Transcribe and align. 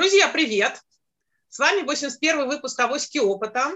Друзья, 0.00 0.28
привет! 0.28 0.80
С 1.50 1.58
вами 1.58 1.82
81 1.82 2.48
выпуск 2.48 2.80
«Авоськи 2.80 3.18
опыта». 3.18 3.70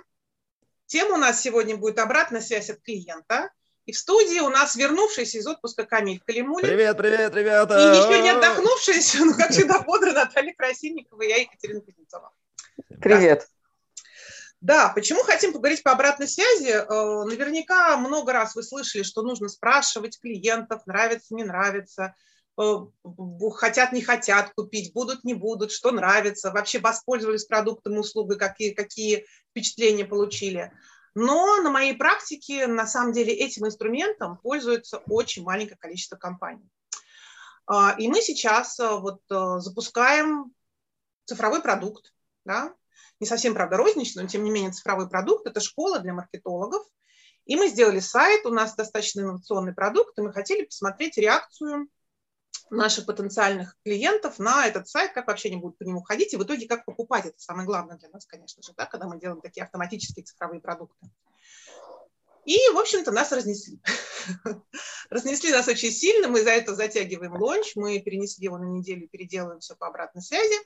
Тема 0.87 1.16
у 1.16 1.19
нас 1.19 1.43
сегодня 1.43 1.77
будет 1.77 1.98
«Обратная 1.98 2.40
связь 2.40 2.71
от 2.71 2.80
клиента». 2.80 3.50
И 3.85 3.93
в 3.93 3.98
студии 3.98 4.40
у 4.40 4.48
нас 4.48 4.74
вернувшийся 4.74 5.37
из 5.37 5.46
отпуска 5.46 5.84
Камиль 5.84 6.22
Калимулин. 6.26 6.66
Привет, 6.66 6.96
привет, 6.96 7.34
ребята! 7.34 7.74
И 7.74 7.98
еще 7.98 8.22
не 8.22 8.30
отдохнувшаяся, 8.30 9.22
но, 9.22 9.35
как 9.35 9.51
всегда, 9.51 9.81
бодро 9.81 10.13
Наталья 10.13 10.54
Красильникова 10.54 11.21
и 11.21 11.29
я, 11.29 11.37
Екатерина 11.42 11.83
Кузнецова. 11.83 12.33
Привет! 13.03 13.47
Да, 14.63 14.93
почему 14.95 15.25
хотим 15.25 15.53
поговорить 15.53 15.83
по 15.83 15.93
обратной 15.93 16.27
связи? 16.27 16.70
Э, 16.70 17.25
наверняка 17.27 17.98
много 17.98 18.33
раз 18.33 18.55
вы 18.55 18.62
слышали, 18.62 19.02
что 19.02 19.20
нужно 19.20 19.51
спрашивать 19.51 20.19
клиентов, 20.19 20.87
нравится, 20.87 21.34
не 21.34 21.45
нравится, 21.45 22.15
хотят, 22.56 23.92
не 23.92 24.02
хотят 24.02 24.52
купить, 24.54 24.92
будут, 24.92 25.24
не 25.24 25.34
будут, 25.34 25.72
что 25.72 25.90
нравится, 25.90 26.50
вообще 26.50 26.78
воспользовались 26.78 27.46
продуктом, 27.46 27.98
услугой, 27.98 28.38
какие, 28.38 28.72
какие 28.72 29.26
впечатления 29.50 30.04
получили. 30.04 30.72
Но 31.14 31.60
на 31.62 31.70
моей 31.70 31.95
практике, 31.95 32.66
на 32.66 32.86
самом 32.86 33.12
деле, 33.12 33.32
этим 33.32 33.66
инструментом 33.66 34.38
пользуется 34.38 34.98
очень 35.09 35.45
маленькое 35.45 35.76
количество 35.78 36.16
компаний. 36.16 36.68
А, 37.66 37.95
и 37.98 38.09
мы 38.09 38.20
сейчас 38.20 38.78
э, 38.80 38.88
вот 38.88 39.20
запускаем 39.28 40.52
цифровой 41.24 41.62
продукт, 41.62 42.12
да, 42.45 42.74
не 43.20 43.26
совсем, 43.26 43.54
правда, 43.54 43.76
розничный, 43.76 44.24
но 44.24 44.28
тем 44.28 44.45
не 44.45 44.50
менее 44.50 44.73
цифровой 44.73 45.09
продукт, 45.09 45.46
это 45.46 45.60
школа 45.60 46.00
для 46.00 46.12
маркетологов. 46.12 46.84
И 47.46 47.56
мы 47.56 47.68
сделали 47.68 48.00
сайт, 48.00 48.46
у 48.46 48.50
нас 48.50 48.74
достаточно 48.74 49.20
инновационный 49.20 49.74
продукт, 49.74 50.18
и 50.18 50.23
мы 50.23 50.32
хотели 50.32 50.64
посмотреть 50.64 51.18
реакцию 51.18 51.88
наших 52.77 53.06
потенциальных 53.06 53.77
клиентов 53.84 54.38
на 54.38 54.66
этот 54.66 54.88
сайт, 54.88 55.12
как 55.12 55.27
вообще 55.27 55.48
они 55.48 55.59
будут 55.59 55.78
по 55.78 55.82
нему 55.82 56.02
ходить, 56.02 56.32
и 56.32 56.37
в 56.37 56.42
итоге 56.42 56.66
как 56.66 56.84
покупать. 56.84 57.26
Это 57.26 57.38
самое 57.38 57.66
главное 57.66 57.96
для 57.96 58.09
нас, 58.10 58.26
конечно 58.26 58.62
же, 58.62 58.73
да, 58.76 58.87
когда 58.87 59.07
мы 59.07 59.18
делаем 59.18 59.40
такие 59.40 59.65
автоматические 59.65 60.24
цифровые 60.24 60.60
продукты. 60.60 61.09
И, 62.45 62.59
в 62.74 62.79
общем-то, 62.79 63.10
нас 63.10 63.32
разнесли. 63.32 63.80
разнесли 65.11 65.51
нас 65.51 65.67
очень 65.67 65.91
сильно, 65.91 66.29
мы 66.29 66.43
за 66.43 66.51
это 66.51 66.75
затягиваем 66.75 67.35
лонч, 67.41 67.73
мы 67.75 67.98
перенесли 68.01 68.45
его 68.45 68.59
на 68.59 68.65
неделю, 68.65 69.09
переделываем 69.09 69.61
все 69.61 69.75
по 69.75 69.87
обратной 69.87 70.23
связи. 70.23 70.57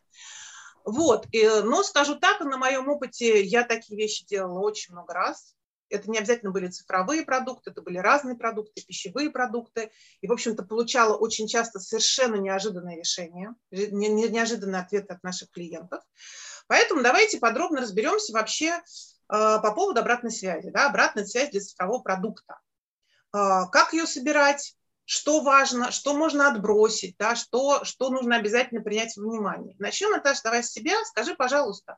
Вот, 0.84 1.27
но 1.32 1.82
скажу 1.82 2.19
так, 2.19 2.41
на 2.41 2.56
моем 2.56 2.88
опыте 2.88 3.42
я 3.42 3.62
такие 3.64 3.97
вещи 3.97 4.25
делала 4.27 4.60
очень 4.60 4.94
много 4.94 5.12
раз. 5.12 5.54
Это 5.91 6.11
не 6.11 6.19
обязательно 6.19 6.50
были 6.50 6.69
цифровые 6.69 7.25
продукты, 7.25 7.70
это 7.70 7.83
были 7.83 7.98
разные 7.98 8.36
продукты, 8.36 8.83
пищевые 8.83 9.31
продукты. 9.31 9.91
И, 10.20 10.28
в 10.28 10.33
общем-то, 10.33 10.62
получала 10.62 11.17
очень 11.17 11.48
часто 11.48 11.81
совершенно 11.81 12.36
неожиданные 12.36 12.98
решения, 12.98 13.55
неожиданные 13.70 14.83
ответы 14.83 15.14
от 15.14 15.22
наших 15.22 15.50
клиентов. 15.50 16.03
Поэтому 16.66 17.03
давайте 17.03 17.39
подробно 17.39 17.81
разберемся 17.81 18.33
вообще 18.33 18.69
э, 18.69 18.81
по 19.28 19.72
поводу 19.75 20.00
обратной 20.00 20.31
связи. 20.31 20.70
Да, 20.70 20.86
обратная 20.86 21.25
связь 21.25 21.50
для 21.50 21.61
цифрового 21.61 22.03
продукта. 22.03 22.61
Э, 23.34 23.62
как 23.72 23.92
ее 23.92 24.06
собирать, 24.06 24.77
что 25.05 25.41
важно, 25.41 25.91
что 25.91 26.14
можно 26.14 26.53
отбросить, 26.53 27.16
да, 27.19 27.34
что, 27.34 27.83
что 27.84 28.11
нужно 28.11 28.36
обязательно 28.36 28.83
принять 28.83 29.16
во 29.16 29.22
внимание. 29.22 29.75
Начнем, 29.78 30.11
Наташа, 30.11 30.42
давай 30.44 30.62
с 30.62 30.70
себя. 30.70 31.03
Скажи, 31.06 31.34
пожалуйста, 31.34 31.97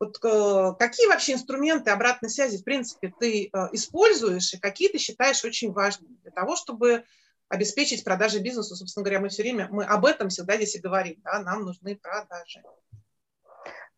вот, 0.00 0.16
э, 0.24 0.74
какие 0.78 1.06
вообще 1.08 1.34
инструменты 1.34 1.90
обратной 1.90 2.30
связи, 2.30 2.56
в 2.56 2.64
принципе, 2.64 3.12
ты 3.20 3.50
э, 3.52 3.68
используешь 3.72 4.54
и 4.54 4.58
какие 4.58 4.88
ты 4.88 4.96
считаешь 4.96 5.44
очень 5.44 5.72
важными 5.72 6.16
для 6.22 6.30
того, 6.30 6.56
чтобы 6.56 7.04
обеспечить 7.48 8.02
продажи 8.02 8.38
бизнесу? 8.38 8.74
Собственно 8.74 9.04
говоря, 9.04 9.20
мы 9.20 9.28
все 9.28 9.42
время, 9.42 9.68
мы 9.70 9.84
об 9.84 10.06
этом 10.06 10.30
всегда 10.30 10.56
здесь 10.56 10.74
и 10.74 10.80
говорим, 10.80 11.20
да, 11.22 11.40
нам 11.40 11.64
нужны 11.64 11.96
продажи. 11.96 12.62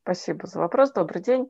Спасибо 0.02 0.48
за 0.48 0.58
вопрос. 0.58 0.90
Добрый 0.90 1.22
день. 1.22 1.48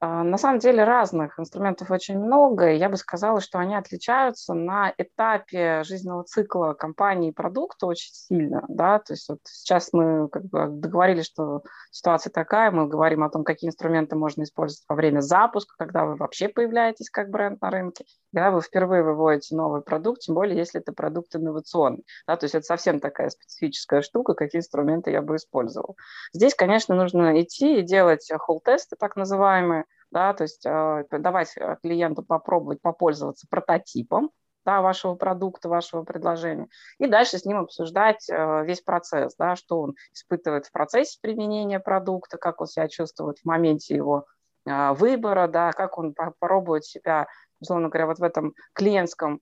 А, 0.00 0.22
на 0.24 0.36
самом 0.36 0.58
деле 0.58 0.84
разных 0.84 1.38
инструментов 1.38 1.90
очень 1.90 2.18
много, 2.18 2.70
я 2.72 2.88
бы 2.88 2.96
сказала, 2.96 3.40
что 3.40 3.58
они 3.58 3.74
отличаются 3.74 4.52
на 4.52 4.92
этапе 4.98 5.82
жизненного 5.84 6.24
цикла 6.24 6.74
компании 6.74 7.30
и 7.30 7.34
продукта 7.34 7.86
очень 7.86 8.12
сильно. 8.12 8.64
Да? 8.68 8.98
То 8.98 9.14
есть 9.14 9.28
вот 9.28 9.40
сейчас 9.44 9.92
мы 9.92 10.28
как 10.28 10.44
бы 10.44 10.68
договорились, 10.68 11.26
что 11.26 11.62
ситуация 11.90 12.30
такая, 12.30 12.70
мы 12.70 12.88
говорим 12.88 13.24
о 13.24 13.30
том, 13.30 13.42
какие 13.44 13.68
инструменты 13.68 14.16
можно 14.16 14.42
использовать 14.42 14.84
во 14.88 14.96
время 14.96 15.20
запуска, 15.20 15.74
когда 15.78 16.04
вы 16.04 16.16
вообще 16.16 16.48
появляетесь 16.48 17.10
как 17.10 17.30
бренд 17.30 17.60
на 17.62 17.70
рынке, 17.70 18.04
когда 18.32 18.50
вы 18.50 18.60
впервые 18.60 19.02
выводите 19.02 19.56
новый 19.56 19.80
продукт, 19.80 20.20
тем 20.20 20.34
более 20.34 20.56
если 20.56 20.80
это 20.80 20.92
продукт 20.92 21.34
инновационный. 21.34 22.04
Да? 22.26 22.36
То 22.36 22.44
есть 22.44 22.54
это 22.54 22.64
совсем 22.64 23.00
такая 23.00 23.30
специфическая 23.30 24.02
штука, 24.02 24.34
какие 24.34 24.60
инструменты 24.60 25.10
я 25.10 25.22
бы 25.22 25.36
использовал. 25.36 25.96
Здесь, 26.32 26.54
конечно, 26.54 26.94
нужно 26.94 27.40
идти 27.40 27.78
и 27.78 27.82
делать 27.82 28.30
холл-тесты, 28.38 28.96
так 28.96 29.16
называемые, 29.16 29.86
да, 30.16 30.32
то 30.32 30.44
есть 30.44 30.64
э, 30.64 31.04
давать 31.10 31.54
э, 31.58 31.76
клиенту 31.82 32.22
попробовать 32.22 32.80
попользоваться 32.80 33.46
прототипом 33.50 34.30
да, 34.64 34.80
вашего 34.80 35.14
продукта, 35.14 35.68
вашего 35.68 36.04
предложения, 36.04 36.68
и 36.98 37.06
дальше 37.06 37.36
с 37.36 37.44
ним 37.44 37.58
обсуждать 37.58 38.26
э, 38.30 38.64
весь 38.64 38.80
процесс, 38.80 39.36
да, 39.38 39.56
что 39.56 39.82
он 39.82 39.94
испытывает 40.14 40.64
в 40.64 40.72
процессе 40.72 41.18
применения 41.20 41.80
продукта, 41.80 42.38
как 42.38 42.62
он 42.62 42.66
себя 42.66 42.88
чувствует 42.88 43.36
в 43.40 43.44
моменте 43.44 43.94
его 43.94 44.24
выбора, 44.64 45.46
да, 45.46 45.70
как 45.70 45.96
он 45.96 46.12
попробует 46.12 46.84
себя, 46.84 47.28
условно 47.60 47.88
говоря, 47.88 48.06
вот 48.06 48.18
в 48.18 48.22
этом 48.24 48.52
клиентском 48.72 49.40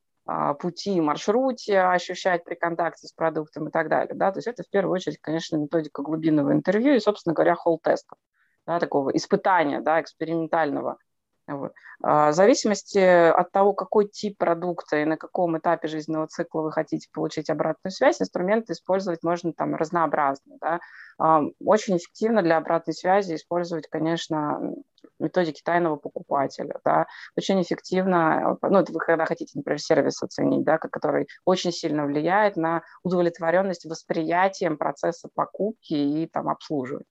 пути, 0.60 1.00
маршруте 1.00 1.80
ощущать 1.80 2.44
при 2.44 2.56
контакте 2.56 3.06
с 3.06 3.12
продуктом 3.12 3.68
и 3.68 3.70
так 3.70 3.88
далее. 3.88 4.14
Да? 4.14 4.32
То 4.32 4.38
есть 4.38 4.48
это 4.48 4.64
в 4.64 4.68
первую 4.68 4.92
очередь, 4.92 5.18
конечно, 5.22 5.56
методика 5.56 6.02
глубинного 6.02 6.52
интервью 6.52 6.92
и, 6.94 7.00
собственно 7.00 7.32
говоря, 7.32 7.54
холл-теста 7.54 8.16
да, 8.66 8.80
такого 8.80 9.10
испытания, 9.10 9.80
да, 9.80 10.00
экспериментального. 10.00 10.98
Вот. 11.46 11.72
А, 12.02 12.30
в 12.30 12.34
зависимости 12.34 12.98
от 12.98 13.52
того, 13.52 13.74
какой 13.74 14.08
тип 14.08 14.38
продукта 14.38 14.96
и 14.96 15.04
на 15.04 15.18
каком 15.18 15.58
этапе 15.58 15.88
жизненного 15.88 16.26
цикла 16.26 16.62
вы 16.62 16.72
хотите 16.72 17.08
получить 17.12 17.50
обратную 17.50 17.92
связь, 17.92 18.20
инструменты 18.20 18.72
использовать 18.72 19.22
можно 19.22 19.52
там 19.52 19.74
разнообразно. 19.74 20.56
Да. 20.60 20.80
А, 21.18 21.42
очень 21.62 21.98
эффективно 21.98 22.42
для 22.42 22.56
обратной 22.56 22.94
связи 22.94 23.34
использовать, 23.34 23.88
конечно, 23.88 24.74
методики 25.18 25.60
тайного 25.62 25.96
покупателя. 25.96 26.80
Да. 26.82 27.06
Очень 27.36 27.60
эффективно, 27.60 28.56
ну, 28.62 28.78
это 28.78 28.92
вы 28.92 29.00
когда 29.00 29.26
хотите, 29.26 29.52
например, 29.58 29.78
сервис 29.78 30.22
оценить, 30.22 30.64
да, 30.64 30.78
который 30.78 31.28
очень 31.44 31.72
сильно 31.72 32.06
влияет 32.06 32.56
на 32.56 32.82
удовлетворенность 33.02 33.84
восприятием 33.84 34.78
процесса 34.78 35.28
покупки 35.34 35.92
и 35.92 36.26
там, 36.26 36.48
обслуживания. 36.48 37.04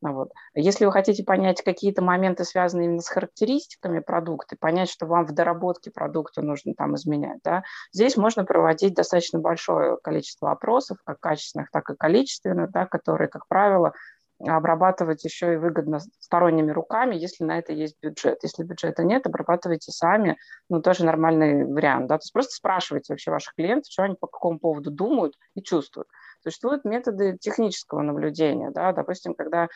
Вот. 0.00 0.32
Если 0.54 0.84
вы 0.84 0.92
хотите 0.92 1.24
понять 1.24 1.62
какие-то 1.62 2.02
моменты, 2.02 2.44
связанные 2.44 2.86
именно 2.86 3.00
с 3.00 3.08
характеристиками 3.08 4.00
продукта, 4.00 4.56
понять, 4.58 4.90
что 4.90 5.06
вам 5.06 5.26
в 5.26 5.32
доработке 5.32 5.90
продукта 5.90 6.42
нужно 6.42 6.74
там 6.74 6.94
изменять, 6.96 7.40
да, 7.42 7.62
здесь 7.92 8.16
можно 8.16 8.44
проводить 8.44 8.94
достаточно 8.94 9.38
большое 9.38 9.96
количество 10.02 10.50
опросов, 10.50 10.98
как 11.04 11.20
качественных, 11.20 11.70
так 11.70 11.88
и 11.88 11.96
количественных, 11.96 12.70
да, 12.70 12.86
которые, 12.86 13.28
как 13.28 13.46
правило, 13.48 13.94
обрабатывать 14.40 15.24
еще 15.24 15.54
и 15.54 15.56
выгодно 15.56 16.00
сторонними 16.18 16.70
руками, 16.70 17.14
если 17.14 17.44
на 17.44 17.58
это 17.58 17.72
есть 17.72 17.96
бюджет. 18.02 18.40
Если 18.42 18.64
бюджета 18.64 19.04
нет, 19.04 19.26
обрабатывайте 19.26 19.92
сами, 19.92 20.36
ну, 20.68 20.82
тоже 20.82 21.04
нормальный 21.04 21.64
вариант. 21.64 22.08
Да? 22.08 22.18
То 22.18 22.22
есть 22.22 22.32
просто 22.32 22.52
спрашивайте 22.52 23.12
вообще 23.12 23.30
ваших 23.30 23.54
клиентов, 23.54 23.90
что 23.90 24.02
они 24.02 24.16
по 24.16 24.26
какому 24.26 24.58
поводу 24.58 24.90
думают 24.90 25.34
и 25.54 25.62
чувствуют. 25.62 26.08
Существуют 26.44 26.84
методы 26.84 27.38
технического 27.38 28.02
наблюдения. 28.02 28.70
Да? 28.70 28.92
Допустим, 28.92 29.34
когда 29.34 29.68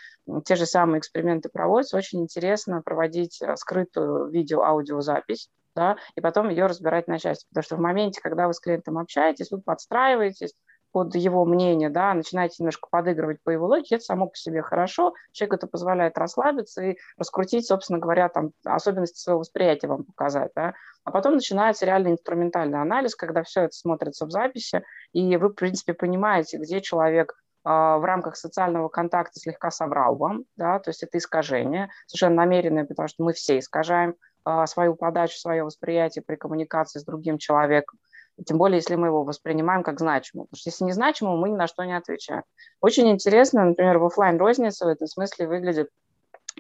те 0.45 0.55
же 0.55 0.67
самые 0.67 1.01
эксперименты 1.01 1.49
проводятся, 1.49 1.97
очень 1.97 2.21
интересно 2.21 2.83
проводить 2.83 3.41
э, 3.41 3.57
скрытую 3.57 4.29
видео-аудиозапись, 4.29 5.49
да, 5.75 5.97
и 6.15 6.21
потом 6.21 6.51
ее 6.51 6.67
разбирать 6.67 7.09
на 7.09 7.19
части. 7.19 7.47
Потому 7.49 7.63
что 7.63 7.77
в 7.77 7.81
моменте, 7.81 8.21
когда 8.21 8.47
вы 8.47 8.55
с 8.55 8.61
клиентом 8.61 8.99
общаетесь, 8.99 9.51
вы 9.51 9.61
подстраиваетесь, 9.61 10.55
под 10.93 11.15
его 11.15 11.45
мнение, 11.45 11.91
да, 11.91 12.15
начинаете 12.15 12.57
немножко 12.59 12.89
подыгрывать 12.91 13.43
по 13.43 13.51
его 13.51 13.67
логике, 13.67 13.97
это 13.97 14.05
само 14.05 14.27
по 14.27 14.37
себе 14.37 14.63
хорошо, 14.63 15.15
человеку 15.33 15.57
это 15.57 15.67
позволяет 15.67 16.17
расслабиться 16.17 16.83
и 16.83 16.97
раскрутить, 17.17 17.67
собственно 17.67 17.99
говоря, 17.99 18.29
там, 18.29 18.53
особенности 18.65 19.19
своего 19.19 19.41
восприятия 19.41 19.87
вам 19.87 20.05
показать, 20.05 20.53
да. 20.55 20.75
А 21.09 21.11
потом 21.11 21.37
начинается 21.37 21.87
реально 21.87 22.09
инструментальный 22.09 22.83
анализ, 22.83 23.15
когда 23.15 23.43
все 23.43 23.63
это 23.63 23.73
смотрится 23.73 24.27
в 24.27 24.31
записи, 24.31 24.85
и 25.15 25.39
вы, 25.39 25.49
в 25.49 25.55
принципе, 25.55 25.95
понимаете, 25.95 26.59
где 26.59 26.83
человек 26.83 27.33
а, 27.65 27.97
в 27.97 28.05
рамках 28.05 28.37
социального 28.37 28.91
контакта 28.91 29.41
слегка 29.41 29.71
соврал 29.71 30.17
вам, 30.17 30.45
да, 30.57 30.79
то 30.81 30.91
есть 30.91 31.03
это 31.03 31.17
искажение, 31.17 31.89
совершенно 32.07 32.37
намеренное, 32.37 32.85
потому 32.85 33.09
что 33.09 33.25
мы 33.25 33.33
все 33.33 33.59
искажаем 33.59 34.17
а, 34.45 34.67
свою 34.67 34.97
подачу, 34.97 35.39
свое 35.39 35.65
восприятие 35.65 36.23
при 36.23 36.37
коммуникации 36.37 36.99
с 36.99 37.05
другим 37.05 37.39
человеком 37.39 37.99
тем 38.47 38.59
более, 38.59 38.77
если 38.77 38.95
мы 38.95 39.07
его 39.07 39.25
воспринимаем 39.25 39.83
как 39.83 39.99
значимое. 39.99 40.45
Потому 40.45 40.59
что 40.59 40.69
если 40.71 40.85
не 40.85 40.93
значимое, 40.93 41.37
мы 41.37 41.49
ни 41.49 41.57
на 41.57 41.67
что 41.67 41.83
не 41.85 41.97
отвечаем. 41.97 42.45
Очень 42.81 43.11
интересно, 43.11 43.65
например, 43.65 43.99
в 43.99 44.05
офлайн 44.05 44.39
рознице 44.39 44.85
в 44.85 44.89
этом 44.89 45.09
смысле 45.09 45.49
выглядит 45.49 45.89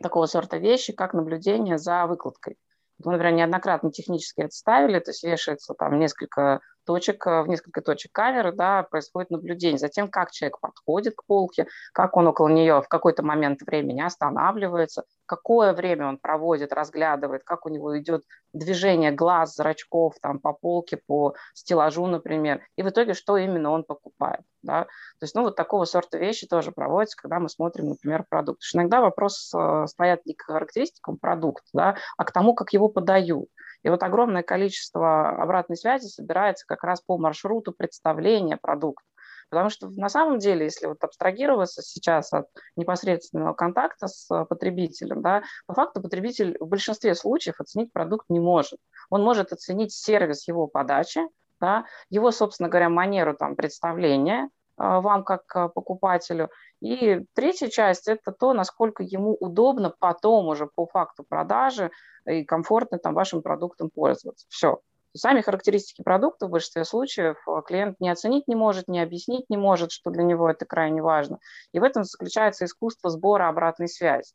такого 0.02 0.26
сорта 0.26 0.56
вещи, 0.56 0.92
как 0.92 1.14
наблюдение 1.14 1.78
за 1.78 2.06
выкладкой. 2.06 2.56
Мы, 3.04 3.12
например, 3.12 3.34
неоднократно 3.34 3.92
технически 3.92 4.40
это 4.40 4.50
ставили, 4.50 4.98
то 4.98 5.10
есть 5.10 5.22
вешается 5.22 5.74
там 5.74 5.98
несколько 5.98 6.60
точек, 6.88 7.26
в 7.26 7.44
несколько 7.48 7.82
точек 7.82 8.12
камеры, 8.12 8.50
да, 8.50 8.82
происходит 8.82 9.28
наблюдение 9.28 9.76
за 9.76 9.90
тем, 9.90 10.08
как 10.08 10.30
человек 10.30 10.58
подходит 10.58 11.14
к 11.14 11.24
полке, 11.26 11.66
как 11.92 12.16
он 12.16 12.28
около 12.28 12.48
нее 12.48 12.80
в 12.80 12.88
какой-то 12.88 13.22
момент 13.22 13.60
времени 13.60 14.00
останавливается, 14.00 15.04
какое 15.26 15.74
время 15.74 16.08
он 16.08 16.16
проводит, 16.16 16.72
разглядывает, 16.72 17.44
как 17.44 17.66
у 17.66 17.68
него 17.68 17.98
идет 17.98 18.24
движение 18.54 19.12
глаз, 19.12 19.54
зрачков 19.54 20.14
там 20.22 20.38
по 20.38 20.54
полке, 20.54 20.96
по 20.96 21.34
стеллажу, 21.52 22.06
например, 22.06 22.62
и 22.76 22.82
в 22.82 22.88
итоге 22.88 23.12
что 23.12 23.36
именно 23.36 23.70
он 23.70 23.84
покупает. 23.84 24.40
Да? 24.62 24.84
То 24.84 25.24
есть, 25.24 25.34
ну, 25.34 25.42
вот 25.42 25.56
такого 25.56 25.84
сорта 25.84 26.16
вещи 26.16 26.46
тоже 26.46 26.72
проводятся, 26.72 27.18
когда 27.20 27.38
мы 27.38 27.50
смотрим, 27.50 27.90
например, 27.90 28.24
продукт. 28.30 28.62
Иногда 28.72 29.02
вопрос 29.02 29.52
э, 29.54 29.84
стоят 29.88 30.24
не 30.24 30.32
к 30.32 30.42
характеристикам 30.42 31.18
продукта, 31.18 31.68
да, 31.74 31.96
а 32.16 32.24
к 32.24 32.32
тому, 32.32 32.54
как 32.54 32.72
его 32.72 32.88
подают. 32.88 33.50
И 33.88 33.90
вот 33.90 34.02
огромное 34.02 34.42
количество 34.42 35.30
обратной 35.30 35.78
связи 35.78 36.08
собирается 36.08 36.66
как 36.66 36.84
раз 36.84 37.00
по 37.00 37.16
маршруту 37.16 37.72
представления 37.72 38.58
продукта. 38.58 39.02
Потому 39.48 39.70
что 39.70 39.88
на 39.88 40.10
самом 40.10 40.40
деле, 40.40 40.66
если 40.66 40.84
вот 40.84 41.02
абстрагироваться 41.02 41.80
сейчас 41.80 42.30
от 42.34 42.48
непосредственного 42.76 43.54
контакта 43.54 44.06
с 44.06 44.28
потребителем, 44.44 45.22
да, 45.22 45.42
по 45.66 45.72
факту 45.72 46.02
потребитель 46.02 46.58
в 46.60 46.68
большинстве 46.68 47.14
случаев 47.14 47.62
оценить 47.62 47.90
продукт 47.90 48.26
не 48.28 48.40
может. 48.40 48.78
Он 49.08 49.24
может 49.24 49.54
оценить 49.54 49.94
сервис 49.94 50.46
его 50.46 50.66
подачи, 50.66 51.22
да, 51.58 51.86
его, 52.10 52.30
собственно 52.30 52.68
говоря, 52.68 52.90
манеру 52.90 53.34
там, 53.34 53.56
представления, 53.56 54.50
а, 54.78 55.00
вам 55.00 55.24
как 55.24 55.44
а, 55.56 55.68
покупателю. 55.68 56.50
И 56.80 57.24
третья 57.34 57.68
часть– 57.68 58.06
это 58.06 58.32
то, 58.32 58.52
насколько 58.52 59.02
ему 59.02 59.34
удобно 59.34 59.92
потом 59.98 60.46
уже 60.46 60.66
по 60.66 60.86
факту 60.86 61.24
продажи 61.26 61.90
и 62.28 62.44
комфортно 62.44 62.98
там 62.98 63.14
вашим 63.14 63.42
продуктом 63.42 63.90
пользоваться. 63.90 64.46
Все. 64.48 64.80
Сами 65.16 65.40
характеристики 65.40 66.02
продукта 66.02 66.46
в 66.46 66.50
большинстве 66.50 66.84
случаев 66.84 67.36
а, 67.46 67.62
клиент 67.62 67.98
не 67.98 68.10
оценить 68.10 68.46
не 68.46 68.54
может, 68.54 68.88
не 68.88 69.00
объяснить 69.00 69.48
не 69.48 69.56
может, 69.56 69.90
что 69.90 70.10
для 70.10 70.22
него 70.22 70.48
это 70.48 70.66
крайне 70.66 71.02
важно. 71.02 71.38
И 71.72 71.80
в 71.80 71.82
этом 71.82 72.04
заключается 72.04 72.66
искусство 72.66 73.10
сбора 73.10 73.48
обратной 73.48 73.88
связи. 73.88 74.34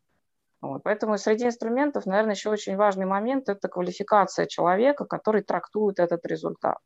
Вот. 0.62 0.82
Поэтому 0.84 1.18
среди 1.18 1.46
инструментов, 1.46 2.06
наверное, 2.06 2.36
еще 2.36 2.50
очень 2.50 2.78
важный 2.78 3.06
момент– 3.06 3.50
это 3.50 3.68
квалификация 3.68 4.46
человека, 4.46 5.06
который 5.06 5.42
трактует 5.44 6.00
этот 6.00 6.26
результат. 6.26 6.78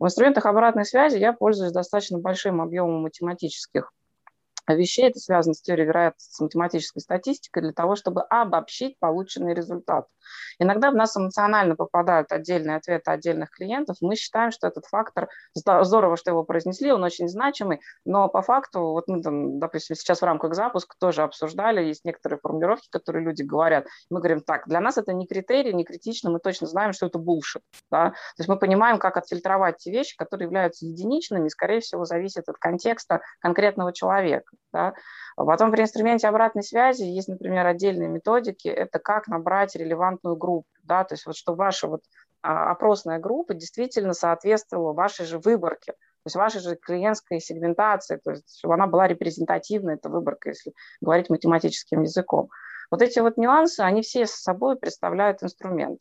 В 0.00 0.04
инструментах 0.04 0.46
обратной 0.46 0.84
связи 0.84 1.16
я 1.16 1.32
пользуюсь 1.32 1.72
достаточно 1.72 2.18
большим 2.18 2.60
объемом 2.60 3.02
математических 3.02 3.92
вещей. 4.66 5.08
Это 5.08 5.20
связано 5.20 5.54
с 5.54 5.62
теорией 5.62 5.86
вероятности, 5.86 6.34
с 6.34 6.40
математической 6.40 7.00
статистикой 7.00 7.62
для 7.62 7.72
того, 7.72 7.96
чтобы 7.96 8.22
обобщить 8.22 8.98
полученный 8.98 9.54
результат. 9.54 10.06
Иногда 10.58 10.90
в 10.90 10.94
нас 10.94 11.16
эмоционально 11.16 11.76
попадают 11.76 12.32
отдельные 12.32 12.76
ответы 12.76 13.10
отдельных 13.10 13.50
клиентов. 13.50 13.96
Мы 14.00 14.16
считаем, 14.16 14.50
что 14.50 14.66
этот 14.66 14.86
фактор, 14.86 15.28
здорово, 15.54 16.16
что 16.16 16.30
его 16.30 16.44
произнесли, 16.44 16.92
он 16.92 17.02
очень 17.02 17.28
значимый, 17.28 17.80
но 18.04 18.28
по 18.28 18.42
факту, 18.42 18.80
вот 18.80 19.08
мы 19.08 19.22
там, 19.22 19.58
допустим, 19.58 19.96
сейчас 19.96 20.20
в 20.20 20.24
рамках 20.24 20.54
запуска 20.54 20.94
тоже 20.98 21.22
обсуждали, 21.22 21.84
есть 21.84 22.04
некоторые 22.04 22.38
формулировки, 22.40 22.88
которые 22.90 23.24
люди 23.24 23.42
говорят. 23.42 23.86
Мы 24.10 24.18
говорим, 24.18 24.40
так, 24.40 24.66
для 24.66 24.80
нас 24.80 24.98
это 24.98 25.12
не 25.12 25.26
критерий, 25.26 25.72
не 25.72 25.84
критично, 25.84 26.30
мы 26.30 26.38
точно 26.40 26.66
знаем, 26.66 26.92
что 26.92 27.06
это 27.06 27.18
булшит. 27.18 27.62
Да? 27.90 28.10
То 28.10 28.14
есть 28.38 28.48
мы 28.48 28.58
понимаем, 28.58 28.98
как 28.98 29.16
отфильтровать 29.16 29.78
те 29.78 29.90
вещи, 29.90 30.16
которые 30.16 30.46
являются 30.46 30.86
единичными, 30.86 31.46
и, 31.46 31.50
скорее 31.50 31.80
всего, 31.80 32.04
зависят 32.04 32.48
от 32.48 32.58
контекста 32.58 33.20
конкретного 33.40 33.92
человека. 33.92 34.52
Да? 34.72 34.94
Потом 35.46 35.70
при 35.70 35.82
инструменте 35.82 36.28
обратной 36.28 36.62
связи 36.62 37.04
есть, 37.04 37.28
например, 37.28 37.66
отдельные 37.66 38.08
методики. 38.08 38.68
Это 38.68 38.98
как 38.98 39.26
набрать 39.28 39.74
релевантную 39.74 40.36
группу. 40.36 40.68
Да? 40.82 41.04
То 41.04 41.14
есть 41.14 41.26
вот 41.26 41.36
чтобы 41.36 41.58
ваша 41.58 41.88
вот 41.88 42.02
а, 42.42 42.70
опросная 42.70 43.18
группа 43.18 43.54
действительно 43.54 44.12
соответствовала 44.12 44.92
вашей 44.92 45.26
же 45.26 45.38
выборке. 45.38 45.92
То 45.92 46.26
есть 46.26 46.36
вашей 46.36 46.60
же 46.60 46.76
клиентской 46.76 47.40
сегментации, 47.40 48.16
то 48.16 48.32
есть 48.32 48.58
чтобы 48.58 48.74
она 48.74 48.86
была 48.86 49.08
репрезентативной, 49.08 49.94
эта 49.94 50.10
выборка, 50.10 50.50
если 50.50 50.74
говорить 51.00 51.30
математическим 51.30 52.02
языком. 52.02 52.50
Вот 52.90 53.00
эти 53.00 53.20
вот 53.20 53.38
нюансы, 53.38 53.80
они 53.80 54.02
все 54.02 54.26
с 54.26 54.32
собой 54.32 54.76
представляют 54.76 55.42
инструмент. 55.42 56.00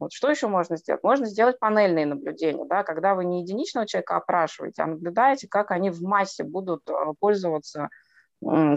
Вот 0.00 0.12
что 0.12 0.30
еще 0.30 0.48
можно 0.48 0.76
сделать? 0.76 1.04
Можно 1.04 1.26
сделать 1.26 1.60
панельные 1.60 2.06
наблюдения, 2.06 2.64
да, 2.64 2.82
когда 2.82 3.14
вы 3.14 3.24
не 3.24 3.42
единичного 3.42 3.86
человека 3.86 4.16
опрашиваете, 4.16 4.82
а 4.82 4.86
наблюдаете, 4.86 5.46
как 5.46 5.70
они 5.70 5.90
в 5.90 6.02
массе 6.02 6.42
будут 6.42 6.82
э, 6.88 6.92
пользоваться 7.20 7.88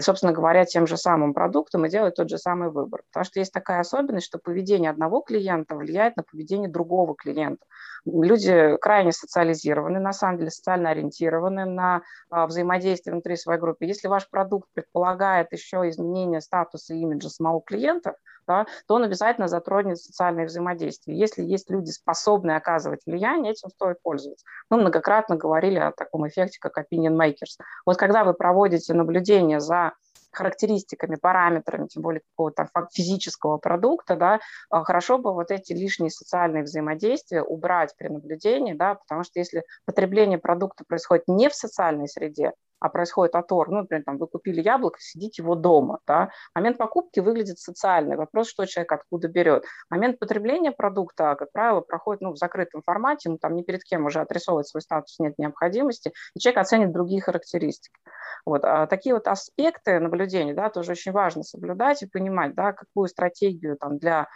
собственно 0.00 0.32
говоря, 0.32 0.64
тем 0.64 0.86
же 0.86 0.96
самым 0.96 1.34
продуктом 1.34 1.84
и 1.84 1.90
делать 1.90 2.14
тот 2.14 2.30
же 2.30 2.38
самый 2.38 2.70
выбор. 2.70 3.02
Потому 3.10 3.24
что 3.24 3.40
есть 3.40 3.52
такая 3.52 3.80
особенность, 3.80 4.26
что 4.26 4.38
поведение 4.38 4.90
одного 4.90 5.20
клиента 5.20 5.74
влияет 5.74 6.16
на 6.16 6.22
поведение 6.22 6.68
другого 6.68 7.14
клиента. 7.16 7.64
Люди 8.04 8.76
крайне 8.80 9.10
социализированы, 9.10 9.98
на 9.98 10.12
самом 10.12 10.38
деле 10.38 10.50
социально 10.50 10.90
ориентированы 10.90 11.64
на 11.64 12.02
а, 12.30 12.46
взаимодействие 12.46 13.12
внутри 13.12 13.36
своей 13.36 13.58
группы. 13.58 13.84
Если 13.84 14.06
ваш 14.06 14.30
продукт 14.30 14.68
предполагает 14.72 15.52
еще 15.52 15.88
изменение 15.88 16.40
статуса 16.40 16.94
и 16.94 16.98
имиджа 16.98 17.28
самого 17.28 17.60
клиента, 17.60 18.14
да, 18.46 18.66
то 18.86 18.94
он 18.94 19.04
обязательно 19.04 19.48
затронет 19.48 19.98
социальное 19.98 20.46
взаимодействие. 20.46 21.18
Если 21.18 21.42
есть 21.42 21.70
люди, 21.70 21.90
способные 21.90 22.56
оказывать 22.56 23.00
влияние, 23.06 23.52
этим 23.52 23.70
стоит 23.70 24.00
пользоваться. 24.02 24.44
Мы 24.70 24.78
многократно 24.78 25.36
говорили 25.36 25.78
о 25.78 25.92
таком 25.92 26.26
эффекте, 26.28 26.58
как 26.60 26.78
opinion 26.78 27.16
makers. 27.16 27.58
Вот 27.84 27.96
когда 27.96 28.24
вы 28.24 28.34
проводите 28.34 28.94
наблюдение 28.94 29.60
за 29.60 29.92
характеристиками, 30.32 31.16
параметрами, 31.16 31.86
тем 31.86 32.02
более 32.02 32.22
какого-то 32.32 32.68
физического 32.92 33.58
продукта, 33.58 34.16
да, 34.16 34.40
а, 34.70 34.84
хорошо 34.84 35.18
бы 35.18 35.32
вот 35.32 35.50
эти 35.50 35.72
лишние 35.72 36.10
социальные 36.10 36.62
взаимодействия 36.62 37.42
убрать 37.42 37.94
при 37.96 38.08
наблюдении, 38.08 38.74
да, 38.74 38.94
потому 38.94 39.24
что 39.24 39.38
если 39.38 39.64
потребление 39.84 40.38
продукта 40.38 40.84
происходит 40.86 41.24
не 41.28 41.48
в 41.48 41.54
социальной 41.54 42.08
среде, 42.08 42.52
а 42.78 42.88
происходит 42.88 43.34
отор, 43.34 43.70
ну, 43.70 43.78
например, 43.78 44.04
там, 44.04 44.18
вы 44.18 44.26
купили 44.26 44.60
яблоко, 44.60 44.98
сидите 45.00 45.42
его 45.42 45.54
дома, 45.54 46.00
да, 46.06 46.30
момент 46.54 46.78
покупки 46.78 47.20
выглядит 47.20 47.58
социальный, 47.58 48.16
вопрос, 48.16 48.48
что 48.48 48.66
человек 48.66 48.92
откуда 48.92 49.28
берет. 49.28 49.64
Момент 49.88 50.18
потребления 50.18 50.72
продукта, 50.72 51.34
как 51.36 51.52
правило, 51.52 51.80
проходит, 51.80 52.20
ну, 52.20 52.32
в 52.32 52.36
закрытом 52.36 52.82
формате, 52.82 53.28
ему 53.28 53.38
там 53.38 53.54
ни 53.54 53.62
перед 53.62 53.82
кем 53.82 54.06
уже 54.06 54.20
отрисовывать 54.20 54.68
свой 54.68 54.82
статус 54.82 55.18
нет 55.18 55.34
необходимости, 55.38 56.12
и 56.34 56.38
человек 56.38 56.58
оценит 56.58 56.92
другие 56.92 57.20
характеристики. 57.20 57.96
Вот. 58.44 58.64
А 58.64 58.86
такие 58.86 59.14
вот 59.14 59.26
аспекты 59.26 59.98
наблюдения, 59.98 60.15
да, 60.54 60.70
тоже 60.70 60.92
очень 60.92 61.12
важно 61.12 61.42
соблюдать 61.42 62.02
и 62.02 62.06
понимать, 62.06 62.54
да, 62.54 62.72
какую 62.72 63.08
стратегию 63.08 63.76
там 63.76 63.98
для 63.98 64.28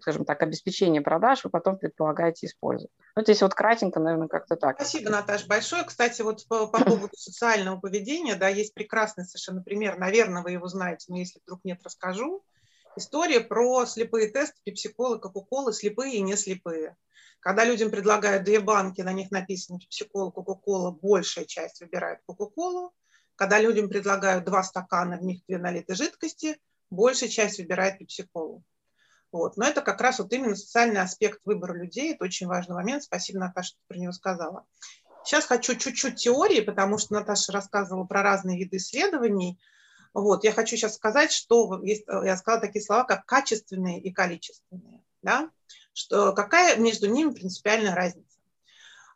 скажем 0.00 0.24
так, 0.24 0.42
обеспечения 0.42 1.00
продаж 1.00 1.44
вы 1.44 1.50
потом 1.50 1.78
предполагаете 1.78 2.46
использовать. 2.46 2.90
Вот 3.14 3.26
здесь 3.26 3.42
вот 3.42 3.54
кратенько, 3.54 4.00
наверное, 4.00 4.28
как-то 4.28 4.56
так. 4.56 4.76
Спасибо, 4.76 5.10
Наташа, 5.10 5.46
большое. 5.46 5.84
Кстати, 5.84 6.22
вот 6.22 6.46
по, 6.48 6.66
по 6.66 6.84
поводу 6.84 7.16
социального 7.16 7.78
поведения, 7.78 8.34
да, 8.34 8.48
есть 8.48 8.74
прекрасный 8.74 9.24
совершенно 9.24 9.62
пример, 9.62 9.98
наверное, 9.98 10.42
вы 10.42 10.52
его 10.52 10.66
знаете, 10.66 11.06
но 11.08 11.18
если 11.18 11.40
вдруг 11.44 11.60
нет, 11.64 11.80
расскажу. 11.84 12.42
История 12.96 13.40
про 13.40 13.84
слепые 13.84 14.30
тесты 14.30 14.56
пепсиколы, 14.64 15.20
кока-колы, 15.20 15.72
слепые 15.72 16.14
и 16.16 16.22
не 16.22 16.34
слепые. 16.34 16.96
Когда 17.40 17.64
людям 17.64 17.90
предлагают 17.90 18.44
две 18.44 18.58
банки, 18.58 19.02
на 19.02 19.12
них 19.12 19.30
написано 19.30 19.78
пепсикола, 19.78 20.30
кока-кола, 20.30 20.90
большая 20.90 21.44
часть 21.44 21.80
выбирает 21.80 22.20
кока-колу. 22.26 22.92
Когда 23.36 23.60
людям 23.60 23.88
предлагают 23.88 24.44
два 24.44 24.62
стакана, 24.62 25.18
в 25.18 25.22
них 25.22 25.42
две 25.46 25.58
налитой 25.58 25.94
жидкости, 25.94 26.58
большая 26.90 27.28
часть 27.28 27.58
выбирает 27.58 27.98
пепсиколу. 27.98 28.64
Вот. 29.30 29.56
Но 29.56 29.66
это 29.66 29.82
как 29.82 30.00
раз 30.00 30.18
вот 30.18 30.32
именно 30.32 30.56
социальный 30.56 31.00
аспект 31.00 31.40
выбора 31.44 31.74
людей. 31.74 32.14
Это 32.14 32.24
очень 32.24 32.46
важный 32.46 32.74
момент. 32.74 33.02
Спасибо, 33.02 33.40
Наташа, 33.40 33.68
что 33.68 33.78
про 33.88 33.98
него 33.98 34.12
сказала. 34.12 34.64
Сейчас 35.24 35.44
хочу 35.44 35.74
чуть-чуть 35.74 36.16
теории, 36.16 36.60
потому 36.60 36.98
что 36.98 37.14
Наташа 37.14 37.52
рассказывала 37.52 38.04
про 38.04 38.22
разные 38.22 38.58
виды 38.58 38.78
исследований. 38.78 39.60
Вот. 40.14 40.44
Я 40.44 40.52
хочу 40.52 40.76
сейчас 40.76 40.94
сказать, 40.94 41.32
что 41.32 41.82
есть, 41.82 42.04
я 42.06 42.36
сказала 42.36 42.62
такие 42.62 42.82
слова, 42.82 43.04
как 43.04 43.26
качественные 43.26 44.00
и 44.00 44.12
количественные. 44.12 45.02
Да? 45.20 45.50
Что, 45.92 46.32
какая 46.32 46.76
между 46.76 47.08
ними 47.08 47.32
принципиальная 47.32 47.94
разница? 47.94 48.25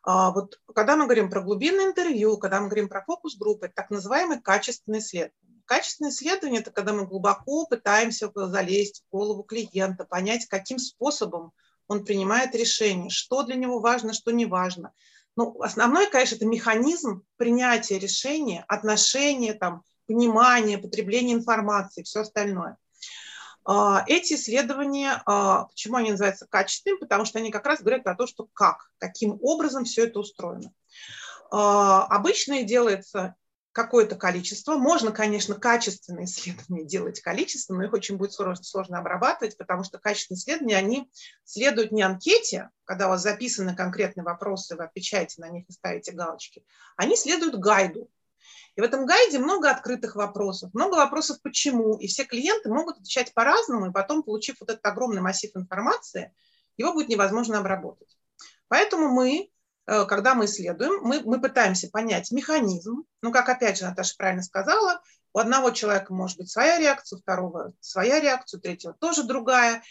А, 0.02 0.30
вот 0.30 0.58
когда 0.74 0.96
мы 0.96 1.04
говорим 1.04 1.30
про 1.30 1.42
глубинное 1.42 1.86
интервью, 1.86 2.38
когда 2.38 2.60
мы 2.60 2.66
говорим 2.66 2.88
про 2.88 3.04
фокус-группы, 3.04 3.70
так 3.74 3.90
называемые 3.90 4.40
качественные 4.40 5.00
исследования. 5.00 5.34
Качественное 5.66 6.10
исследование– 6.10 6.60
это 6.62 6.72
когда 6.72 6.92
мы 6.92 7.06
глубоко 7.06 7.66
пытаемся 7.66 8.30
залезть 8.34 9.04
в 9.06 9.16
голову 9.16 9.42
клиента, 9.44 10.04
понять, 10.04 10.46
каким 10.46 10.78
способом 10.78 11.52
он 11.86 12.04
принимает 12.04 12.54
решение, 12.54 13.10
что 13.10 13.42
для 13.42 13.54
него 13.56 13.78
важно, 13.78 14.12
что 14.12 14.32
не 14.32 14.46
важно. 14.46 14.92
Ну, 15.36 15.60
основной, 15.62 16.10
конечно, 16.10 16.36
это 16.36 16.46
механизм 16.46 17.22
принятия 17.36 17.98
решения, 17.98 18.64
отношения, 18.66 19.54
там, 19.54 19.82
понимания, 20.06 20.78
потребления 20.78 21.34
информации, 21.34 22.02
все 22.02 22.20
остальное. 22.20 22.76
А, 23.72 24.02
эти 24.08 24.34
исследования, 24.34 25.22
а, 25.26 25.66
почему 25.66 25.94
они 25.94 26.10
называются 26.10 26.44
качественными? 26.44 26.98
Потому 26.98 27.24
что 27.24 27.38
они 27.38 27.52
как 27.52 27.64
раз 27.66 27.80
говорят 27.80 28.02
про 28.02 28.16
то, 28.16 28.26
что 28.26 28.48
как, 28.52 28.90
каким 28.98 29.38
образом 29.42 29.84
все 29.84 30.06
это 30.06 30.18
устроено. 30.18 30.72
А, 31.52 32.04
обычно 32.06 32.64
делается 32.64 33.36
какое-то 33.70 34.16
количество. 34.16 34.74
Можно, 34.74 35.12
конечно, 35.12 35.54
качественные 35.54 36.24
исследования 36.26 36.84
делать 36.84 37.20
количественно, 37.20 37.78
но 37.78 37.84
их 37.84 37.92
очень 37.92 38.16
будет 38.16 38.32
сложно, 38.32 38.64
сложно 38.64 38.98
обрабатывать, 38.98 39.56
потому 39.56 39.84
что 39.84 40.00
качественные 40.00 40.40
исследования, 40.40 40.76
они 40.76 41.08
следуют 41.44 41.92
не 41.92 42.02
анкете, 42.02 42.70
когда 42.84 43.06
у 43.06 43.10
вас 43.10 43.22
записаны 43.22 43.76
конкретные 43.76 44.24
вопросы, 44.24 44.74
вы 44.74 44.82
отвечаете 44.82 45.40
на 45.40 45.48
них 45.48 45.68
и 45.68 45.72
ставите 45.72 46.10
галочки, 46.10 46.64
они 46.96 47.14
следуют 47.14 47.54
гайду. 47.54 48.10
И 48.76 48.80
в 48.80 48.84
этом 48.84 49.06
гайде 49.06 49.38
много 49.38 49.70
открытых 49.70 50.16
вопросов, 50.16 50.72
много 50.74 50.96
вопросов 50.96 51.38
почему, 51.42 51.96
и 51.96 52.06
все 52.06 52.24
клиенты 52.24 52.68
могут 52.68 52.96
отвечать 52.98 53.34
по-разному, 53.34 53.86
и 53.86 53.92
потом, 53.92 54.22
получив 54.22 54.56
вот 54.60 54.70
этот 54.70 54.84
огромный 54.86 55.20
массив 55.20 55.50
информации, 55.54 56.32
его 56.76 56.92
будет 56.92 57.08
невозможно 57.08 57.58
обработать. 57.58 58.16
Поэтому 58.68 59.08
мы 59.08 59.50
Э, 59.90 60.04
когда 60.06 60.36
мы 60.36 60.44
исследуем, 60.44 61.02
мы, 61.02 61.20
мы 61.24 61.40
пытаемся 61.40 61.88
понять 61.90 62.30
механизм. 62.30 63.02
Ну, 63.22 63.32
как 63.32 63.48
опять 63.48 63.78
же 63.78 63.84
Наташа 63.84 64.14
правильно 64.16 64.42
сказала, 64.42 65.00
у 65.32 65.38
одного 65.40 65.70
человека 65.72 66.14
может 66.14 66.38
быть 66.38 66.48
своя 66.48 66.78
реакция, 66.78 67.16
у 67.16 67.20
второго 67.20 67.72
своя 67.80 68.20
реакция, 68.20 68.58
у 68.58 68.60
третьего 68.60 68.94
тоже 68.94 69.24
другая. 69.24 69.82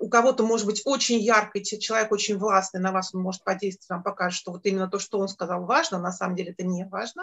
У 0.00 0.08
кого-то 0.08 0.44
может 0.44 0.66
быть 0.66 0.82
очень 0.84 1.20
яркий 1.20 1.62
человек, 1.78 2.10
очень 2.10 2.36
властный, 2.36 2.80
на 2.80 2.90
вас 2.90 3.14
он 3.14 3.22
может 3.22 3.44
подействовать, 3.44 3.88
вам 3.90 4.02
покажет, 4.02 4.36
что 4.36 4.50
вот 4.50 4.66
именно 4.66 4.88
то, 4.88 4.98
что 4.98 5.20
он 5.20 5.28
сказал, 5.28 5.64
важно, 5.66 6.00
на 6.00 6.10
самом 6.10 6.34
деле 6.34 6.50
это 6.50 6.64
не 6.64 6.84
важно. 6.84 7.22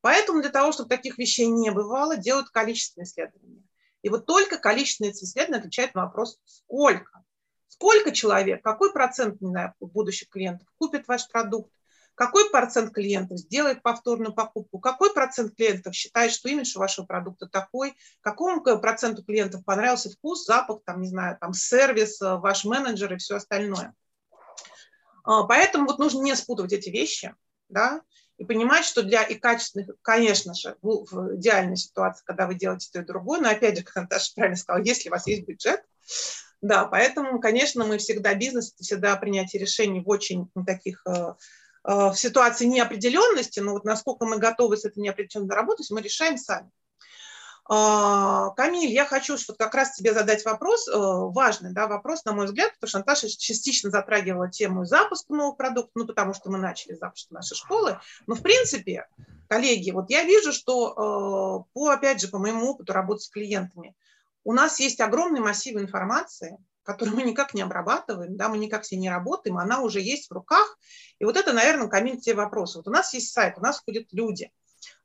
Поэтому 0.00 0.40
для 0.40 0.50
того, 0.50 0.72
чтобы 0.72 0.88
таких 0.88 1.18
вещей 1.18 1.46
не 1.46 1.70
бывало, 1.70 2.16
делают 2.16 2.50
количественные 2.50 3.06
исследования. 3.06 3.62
И 4.02 4.08
вот 4.08 4.26
только 4.26 4.58
количественные 4.58 5.12
исследования 5.12 5.58
отвечают 5.58 5.94
на 5.94 6.06
вопрос 6.06 6.38
«сколько?». 6.44 7.24
Сколько 7.68 8.12
человек, 8.12 8.62
какой 8.62 8.92
процент 8.92 9.40
не 9.40 9.48
знаю, 9.48 9.74
будущих 9.80 10.28
клиентов 10.28 10.68
купит 10.78 11.06
ваш 11.08 11.28
продукт, 11.28 11.72
какой 12.14 12.50
процент 12.50 12.92
клиентов 12.92 13.38
сделает 13.38 13.82
повторную 13.82 14.34
покупку, 14.34 14.78
какой 14.78 15.14
процент 15.14 15.56
клиентов 15.56 15.94
считает, 15.94 16.32
что 16.32 16.50
имидж 16.50 16.76
у 16.76 16.80
вашего 16.80 17.06
продукта 17.06 17.46
такой, 17.46 17.94
какому 18.20 18.60
проценту 18.62 19.24
клиентов 19.24 19.64
понравился 19.64 20.10
вкус, 20.10 20.44
запах, 20.44 20.80
там, 20.84 21.00
не 21.00 21.08
знаю, 21.08 21.38
там, 21.40 21.54
сервис, 21.54 22.20
э, 22.20 22.36
ваш 22.36 22.66
менеджер 22.66 23.14
и 23.14 23.16
все 23.16 23.36
остальное. 23.36 23.94
А, 25.24 25.44
поэтому 25.44 25.86
вот 25.86 25.98
нужно 25.98 26.20
не 26.20 26.34
спутывать 26.34 26.74
эти 26.74 26.90
вещи, 26.90 27.34
да, 27.70 28.02
и 28.36 28.44
понимать, 28.44 28.84
что 28.84 29.02
для 29.02 29.22
и 29.22 29.34
качественных, 29.34 29.90
конечно 30.02 30.54
же, 30.54 30.76
в 30.80 31.36
идеальной 31.36 31.76
ситуации, 31.76 32.24
когда 32.24 32.46
вы 32.46 32.54
делаете 32.54 32.88
то 32.92 33.00
и 33.00 33.04
другое, 33.04 33.40
но 33.40 33.50
опять 33.50 33.78
же, 33.78 33.84
как 33.84 33.96
Наташа 33.96 34.32
правильно 34.34 34.56
сказала, 34.56 34.82
если 34.82 35.08
у 35.08 35.12
вас 35.12 35.26
есть 35.26 35.46
бюджет, 35.46 35.82
да, 36.62 36.84
поэтому, 36.84 37.40
конечно, 37.40 37.84
мы 37.84 37.98
всегда 37.98 38.34
бизнес, 38.34 38.74
всегда 38.74 39.16
принятие 39.16 39.60
решений 39.60 40.00
в 40.00 40.08
очень 40.08 40.50
таких 40.66 41.02
э, 41.06 41.10
э, 41.10 41.34
в 41.84 42.14
ситуации 42.14 42.66
неопределенности, 42.66 43.60
но 43.60 43.72
вот 43.72 43.84
насколько 43.84 44.26
мы 44.26 44.38
готовы 44.38 44.76
с 44.76 44.84
этой 44.84 44.98
неопределенной 44.98 45.54
работать, 45.54 45.90
мы 45.90 46.02
решаем 46.02 46.36
сами. 46.36 46.70
А, 47.72 48.50
Камиль, 48.56 48.90
я 48.90 49.06
хочу 49.06 49.36
вот 49.46 49.56
как 49.56 49.74
раз 49.74 49.94
тебе 49.94 50.12
задать 50.12 50.44
вопрос, 50.44 50.88
э, 50.88 50.92
важный 50.92 51.72
да, 51.72 51.86
вопрос, 51.86 52.24
на 52.24 52.32
мой 52.32 52.46
взгляд, 52.46 52.72
потому 52.74 52.88
что 52.88 52.98
Наташа 52.98 53.28
частично 53.28 53.90
затрагивала 53.90 54.50
тему 54.50 54.84
запуска 54.84 55.32
нового 55.32 55.54
продукта, 55.54 55.92
ну, 55.94 56.06
потому 56.06 56.34
что 56.34 56.50
мы 56.50 56.58
начали 56.58 56.94
запуск 56.94 57.30
нашей 57.30 57.56
школы. 57.56 58.00
Но, 58.26 58.34
в 58.34 58.42
принципе, 58.42 59.06
коллеги, 59.48 59.92
вот 59.92 60.10
я 60.10 60.24
вижу, 60.24 60.52
что 60.52 61.64
по, 61.72 61.90
опять 61.90 62.20
же, 62.20 62.26
по 62.26 62.38
моему 62.38 62.70
опыту 62.70 62.92
работы 62.92 63.20
с 63.20 63.28
клиентами– 63.28 63.94
у 64.44 64.52
нас 64.52 64.80
есть 64.80 65.00
огромный 65.00 65.40
массив 65.40 65.76
информации, 65.76 66.58
которую 66.82 67.16
мы 67.16 67.22
никак 67.22 67.54
не 67.54 67.62
обрабатываем, 67.62 68.36
да, 68.36 68.48
мы 68.48 68.58
никак 68.58 68.84
с 68.84 68.90
ней 68.90 68.98
не 68.98 69.10
работаем, 69.10 69.58
она 69.58 69.80
уже 69.80 70.00
есть 70.00 70.28
в 70.28 70.32
руках. 70.32 70.78
И 71.18 71.24
вот 71.24 71.36
это, 71.36 71.52
наверное, 71.52 71.88
камень 71.88 72.20
те 72.20 72.34
вопросы. 72.34 72.78
Вот 72.78 72.88
у 72.88 72.90
нас 72.90 73.12
есть 73.12 73.32
сайт, 73.32 73.58
у 73.58 73.60
нас 73.60 73.80
ходят 73.80 74.06
люди. 74.12 74.50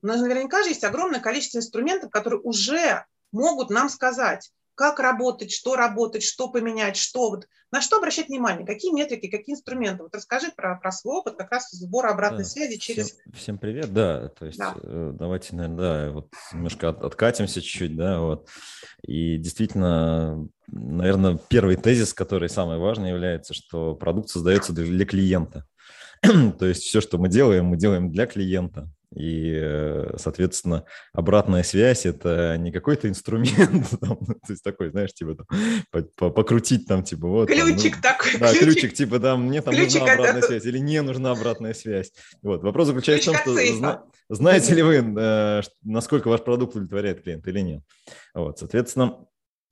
У 0.02 0.08
нас 0.08 0.22
наверняка 0.22 0.64
же 0.64 0.70
есть 0.70 0.84
огромное 0.84 1.20
количество 1.20 1.60
инструментов, 1.60 2.12
которые 2.12 2.40
уже 2.42 3.06
могут 3.32 3.70
нам 3.70 3.90
сказать, 3.90 4.52
как 4.76 5.00
работать, 5.00 5.52
что 5.52 5.76
работать, 5.76 6.24
что 6.24 6.50
поменять, 6.50 6.98
что 6.98 7.32
вот, 7.32 7.48
на 7.72 7.82
что 7.82 7.98
обращать 7.98 8.28
внимание, 8.28 8.68
какие 8.68 8.94
метрики, 8.94 9.28
какие 9.28 9.56
инструменты. 9.56 10.04
Вот 10.04 10.14
расскажи 10.14 10.52
про, 10.56 10.78
про 10.78 10.92
свой 10.92 11.18
опыт 11.18 11.36
как 11.38 11.52
раз 11.52 11.72
сбора 11.72 12.12
обратной 12.12 12.44
да, 12.44 12.50
связи 12.50 12.78
через... 12.78 13.08
Всем, 13.08 13.34
всем 13.34 13.58
привет, 13.58 13.94
да, 13.94 14.30
то 14.30 14.46
есть 14.46 14.60
да. 14.60 14.76
Э, 14.84 15.12
давайте, 15.18 15.56
наверное, 15.56 15.78
да, 15.78 16.12
вот 16.12 16.30
немножко 16.54 16.90
от, 16.90 17.02
откатимся 17.02 17.62
чуть-чуть, 17.62 17.96
да, 17.96 18.20
вот. 18.20 18.50
И 19.02 19.38
действительно, 19.38 20.48
наверное, 20.68 21.40
первый 21.48 21.78
тезис, 21.78 22.14
который 22.14 22.50
самый 22.50 22.78
важный 22.78 23.10
является, 23.10 23.54
что 23.54 23.96
продукт 23.96 24.30
создается 24.30 24.74
для 24.74 25.06
клиента. 25.06 25.66
То 26.22 26.66
есть 26.66 26.84
все, 26.84 27.00
что 27.02 27.18
мы 27.18 27.30
делаем, 27.30 27.66
мы 27.66 27.78
делаем 27.78 28.12
для 28.12 28.26
клиента. 28.26 28.90
И, 29.16 29.58
э, 29.62 30.16
соответственно, 30.18 30.84
обратная 31.14 31.64
связь– 31.64 32.06
это 32.08 32.58
не 32.58 32.72
какой-то 32.72 33.08
инструмент, 33.08 33.90
там, 34.02 34.18
то 34.18 34.50
есть 34.50 34.64
такой, 34.64 34.90
знаешь, 34.90 35.14
типа 35.14 35.36
там, 35.92 36.32
покрутить 36.32 36.86
там, 36.86 37.04
типа 37.04 37.28
вот. 37.28 37.48
Ключик 37.48 38.02
там, 38.02 38.16
ну, 38.22 38.30
такой. 38.30 38.40
Да, 38.40 38.54
ключик, 38.54 38.82
ключик 38.82 38.94
типа 38.94 39.20
там, 39.20 39.44
мне 39.48 39.62
там 39.62 39.74
ключик 39.74 40.02
нужна 40.02 40.14
обратная 40.14 40.40
это... 40.40 40.48
связь 40.48 40.66
или 40.66 40.80
не 40.80 41.02
нужна 41.02 41.32
обратная 41.32 41.74
связь. 41.74 42.12
Вот, 42.42 42.64
вопрос 42.64 42.88
заключается 42.88 43.32
Ключ 43.32 43.42
в 43.42 43.44
том, 43.46 43.58
что 43.58 43.74
зна... 43.78 44.04
знаете 44.30 44.76
ли 44.76 44.82
вы, 44.82 44.96
э, 44.96 45.62
насколько 45.84 46.28
ваш 46.28 46.42
продукт 46.42 46.76
удовлетворяет 46.76 47.24
клиента 47.24 47.50
или 47.50 47.62
нет. 47.62 47.84
Вот, 48.34 48.60
соответственно, 48.60 49.26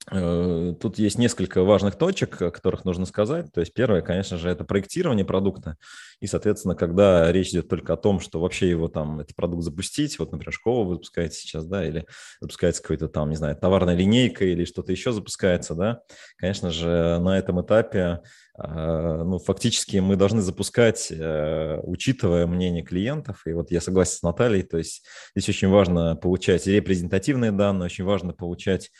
тут 0.09 0.99
есть 0.99 1.17
несколько 1.17 1.63
важных 1.63 1.95
точек, 1.95 2.41
о 2.41 2.51
которых 2.51 2.83
нужно 2.83 3.05
сказать. 3.05 3.51
То 3.53 3.61
есть 3.61 3.73
первое, 3.73 4.01
конечно 4.01 4.37
же, 4.37 4.49
это 4.49 4.65
проектирование 4.65 5.23
продукта. 5.23 5.77
И, 6.19 6.27
соответственно, 6.27 6.75
когда 6.75 7.31
речь 7.31 7.49
идет 7.49 7.69
только 7.69 7.93
о 7.93 7.97
том, 7.97 8.19
что 8.19 8.41
вообще 8.41 8.69
его 8.69 8.89
там, 8.89 9.21
этот 9.21 9.35
продукт 9.35 9.63
запустить, 9.63 10.19
вот, 10.19 10.31
например, 10.31 10.53
школу 10.53 10.85
вы 10.85 10.95
запускаете 10.95 11.37
сейчас, 11.37 11.65
да, 11.65 11.85
или 11.85 12.05
запускается 12.41 12.81
какой-то 12.81 13.07
там, 13.07 13.29
не 13.29 13.37
знаю, 13.37 13.55
товарная 13.55 13.95
линейка 13.95 14.43
или 14.43 14.65
что-то 14.65 14.91
еще 14.91 15.13
запускается, 15.13 15.73
да, 15.73 16.01
конечно 16.37 16.69
же, 16.69 17.19
на 17.19 17.37
этом 17.37 17.61
этапе 17.61 18.21
э, 18.57 19.23
ну, 19.23 19.39
фактически 19.39 19.97
мы 19.97 20.17
должны 20.17 20.41
запускать, 20.41 21.11
э, 21.11 21.79
учитывая 21.83 22.45
мнение 22.45 22.83
клиентов. 22.83 23.43
И 23.45 23.53
вот 23.53 23.71
я 23.71 23.79
согласен 23.79 24.17
с 24.17 24.21
Натальей, 24.21 24.63
то 24.63 24.77
есть 24.77 25.05
здесь 25.33 25.47
очень 25.47 25.69
важно 25.69 26.17
получать 26.17 26.67
репрезентативные 26.67 27.53
данные, 27.53 27.85
очень 27.85 28.03
важно 28.03 28.33
получать 28.33 28.91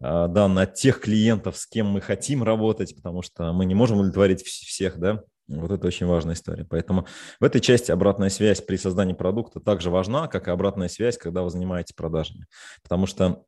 а, 0.00 0.28
данные 0.28 0.64
от 0.64 0.74
тех 0.74 1.00
клиентов, 1.00 1.56
с 1.56 1.66
кем 1.66 1.86
мы 1.86 2.00
хотим 2.00 2.42
работать, 2.42 2.96
потому 2.96 3.22
что 3.22 3.52
мы 3.52 3.66
не 3.66 3.74
можем 3.74 3.98
удовлетворить 3.98 4.42
всех, 4.42 4.98
да, 4.98 5.22
вот 5.48 5.70
это 5.72 5.86
очень 5.86 6.06
важная 6.06 6.34
история. 6.34 6.64
Поэтому 6.64 7.06
в 7.40 7.44
этой 7.44 7.60
части 7.60 7.90
обратная 7.90 8.30
связь 8.30 8.60
при 8.60 8.76
создании 8.76 9.14
продукта 9.14 9.60
также 9.60 9.90
важна, 9.90 10.28
как 10.28 10.48
и 10.48 10.50
обратная 10.50 10.88
связь, 10.88 11.18
когда 11.18 11.42
вы 11.42 11.50
занимаетесь 11.50 11.94
продажами. 11.94 12.46
Потому 12.82 13.06
что 13.06 13.42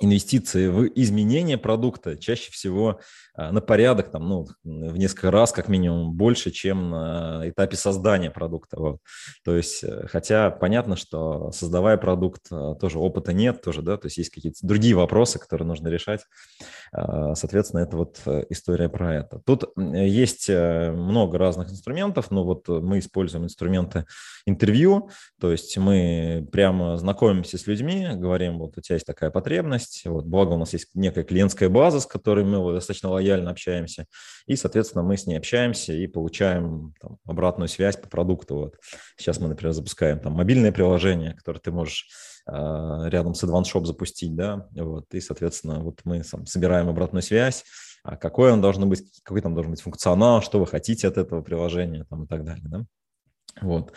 инвестиции 0.00 0.68
в 0.68 0.86
изменение 0.94 1.58
продукта 1.58 2.16
чаще 2.16 2.50
всего 2.52 3.00
а, 3.38 3.52
на 3.52 3.60
порядок, 3.60 4.10
там, 4.10 4.28
ну, 4.28 4.46
в 4.64 4.96
несколько 4.96 5.30
раз, 5.30 5.52
как 5.52 5.68
минимум, 5.68 6.14
больше, 6.14 6.50
чем 6.50 6.90
на 6.90 7.42
этапе 7.48 7.76
создания 7.76 8.30
продукта. 8.30 8.80
Вот. 8.80 8.98
То 9.44 9.56
есть, 9.56 9.84
э, 9.84 10.06
хотя 10.08 10.50
понятно, 10.50 10.96
что 10.96 11.52
создавая 11.52 11.96
продукт, 11.96 12.46
а, 12.50 12.74
тоже 12.74 12.98
опыта 12.98 13.32
нет, 13.32 13.62
тоже, 13.62 13.82
да, 13.82 13.96
то 13.96 14.06
есть 14.06 14.18
есть 14.18 14.30
какие-то 14.30 14.58
другие 14.62 14.96
вопросы, 14.96 15.38
которые 15.38 15.68
нужно 15.68 15.86
решать. 15.86 16.22
А, 16.92 17.34
соответственно, 17.36 17.80
это 17.80 17.96
вот 17.96 18.20
э, 18.26 18.44
история 18.50 18.88
про 18.88 19.14
это. 19.14 19.40
Тут 19.46 19.64
есть 19.76 20.48
э, 20.48 20.90
много 20.90 21.38
разных 21.38 21.70
инструментов, 21.70 22.32
но 22.32 22.44
вот 22.44 22.66
мы 22.66 22.98
используем 22.98 23.44
инструменты 23.44 24.04
интервью, 24.46 25.10
то 25.40 25.52
есть 25.52 25.76
мы 25.78 26.48
прямо 26.50 26.96
знакомимся 26.96 27.56
с 27.56 27.66
людьми, 27.66 28.08
говорим, 28.14 28.58
вот 28.58 28.78
у 28.78 28.80
тебя 28.80 28.96
есть 28.96 29.06
такая 29.06 29.30
потребность, 29.30 29.87
вот, 30.04 30.24
благо 30.24 30.52
у 30.52 30.58
нас 30.58 30.72
есть 30.72 30.88
некая 30.94 31.24
клиентская 31.24 31.68
база, 31.68 32.00
с 32.00 32.06
которой 32.06 32.44
мы 32.44 32.72
достаточно 32.72 33.10
лояльно 33.10 33.50
общаемся, 33.50 34.06
и, 34.46 34.56
соответственно, 34.56 35.02
мы 35.02 35.16
с 35.16 35.26
ней 35.26 35.36
общаемся 35.36 35.92
и 35.92 36.06
получаем 36.06 36.94
там, 37.00 37.18
обратную 37.24 37.68
связь 37.68 37.96
по 37.96 38.08
продукту. 38.08 38.56
Вот. 38.56 38.76
Сейчас 39.16 39.38
мы, 39.40 39.48
например, 39.48 39.72
запускаем 39.72 40.20
там 40.20 40.32
мобильное 40.34 40.72
приложение, 40.72 41.34
которое 41.34 41.60
ты 41.60 41.70
можешь 41.70 42.08
э, 42.46 42.52
рядом 42.52 43.34
с 43.34 43.44
Advanced 43.44 43.72
Shop 43.72 43.84
запустить, 43.84 44.34
да, 44.34 44.68
вот, 44.72 45.06
и, 45.12 45.20
соответственно, 45.20 45.80
вот 45.80 46.00
мы 46.04 46.22
там, 46.22 46.46
собираем 46.46 46.88
обратную 46.88 47.22
связь, 47.22 47.64
а 48.02 48.16
какой 48.16 48.52
он 48.52 48.60
должен 48.60 48.88
быть, 48.88 49.22
какой 49.22 49.42
там 49.42 49.54
должен 49.54 49.72
быть 49.72 49.82
функционал, 49.82 50.42
что 50.42 50.58
вы 50.58 50.66
хотите 50.66 51.08
от 51.08 51.18
этого 51.18 51.42
приложения 51.42 52.04
там, 52.04 52.24
и 52.24 52.26
так 52.26 52.44
далее, 52.44 52.64
да. 52.68 52.84
Вот. 53.60 53.92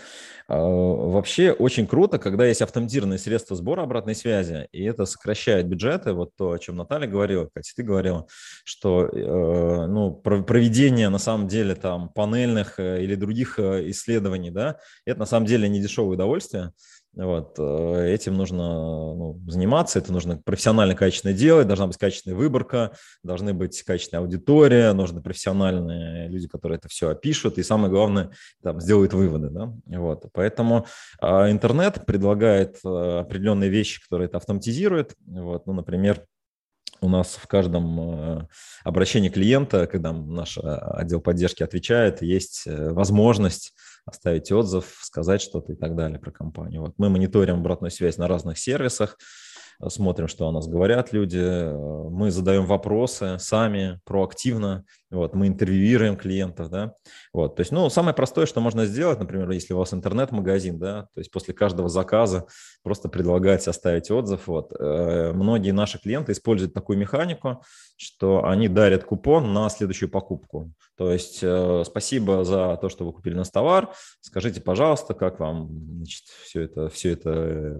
А, 0.47 0.57
вообще 0.57 1.51
очень 1.51 1.87
круто, 1.87 2.19
когда 2.19 2.45
есть 2.45 2.61
автоматизированные 2.61 3.19
средства 3.19 3.55
сбора 3.55 3.83
обратной 3.83 4.15
связи, 4.15 4.67
и 4.71 4.83
это 4.83 5.05
сокращает 5.05 5.67
бюджеты. 5.67 6.13
Вот 6.13 6.35
то, 6.35 6.51
о 6.51 6.59
чем 6.59 6.75
Наталья 6.75 7.07
говорила, 7.07 7.49
Катя, 7.53 7.71
ты 7.75 7.83
говорила, 7.83 8.27
что 8.65 9.05
э, 9.05 9.87
ну, 9.87 10.11
проведение 10.11 11.09
на 11.09 11.19
самом 11.19 11.47
деле 11.47 11.75
там 11.75 12.09
панельных 12.09 12.79
э, 12.79 13.03
или 13.03 13.15
других 13.15 13.59
э, 13.59 13.89
исследований, 13.91 14.51
да, 14.51 14.77
это 15.05 15.19
на 15.19 15.25
самом 15.25 15.45
деле 15.45 15.69
не 15.69 15.81
дешевое 15.81 16.15
удовольствие. 16.15 16.71
Вот. 17.13 17.55
Э, 17.59 18.09
этим 18.13 18.35
нужно 18.35 18.57
ну, 18.57 19.39
заниматься, 19.47 19.99
это 19.99 20.13
нужно 20.13 20.37
профессионально 20.37 20.95
качественно 20.95 21.33
делать, 21.33 21.67
должна 21.67 21.87
быть 21.87 21.97
качественная 21.97 22.37
выборка, 22.37 22.93
должны 23.21 23.53
быть 23.53 23.81
качественная 23.83 24.23
аудитория, 24.23 24.93
нужны 24.93 25.21
профессиональные 25.21 26.29
люди, 26.29 26.47
которые 26.47 26.77
это 26.77 26.87
все 26.87 27.09
опишут, 27.09 27.57
и 27.57 27.63
самое 27.63 27.91
главное, 27.91 28.31
там, 28.63 28.79
сделают 28.79 29.13
выводы. 29.13 29.49
Да? 29.49 29.73
Вот. 29.87 30.25
Поэтому 30.31 30.85
а, 31.19 31.51
интернет 31.51 32.05
предлагает 32.05 32.79
э, 32.85 33.19
определенные 33.19 33.69
вещи, 33.69 34.01
которые 34.01 34.27
это 34.27 34.37
автоматизирует. 34.37 35.13
Вот. 35.27 35.67
Ну, 35.67 35.73
например, 35.73 36.25
у 37.01 37.09
нас 37.09 37.33
в 37.33 37.45
каждом 37.47 37.99
э, 37.99 38.47
обращении 38.85 39.29
клиента, 39.29 39.85
когда 39.85 40.13
наш 40.13 40.57
отдел 40.61 41.19
поддержки 41.19 41.61
отвечает, 41.61 42.21
есть 42.21 42.63
возможность 42.65 43.73
оставить 44.05 44.51
отзыв, 44.51 44.99
сказать 45.01 45.41
что-то 45.41 45.73
и 45.73 45.75
так 45.75 45.95
далее 45.95 46.19
про 46.19 46.31
компанию. 46.31 46.81
Вот 46.81 46.93
мы 46.97 47.09
мониторим 47.09 47.59
обратную 47.59 47.91
связь 47.91 48.17
на 48.17 48.27
разных 48.27 48.57
сервисах, 48.57 49.17
смотрим, 49.87 50.27
что 50.27 50.47
о 50.47 50.51
нас 50.51 50.67
говорят 50.67 51.11
люди, 51.11 51.71
мы 52.09 52.31
задаем 52.31 52.65
вопросы 52.65 53.37
сами, 53.39 53.99
проактивно, 54.05 54.85
вот, 55.11 55.33
мы 55.33 55.47
интервьюируем 55.47 56.15
клиентов, 56.15 56.69
да, 56.69 56.93
вот, 57.33 57.55
то 57.55 57.61
есть, 57.61 57.71
ну, 57.71 57.89
самое 57.89 58.15
простое, 58.15 58.45
что 58.45 58.61
можно 58.61 58.85
сделать, 58.85 59.19
например, 59.19 59.49
если 59.51 59.73
у 59.73 59.77
вас 59.77 59.93
интернет-магазин, 59.93 60.79
да, 60.79 61.03
то 61.13 61.19
есть 61.19 61.31
после 61.31 61.53
каждого 61.53 61.89
заказа 61.89 62.45
просто 62.81 63.09
предлагать 63.09 63.67
оставить 63.67 64.09
отзыв, 64.09 64.47
вот, 64.47 64.71
э, 64.79 65.33
многие 65.33 65.71
наши 65.71 65.99
клиенты 65.99 66.31
используют 66.31 66.73
такую 66.73 66.97
механику, 66.97 67.63
что 67.97 68.45
они 68.45 68.67
дарят 68.67 69.03
купон 69.03 69.53
на 69.53 69.69
следующую 69.69 70.09
покупку, 70.09 70.71
то 70.97 71.11
есть, 71.11 71.39
э, 71.41 71.83
спасибо 71.85 72.43
за 72.43 72.77
то, 72.79 72.87
что 72.89 73.05
вы 73.05 73.13
купили 73.13 73.33
нас 73.33 73.51
товар, 73.51 73.93
скажите, 74.21 74.61
пожалуйста, 74.61 75.13
как 75.13 75.39
вам, 75.39 75.69
значит, 75.97 76.23
все 76.43 76.61
это, 76.61 76.89
все 76.89 77.11
это 77.11 77.29
э, 77.31 77.75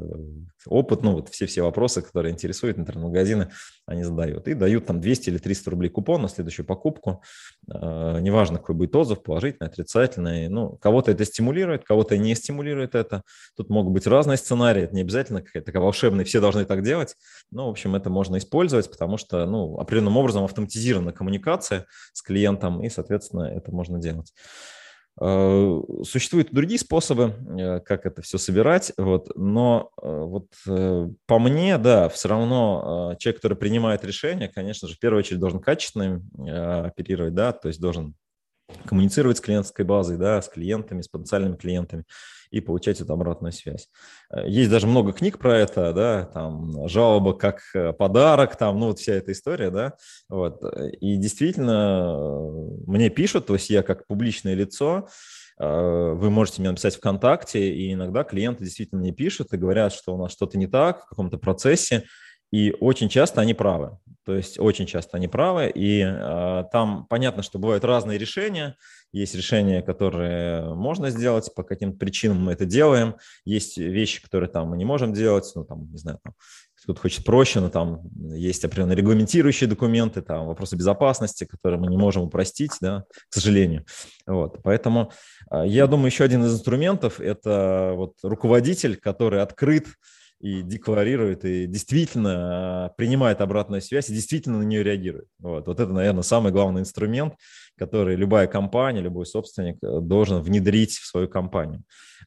опыт, 0.66 1.02
ну, 1.02 1.14
вот 1.14 1.30
все-все 1.30 1.62
вопросы, 1.62 2.02
которые 2.02 2.34
интересуют 2.34 2.78
интернет-магазины, 2.78 3.50
они 3.86 4.04
задают, 4.04 4.48
и 4.48 4.54
дают 4.54 4.86
там 4.86 5.02
200 5.02 5.30
или 5.30 5.38
300 5.38 5.72
рублей 5.72 5.90
купон 5.90 6.22
на 6.22 6.30
следующую 6.30 6.66
покупку, 6.66 7.22
Э, 7.70 8.20
неважно, 8.20 8.58
какой 8.58 8.76
будет 8.76 8.96
отзыв, 8.96 9.22
положительный, 9.22 9.68
отрицательный. 9.68 10.48
Ну, 10.50 10.78
кого-то 10.82 11.12
это 11.12 11.26
стимулирует, 11.26 11.84
кого-то 11.84 12.18
не 12.18 12.36
стимулирует 12.36 12.96
это. 12.96 13.24
Тут 13.56 13.70
могут 13.70 13.94
быть 13.94 14.08
разные 14.08 14.38
сценарии, 14.38 14.84
это 14.84 14.96
не 14.96 15.02
обязательно 15.02 15.42
какая-то 15.42 15.68
такая 15.68 15.82
волшебная, 15.82 16.26
все 16.26 16.42
должны 16.42 16.66
так 16.66 16.84
делать. 16.84 17.16
Но, 17.52 17.68
в 17.68 17.72
общем, 17.72 17.96
это 17.96 18.10
можно 18.10 18.38
использовать, 18.38 18.90
потому 18.90 19.18
что, 19.18 19.46
ну, 19.46 19.80
определенным 19.80 20.18
образом 20.18 20.44
автоматизирована 20.44 21.12
коммуникация 21.12 21.86
с 22.14 22.22
клиентом, 22.22 22.84
и, 22.84 22.90
соответственно, 22.90 23.44
это 23.44 23.72
можно 23.72 24.00
делать. 24.00 24.34
Э, 25.20 25.82
существуют 26.03 26.51
другие 26.51 26.80
способы, 26.80 27.36
э, 27.60 27.80
как 27.82 28.06
это 28.06 28.22
все 28.22 28.38
собирать, 28.38 28.94
вот, 28.98 29.32
но 29.36 29.91
э, 30.01 30.08
вот 30.08 30.48
по 30.65 31.39
мне, 31.39 31.77
да, 31.77 32.08
все 32.10 32.30
равно 32.30 33.15
человек, 33.20 33.41
который 33.41 33.58
принимает 33.58 34.06
решение, 34.06 34.48
конечно 34.48 34.88
же, 34.88 34.96
в 34.96 35.00
первую 35.00 35.20
очередь 35.20 35.39
должен 35.39 35.60
качественно 35.60 36.22
оперировать, 36.86 37.34
да, 37.34 37.51
то 37.51 37.68
есть 37.68 37.82
должен 37.82 38.15
коммуницировать 38.86 39.38
с 39.38 39.41
клиентской 39.41 39.84
базой, 39.84 40.18
да, 40.18 40.41
с 40.41 40.48
клиентами, 40.48 41.01
с 41.01 41.10
потенциальными 41.10 41.58
клиентами 41.58 42.06
и 42.51 42.60
получать 42.60 43.00
эту 43.01 43.13
обратную 43.13 43.51
связь. 43.53 43.88
Э, 44.29 44.48
есть 44.48 44.70
даже 44.70 44.86
много 44.86 45.13
книг 45.13 45.39
про 45.39 45.58
это, 45.58 45.93
да, 45.93 46.25
там 46.25 46.88
жалоба 46.88 47.34
как 47.34 47.62
э, 47.74 47.93
подарок, 47.93 48.58
там, 48.58 48.79
ну 48.79 48.88
вот 48.88 49.00
вся 49.00 49.13
эта 49.13 49.31
история, 49.31 49.72
да, 49.72 49.93
вот. 50.29 50.62
И 51.00 51.15
действительно 51.17 52.13
э, 52.13 52.89
мне 52.91 53.10
пишут, 53.10 53.48
то 53.48 53.53
есть 53.53 53.70
я 53.70 53.84
как 53.84 54.05
публичное 54.05 54.53
лицо, 54.53 55.08
вы 55.58 56.31
можете 56.31 56.60
мне 56.60 56.72
написать 56.72 56.96
ВКонтакте, 56.96 57.72
и 57.72 57.93
иногда 57.93 58.24
клиенты 58.24 58.63
действительно 58.63 59.00
мне 59.00 59.12
пишут 59.12 59.53
и 59.53 59.58
говорят, 59.58 59.93
что 59.93 60.15
у 60.15 60.17
нас 60.17 60.31
что-то 60.31 60.58
не 60.58 60.65
так 60.65 61.03
в 61.03 61.10
каком-то 61.10 61.38
процессе, 61.38 62.05
и 62.51 62.75
очень 62.79 63.10
часто 63.10 63.41
они 63.41 63.53
правы. 63.53 63.98
То 64.24 64.36
есть 64.36 64.60
очень 64.60 64.86
часто 64.86 65.17
они 65.17 65.27
правы, 65.27 65.72
и 65.74 66.01
э, 66.01 66.63
там 66.72 67.08
понятно, 67.10 67.41
что 67.41 67.58
бывают 67.58 67.84
разные 67.84 68.20
решения. 68.20 68.75
Есть 69.12 69.34
решения, 69.34 69.81
которые 69.81 70.75
можно 70.75 71.10
сделать, 71.10 71.53
по 71.55 71.63
каким-то 71.63 71.98
причинам 71.98 72.43
мы 72.43 72.51
это 72.51 72.65
делаем. 72.65 73.15
Есть 73.46 73.77
вещи, 73.77 74.22
которые 74.22 74.50
там 74.50 74.70
мы 74.70 74.77
не 74.77 74.86
можем 74.86 75.13
делать, 75.13 75.51
ну 75.55 75.65
там, 75.65 75.91
не 75.91 75.98
знаю, 75.98 76.20
там, 76.24 76.34
кто-то 76.84 77.01
хочет 77.01 77.25
проще, 77.25 77.62
но 77.62 77.70
там 77.70 78.01
есть 78.15 78.63
определенные 78.63 78.96
регламентирующие 78.96 79.67
документы, 79.67 80.22
там 80.22 80.46
вопросы 80.46 80.75
безопасности, 80.75 81.46
которые 81.46 81.79
мы 81.79 81.88
не 81.88 81.98
можем 81.98 82.24
упростить, 82.24 82.74
да, 82.79 83.05
к 83.29 83.34
сожалению. 83.34 83.86
Вот, 84.27 84.60
поэтому 84.63 85.12
э, 85.51 85.63
я 85.65 85.88
думаю, 85.88 86.08
еще 86.08 86.24
один 86.24 86.43
из 86.43 86.53
инструментов– 86.53 87.20
это 87.20 87.93
вот 87.96 88.15
руководитель, 88.22 88.98
который 88.98 89.41
открыт 89.41 89.88
и 90.41 90.62
декларирует, 90.63 91.45
и 91.45 91.67
действительно 91.67 92.86
а, 92.86 92.89
принимает 92.89 93.41
обратную 93.41 93.81
связь, 93.81 94.10
и 94.10 94.13
действительно 94.13 94.57
на 94.57 94.63
нее 94.63 94.84
реагирует. 94.84 95.27
Вот, 95.39 95.67
вот 95.67 95.80
это, 95.80 95.91
наверное, 95.91 96.23
самый 96.23 96.51
главный 96.51 96.82
инструмент, 96.82 97.36
который 97.77 98.15
любая 98.15 98.47
компания, 98.47 99.01
любой 99.01 99.25
собственник 99.25 99.77
э, 99.84 99.99
должен 100.01 100.41
внедрить 100.41 100.97
в 100.97 101.06
свою 101.06 101.27
компанию. 101.27 101.84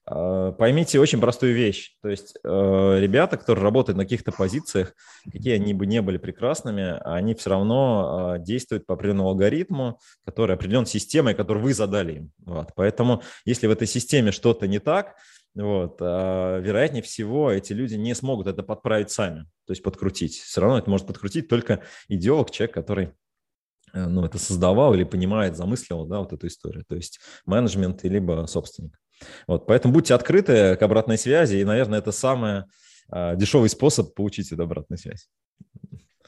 А, 0.06 0.52
поймите 0.52 1.00
очень 1.00 1.20
простую 1.20 1.54
вещь. 1.54 1.96
То 2.02 2.08
есть 2.08 2.36
э, 2.44 2.98
ребята, 3.00 3.36
которые 3.36 3.64
работают 3.64 3.96
на 3.96 4.04
каких-то 4.04 4.30
позициях, 4.30 4.94
какие 5.24 5.54
они 5.54 5.74
бы 5.74 5.86
не 5.86 6.00
были 6.00 6.18
прекрасными, 6.18 6.98
они 7.04 7.34
все 7.34 7.50
равно 7.50 8.36
действуют 8.38 8.86
по 8.86 8.94
определенному 8.94 9.30
алгоритму, 9.30 9.98
который 10.24 10.54
определен 10.54 10.86
системой, 10.86 11.34
которую 11.34 11.64
вы 11.64 11.74
задали 11.74 12.12
им. 12.14 12.30
Вот. 12.44 12.70
Поэтому 12.76 13.22
если 13.44 13.66
в 13.66 13.70
этой 13.70 13.88
системе 13.88 14.30
что-то 14.30 14.68
не 14.68 14.78
так, 14.78 15.16
вот, 15.54 15.98
а, 16.00 16.58
вероятнее 16.58 17.02
всего, 17.02 17.50
эти 17.50 17.72
люди 17.72 17.94
не 17.94 18.14
смогут 18.14 18.46
это 18.46 18.62
подправить 18.62 19.10
сами, 19.10 19.42
то 19.66 19.72
есть 19.72 19.82
подкрутить. 19.82 20.36
Все 20.36 20.60
равно 20.60 20.78
это 20.78 20.90
может 20.90 21.06
подкрутить 21.06 21.48
только 21.48 21.82
идеолог, 22.08 22.50
человек, 22.50 22.74
который 22.74 23.12
э, 23.92 24.06
ну, 24.06 24.24
это 24.24 24.38
создавал 24.38 24.94
или 24.94 25.04
понимает, 25.04 25.56
замыслил 25.56 26.06
да, 26.06 26.18
вот 26.18 26.32
эту 26.32 26.48
историю, 26.48 26.84
то 26.88 26.96
есть 26.96 27.20
менеджмент 27.46 28.02
либо 28.02 28.46
собственник. 28.46 28.98
Вот, 29.46 29.66
поэтому 29.66 29.94
будьте 29.94 30.14
открыты 30.14 30.76
к 30.76 30.82
обратной 30.82 31.18
связи, 31.18 31.56
и, 31.56 31.64
наверное, 31.64 32.00
это 32.00 32.10
самый 32.10 32.64
а, 33.08 33.36
дешевый 33.36 33.68
способ 33.68 34.14
получить 34.14 34.50
эту 34.50 34.64
обратную 34.64 34.98
связь. 34.98 35.28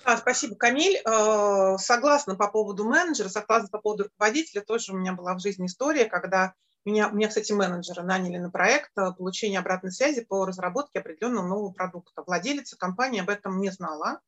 А, 0.05 0.17
спасибо, 0.19 0.55
Камиль. 0.55 1.01
Э, 1.05 1.77
согласна 1.79 2.37
по 2.37 2.49
поводу 2.49 2.85
менеджера, 2.85 3.29
согласна 3.29 3.69
по 3.71 3.79
поводу 3.79 4.05
руководителя. 4.05 4.63
Тоже 4.63 4.93
у 4.93 4.97
меня 4.97 5.13
была 5.15 5.35
в 5.35 5.41
жизни 5.41 5.67
история, 5.67 6.05
когда 6.05 6.55
меня, 6.87 7.11
меня, 7.11 7.29
кстати, 7.29 7.53
менеджеры 7.53 8.03
наняли 8.03 8.39
на 8.39 8.51
проект 8.51 8.91
э, 8.97 9.13
получения 9.13 9.59
обратной 9.59 9.93
связи 9.93 10.25
по 10.25 10.47
разработке 10.47 11.01
определенного 11.01 11.47
нового 11.47 11.73
продукта. 11.73 12.23
Владелица 12.27 12.77
компании 12.77 13.21
об 13.21 13.29
этом 13.29 13.61
не 13.61 13.71
знала. 13.71 14.21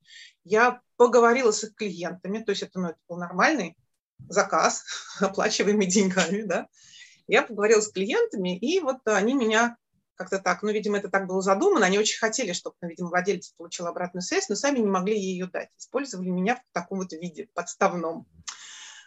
Я 0.45 0.83
поговорила 0.97 1.53
с 1.53 1.65
их 1.65 1.75
клиентами, 1.75 2.41
то 2.41 2.51
есть 2.51 2.63
это, 2.63 2.81
ну, 2.81 2.89
это 2.89 2.99
был 3.09 3.17
нормальный 3.17 3.77
заказ, 4.29 4.85
оплачиваемый 5.21 5.87
деньгами, 5.87 6.43
да. 6.43 6.67
Я 7.29 7.43
поговорила 7.43 7.81
с 7.81 7.93
клиентами, 7.93 8.59
и 8.59 8.81
вот 8.81 8.99
они 9.07 9.35
меня 9.35 9.77
как-то 10.19 10.41
так, 10.41 10.63
ну, 10.63 10.71
видимо, 10.71 10.99
это 10.99 11.09
так 11.09 11.29
было 11.29 11.41
задумано, 11.41 11.87
они 11.87 11.99
очень 11.99 12.19
хотели, 12.19 12.53
чтобы, 12.53 12.75
ну, 12.83 12.89
видимо, 12.89 13.09
владелец 13.09 13.55
получил 13.57 13.87
обратную 13.87 14.23
связь, 14.23 14.49
но 14.49 14.57
сами 14.57 14.81
не 14.81 14.89
могли 14.89 15.19
ее 15.19 15.47
дать. 15.47 15.71
Использовали 15.79 16.29
меня 16.29 16.57
в 16.57 16.63
таком 16.73 16.99
вот 16.99 17.13
виде 17.13 17.49
подставном. 17.55 18.27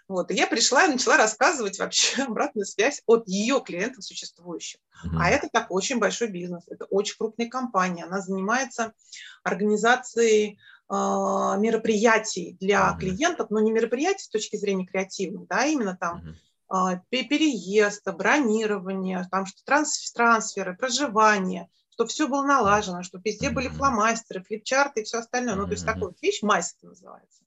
Вот, 0.08 0.32
и 0.32 0.36
я 0.36 0.48
пришла 0.48 0.86
и 0.86 0.92
начала 0.92 1.18
рассказывать 1.18 1.80
вообще 1.80 2.24
обратную 2.24 2.66
связь 2.66 3.02
от 3.06 3.28
ее 3.28 3.62
клиентов 3.62 4.04
существующих. 4.04 4.80
Mm-hmm. 5.06 5.18
А 5.20 5.30
это 5.30 5.50
так 5.52 5.72
очень 5.72 6.00
большой 6.00 6.28
бизнес, 6.28 6.64
это 6.68 6.86
очень 6.86 7.16
крупная 7.18 7.48
компания. 7.48 8.06
Она 8.06 8.22
занимается 8.22 8.94
организацией 9.44 10.60
э, 10.90 10.94
мероприятий 10.94 12.58
для 12.60 12.90
mm-hmm. 12.90 13.00
клиентов, 13.00 13.50
но 13.50 13.60
не 13.60 13.72
мероприятий 13.72 14.24
с 14.24 14.30
точки 14.30 14.58
зрения 14.58 14.86
креативной, 14.86 15.46
да, 15.48 15.66
именно 15.66 15.98
там 15.98 16.36
mm-hmm. 16.70 17.00
переезд, 17.10 18.08
бронирование, 18.12 19.28
там 19.32 19.46
что 19.46 19.64
транс, 19.64 20.12
трансферы, 20.12 20.76
проживание, 20.76 21.70
чтобы 21.92 22.10
все 22.10 22.28
было 22.28 22.44
налажено, 22.44 23.04
чтобы 23.04 23.24
везде 23.26 23.50
были 23.50 23.68
фломастеры, 23.68 24.44
флипчарты 24.44 25.02
и 25.02 25.04
все 25.04 25.20
остальное. 25.20 25.56
Ну, 25.56 25.66
то 25.66 25.74
есть 25.74 25.86
такая 25.86 26.12
вещь, 26.22 26.42
масса 26.42 26.76
называется. 26.82 27.41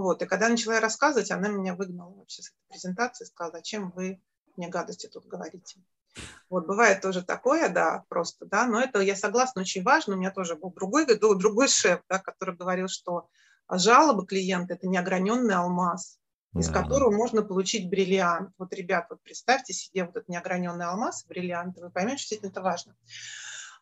Вот, 0.00 0.22
и 0.22 0.26
когда 0.26 0.46
я 0.46 0.52
начала 0.52 0.80
рассказывать, 0.80 1.30
она 1.30 1.48
меня 1.48 1.74
выгнала 1.74 2.14
вообще 2.14 2.42
с 2.42 2.48
этой 2.48 2.70
презентации, 2.70 3.26
сказала, 3.26 3.56
зачем 3.56 3.90
вы 3.90 4.22
мне 4.56 4.68
гадости 4.68 5.08
тут 5.08 5.26
говорите. 5.26 5.78
Вот, 6.48 6.66
бывает 6.66 7.02
тоже 7.02 7.22
такое, 7.22 7.68
да, 7.68 8.04
просто, 8.08 8.46
да, 8.46 8.66
но 8.66 8.80
это, 8.80 9.00
я 9.00 9.14
согласна, 9.14 9.60
очень 9.60 9.82
важно. 9.82 10.14
У 10.14 10.18
меня 10.18 10.30
тоже 10.30 10.56
был 10.56 10.72
другой, 10.72 11.06
другой 11.06 11.68
шеф, 11.68 12.00
да, 12.08 12.18
который 12.18 12.56
говорил, 12.56 12.88
что 12.88 13.28
жалобы 13.70 14.26
клиента– 14.26 14.72
это 14.74 14.88
неограненный 14.88 15.54
алмаз, 15.54 16.18
из 16.56 16.68
да. 16.68 16.82
которого 16.82 17.10
можно 17.10 17.42
получить 17.42 17.88
бриллиант. 17.90 18.52
Вот, 18.56 18.72
ребят, 18.72 19.06
вот 19.10 19.22
представьте 19.22 19.74
себе 19.74 20.04
вот 20.04 20.16
этот 20.16 20.28
неограненный 20.30 20.86
алмаз, 20.86 21.26
бриллиант, 21.26 21.76
вы 21.78 21.90
поймете, 21.90 22.16
что 22.16 22.22
действительно 22.30 22.50
это 22.50 22.62
важно. 22.62 22.96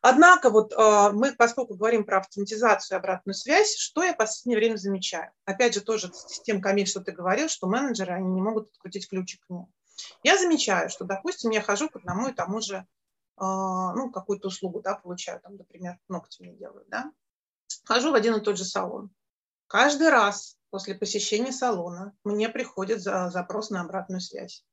Однако 0.01 0.51
вот 0.51 0.73
а, 0.77 1.11
мы, 1.11 1.35
поскольку 1.35 1.75
говорим 1.75 2.05
про 2.05 2.19
автоматизацию 2.19 2.97
и 2.97 2.99
обратную 2.99 3.35
связь, 3.35 3.77
что 3.77 4.05
я 4.05 4.15
в 4.15 4.17
последнее 4.17 4.59
время 4.59 4.77
замечаю? 4.77 5.33
Опять 5.45 5.75
же, 5.75 5.81
тоже 5.81 6.11
с 6.13 6.41
тем, 6.43 6.61
Камиль, 6.61 6.87
что 6.87 7.01
ты 7.01 7.13
говорил, 7.13 7.49
что 7.49 7.67
менеджеры, 7.67 8.15
они 8.15 8.31
не 8.31 8.41
могут 8.41 8.69
открутить 8.69 9.09
ключик 9.09 9.45
к 9.45 9.51
нему. 9.51 9.71
Я 10.23 10.39
замечаю, 10.39 10.89
что, 10.91 11.05
допустим, 11.05 11.51
я 11.51 11.61
хожу 11.61 11.89
к 11.89 11.97
одному 11.97 12.29
и 12.29 12.33
тому 12.33 12.61
же 12.61 12.87
ну, 13.41 14.11
какую-то 14.11 14.49
услугу, 14.49 14.81
да, 14.81 14.95
получаю, 14.95 15.41
там, 15.41 15.57
например, 15.57 15.99
ногти 16.09 16.43
мне 16.43 16.55
делают, 16.55 16.89
да, 16.89 17.13
хожу 17.85 18.11
в 18.11 18.15
один 18.15 18.35
и 18.35 18.41
тот 18.41 18.59
же 18.59 18.65
салон. 18.65 19.11
Каждый 19.69 20.09
раз 20.09 20.57
после 20.71 20.95
посещения 20.95 21.53
салона 21.53 22.17
мне 22.25 22.49
приходит 22.49 23.01
за, 23.01 23.31
запрос 23.31 23.71
на 23.71 23.83
обратную 23.83 24.21
связь. 24.21 24.65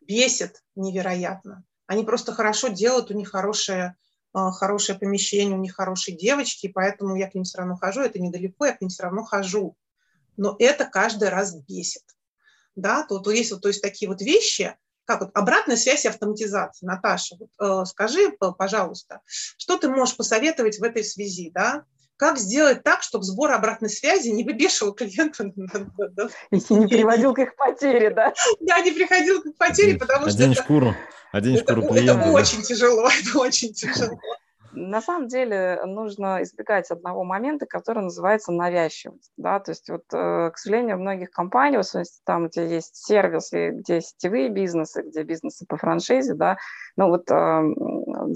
Бесит 0.00 0.64
невероятно. 0.74 1.64
Они 1.86 2.04
просто 2.04 2.32
хорошо 2.32 2.68
делают, 2.68 3.10
у 3.10 3.14
них 3.14 3.30
хорошее, 3.30 3.84
а, 3.84 3.94
хорошее 4.52 4.98
помещение, 4.98 5.56
у 5.56 5.60
них 5.60 5.74
хорошие 5.74 6.16
девочки, 6.16 6.68
поэтому 6.68 7.16
я 7.16 7.30
к 7.30 7.34
ним 7.34 7.44
все 7.44 7.58
равно 7.58 7.76
хожу. 7.76 8.02
Это 8.02 8.18
недалеко, 8.18 8.66
я 8.66 8.72
к 8.72 8.80
ним 8.80 8.90
все 8.90 9.04
равно 9.04 9.24
хожу. 9.24 9.76
Но 10.36 10.54
это 10.58 10.84
каждый 10.84 11.30
раз 11.30 11.54
бесит. 11.54 12.02
Да, 12.74 13.04
то 13.04 13.30
есть, 13.30 13.52
вот, 13.52 13.62
то 13.62 13.68
есть 13.68 13.80
такие 13.80 14.08
вот 14.08 14.20
вещи, 14.20 14.76
как 15.06 15.20
вот 15.20 15.30
обратная 15.32 15.76
связь 15.76 16.04
и 16.04 16.08
автоматизация. 16.08 16.86
Наташа, 16.86 17.36
вот, 17.38 17.50
э, 17.58 17.86
скажи, 17.86 18.30
пожалуйста, 18.32 19.20
что 19.26 19.78
ты 19.78 19.88
можешь 19.88 20.16
посоветовать 20.16 20.78
в 20.78 20.82
этой 20.82 21.02
связи, 21.02 21.50
да? 21.50 21.84
Как 22.16 22.38
сделать 22.38 22.82
так, 22.82 23.02
чтобы 23.02 23.24
сбор 23.24 23.52
обратной 23.52 23.88
связи 23.88 24.28
не 24.28 24.44
выбешивал 24.44 24.92
клиента. 24.92 25.44
И 26.50 26.74
не 26.74 26.86
приводил 26.86 27.34
к 27.34 27.38
их 27.38 27.56
потере, 27.56 28.10
да? 28.10 28.32
Да, 28.60 28.80
не 28.80 28.92
приходил 28.92 29.42
к 29.42 29.46
их 29.46 29.56
потере, 29.56 29.98
потому 29.98 30.28
что... 30.28 30.36
Одень 30.36 30.54
шкуру, 30.54 30.94
одень 31.32 31.58
шкуру 31.58 31.82
клиента. 31.82 32.28
Это 32.28 32.32
очень 32.32 32.62
тяжело, 32.62 33.08
это 33.20 33.38
очень 33.38 33.72
тяжело. 33.72 34.18
На 34.72 35.00
самом 35.00 35.28
деле 35.28 35.80
нужно 35.86 36.42
избегать 36.42 36.90
одного 36.90 37.24
момента, 37.24 37.64
который 37.64 38.02
называется 38.02 38.52
навязчивость. 38.52 39.32
Да? 39.38 39.58
То 39.58 39.70
есть, 39.70 39.88
вот, 39.88 40.04
э, 40.12 40.50
к 40.50 40.58
сожалению, 40.58 40.98
в 40.98 41.00
многих 41.00 41.30
компаниях, 41.30 41.82
в 41.82 41.88
смысле, 41.88 42.20
там, 42.24 42.48
где 42.48 42.68
есть 42.68 42.94
сервисы, 42.94 43.70
где 43.70 44.02
сетевые 44.02 44.50
бизнесы, 44.50 45.00
где 45.00 45.22
бизнесы 45.22 45.64
по 45.66 45.78
франшизе, 45.78 46.34
да, 46.34 46.58
ну 46.96 47.08
вот, 47.08 47.30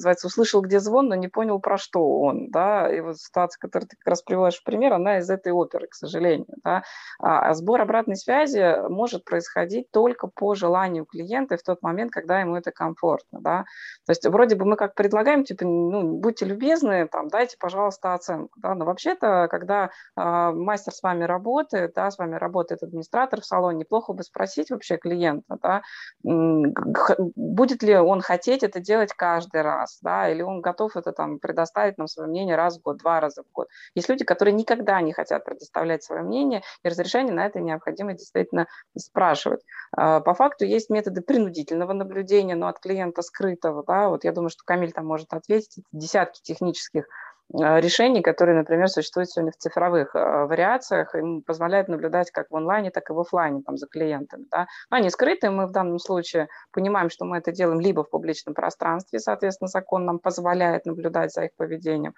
называется, 0.01 0.27
услышал, 0.27 0.61
где 0.63 0.81
звон, 0.81 1.09
но 1.09 1.15
не 1.15 1.29
понял, 1.29 1.61
про 1.61 1.79
что 1.79 2.21
он. 2.21 2.51
Да? 2.51 2.93
И 2.93 3.01
вот 3.01 3.19
ситуация, 3.19 3.59
которую 3.61 3.89
ты 3.89 3.97
как 3.97 4.09
раз 4.09 4.23
приводишь 4.23 4.61
в 4.61 4.65
пример, 4.65 4.93
она 4.93 5.19
из 5.19 5.31
этой 5.31 5.53
оперы, 5.53 5.87
к 5.87 5.95
сожалению. 5.95 6.47
Да? 6.65 6.83
А, 7.21 7.51
а 7.51 7.55
сбор 7.55 7.81
обратной 7.81 8.17
связи 8.17 8.89
может 8.89 9.25
происходить 9.25 9.91
только 9.91 10.27
по 10.27 10.55
желанию 10.55 11.05
клиента 11.05 11.57
в 11.57 11.63
тот 11.63 11.83
момент, 11.83 12.11
когда 12.11 12.41
ему 12.41 12.57
это 12.57 12.73
комфортно. 12.73 13.41
Да? 13.41 13.65
То 14.07 14.11
есть 14.11 14.27
вроде 14.27 14.57
бы 14.57 14.65
мы 14.65 14.77
как 14.77 14.95
предлагаем, 14.95 15.45
типа, 15.45 15.65
ну, 15.65 16.19
будьте 16.19 16.45
любезны, 16.45 17.07
там, 17.09 17.29
дайте, 17.29 17.57
пожалуйста, 17.59 18.15
оценку. 18.15 18.59
Да? 18.59 18.75
Но 18.75 18.85
вообще-то, 18.85 19.49
когда 19.51 19.91
э, 20.17 20.51
мастер 20.51 20.93
с 20.93 21.03
вами 21.03 21.25
работает, 21.25 21.93
да, 21.95 22.11
с 22.11 22.19
вами 22.19 22.37
работает 22.37 22.83
администратор 22.83 23.41
в 23.41 23.47
салоне, 23.47 23.81
неплохо 23.81 24.13
бы 24.13 24.23
спросить 24.23 24.71
вообще 24.71 24.97
клиента, 24.97 25.59
да, 25.63 25.83
будет 26.23 27.83
ли 27.83 27.97
он 27.97 28.21
хотеть 28.21 28.63
это 28.63 28.81
делать 28.81 29.13
каждый 29.13 29.63
раз, 29.63 29.90
да, 30.03 30.29
или 30.31 30.43
он 30.43 30.61
готов 30.61 30.97
это 30.97 31.13
там 31.13 31.39
предоставить 31.39 31.99
нам 31.99 32.07
свое 32.07 32.29
мнение 32.29 32.57
раз 32.57 32.79
в 32.79 32.83
год, 32.83 32.99
два 32.99 33.21
раза 33.21 33.43
в 33.43 33.53
год. 33.53 33.69
Есть 33.95 34.09
люди, 34.09 34.25
которые 34.25 34.55
никогда 34.55 35.01
не 35.01 35.13
хотят 35.13 35.45
предоставлять 35.45 36.03
свое 36.03 36.23
мнение, 36.23 36.63
и 36.83 36.89
разрешение 36.89 37.35
на 37.35 37.47
это 37.47 37.61
необходимо 37.61 38.13
действительно 38.13 38.67
спрашивать. 38.97 39.61
А, 39.97 40.21
по 40.21 40.35
факту 40.35 40.65
есть 40.65 40.91
методы 40.91 41.23
принудительного 41.23 41.93
наблюдения, 41.93 42.55
но 42.55 42.69
от 42.69 42.79
клиента 42.79 43.23
скрытого, 43.23 43.85
да, 43.87 44.09
вот 44.09 44.25
я 44.25 44.33
думаю, 44.33 44.51
что 44.51 44.65
Камиль 44.65 44.93
там 44.93 45.07
может 45.07 45.33
ответить, 45.33 45.83
десятки 45.93 46.41
технических 46.43 47.07
решений, 47.53 48.23
которые, 48.23 48.57
например, 48.57 48.89
существуют 48.89 49.31
сегодня 49.31 49.53
в 49.53 49.57
цифровых 49.57 50.15
а, 50.15 50.47
вариациях, 50.47 51.15
им 51.15 51.43
позволяют 51.43 51.89
наблюдать 51.89 52.31
как 52.31 52.51
в 52.51 52.57
онлайне, 52.57 52.91
так 52.91 53.11
и 53.11 53.13
в 53.13 53.19
офлайне 53.19 53.63
там, 53.63 53.77
за 53.77 53.87
клиентами. 53.87 54.47
Да? 54.51 54.67
Они 54.89 55.11
скрыты, 55.11 55.51
мы 55.51 55.67
в 55.67 55.73
данном 55.73 55.99
случае 55.99 56.49
понимаем, 56.73 57.11
что 57.11 57.25
мы 57.25 57.39
это 57.39 57.53
делаем 57.53 57.81
либо 57.81 58.05
в 58.05 58.11
публичном 58.11 58.55
пространстве, 58.55 59.19
соответственно, 59.19 59.69
закон 59.69 60.05
нам 60.05 60.19
позволяет 60.19 60.87
наблюдать 60.87 61.33
за 61.33 61.45
их 61.45 61.51
поведением, 61.57 62.15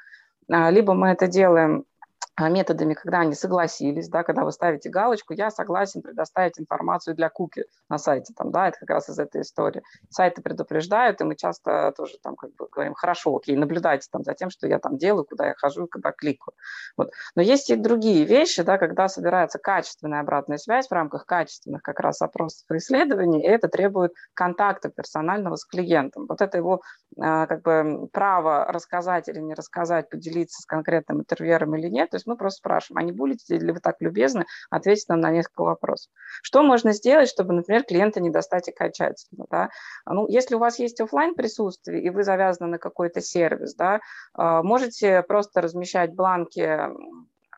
либо 0.48 0.92
мы 0.94 1.08
это 1.08 1.26
делаем 1.26 1.80
а, 1.80 1.91
методами, 2.38 2.94
когда 2.94 3.20
они 3.20 3.34
согласились, 3.34 4.08
да, 4.08 4.22
когда 4.22 4.44
вы 4.44 4.52
ставите 4.52 4.88
галочку, 4.88 5.34
я 5.34 5.50
согласен 5.50 6.02
предоставить 6.02 6.58
информацию 6.58 7.14
для 7.14 7.28
куки 7.28 7.64
на 7.88 7.98
сайте, 7.98 8.32
там, 8.34 8.50
да, 8.50 8.68
это 8.68 8.78
как 8.80 8.90
раз 8.90 9.08
из 9.10 9.18
этой 9.18 9.42
истории. 9.42 9.82
Сайты 10.08 10.40
предупреждают, 10.40 11.20
и 11.20 11.24
мы 11.24 11.36
часто 11.36 11.92
тоже 11.96 12.14
там 12.22 12.36
как 12.36 12.54
бы 12.54 12.68
говорим, 12.70 12.94
хорошо, 12.94 13.36
окей, 13.36 13.54
наблюдайте 13.56 14.08
там 14.10 14.24
за 14.24 14.34
тем, 14.34 14.50
что 14.50 14.66
я 14.66 14.78
там 14.78 14.96
делаю, 14.96 15.24
куда 15.24 15.48
я 15.48 15.54
хожу, 15.54 15.86
когда 15.86 16.12
кликаю. 16.12 16.54
Вот. 16.96 17.10
Но 17.34 17.42
есть 17.42 17.68
и 17.70 17.76
другие 17.76 18.24
вещи, 18.24 18.62
да, 18.62 18.78
когда 18.78 19.08
собирается 19.08 19.58
качественная 19.58 20.20
обратная 20.20 20.56
связь 20.56 20.88
в 20.88 20.92
рамках 20.92 21.26
качественных 21.26 21.82
как 21.82 22.00
раз 22.00 22.22
опросов 22.22 22.64
и 22.70 22.76
исследований, 22.78 23.42
и 23.42 23.46
это 23.48 23.68
требует 23.68 24.12
контакта 24.34 24.88
персонального 24.88 25.56
с 25.56 25.64
клиентом. 25.64 26.26
Вот 26.28 26.40
это 26.40 26.56
его 26.56 26.80
а, 27.20 27.46
как 27.46 27.62
бы 27.62 28.08
право 28.12 28.64
рассказать 28.66 29.28
или 29.28 29.38
не 29.38 29.54
рассказать, 29.54 30.08
поделиться 30.08 30.62
с 30.62 30.66
конкретным 30.66 31.20
интервьюером 31.20 31.76
или 31.76 31.88
нет, 31.88 32.14
есть 32.22 32.26
мы 32.26 32.36
просто 32.36 32.58
спрашиваем, 32.58 32.98
а 32.98 33.02
не 33.02 33.12
будете 33.12 33.58
ли 33.58 33.72
вы 33.72 33.80
так 33.80 33.96
любезны 34.00 34.46
ответить 34.70 35.08
нам 35.08 35.20
на 35.20 35.30
несколько 35.30 35.62
вопросов. 35.62 36.10
Что 36.42 36.62
можно 36.62 36.92
сделать, 36.92 37.28
чтобы, 37.28 37.52
например, 37.52 37.84
клиента 37.84 38.20
не 38.20 38.30
достать 38.30 38.68
окончательно? 38.68 39.46
Да? 39.50 39.70
Ну, 40.06 40.28
если 40.28 40.54
у 40.54 40.58
вас 40.58 40.78
есть 40.78 41.00
офлайн 41.00 41.34
присутствие, 41.34 42.02
и 42.02 42.10
вы 42.10 42.24
завязаны 42.24 42.70
на 42.70 42.78
какой-то 42.78 43.20
сервис, 43.20 43.74
да, 43.74 44.00
а, 44.34 44.62
можете 44.62 45.22
просто 45.22 45.60
размещать 45.60 46.14
бланки 46.14 46.80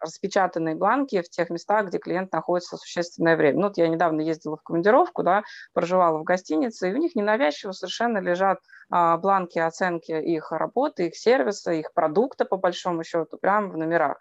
распечатанные 0.01 0.75
бланки 0.75 1.23
в 1.23 1.31
тех 1.31 1.49
местах, 1.49 1.87
где 1.87 1.99
клиент 1.99 2.31
находится 2.33 2.77
существенное 2.77 3.37
время. 3.37 3.59
Ну, 3.59 3.69
вот 3.69 3.79
я 3.79 3.89
недавно 3.89 4.21
ездила 4.21 4.57
в 4.57 4.63
командировку, 4.63 5.23
да, 5.23 5.45
проживала 5.73 6.19
в 6.19 6.25
гостинице, 6.25 6.91
и 6.91 6.93
у 6.93 6.99
них 6.99 7.15
ненавязчиво 7.15 7.73
совершенно 7.73 8.19
лежат 8.19 8.59
а, 8.91 9.17
бланки 9.17 9.59
оценки 9.59 10.13
их 10.13 10.53
работы, 10.53 11.07
их 11.07 11.17
сервиса, 11.17 11.73
их 11.73 11.93
продукта, 11.95 12.45
по 12.45 12.57
большому 12.57 13.03
счету, 13.03 13.39
прямо 13.39 13.69
в 13.69 13.77
номерах. 13.77 14.19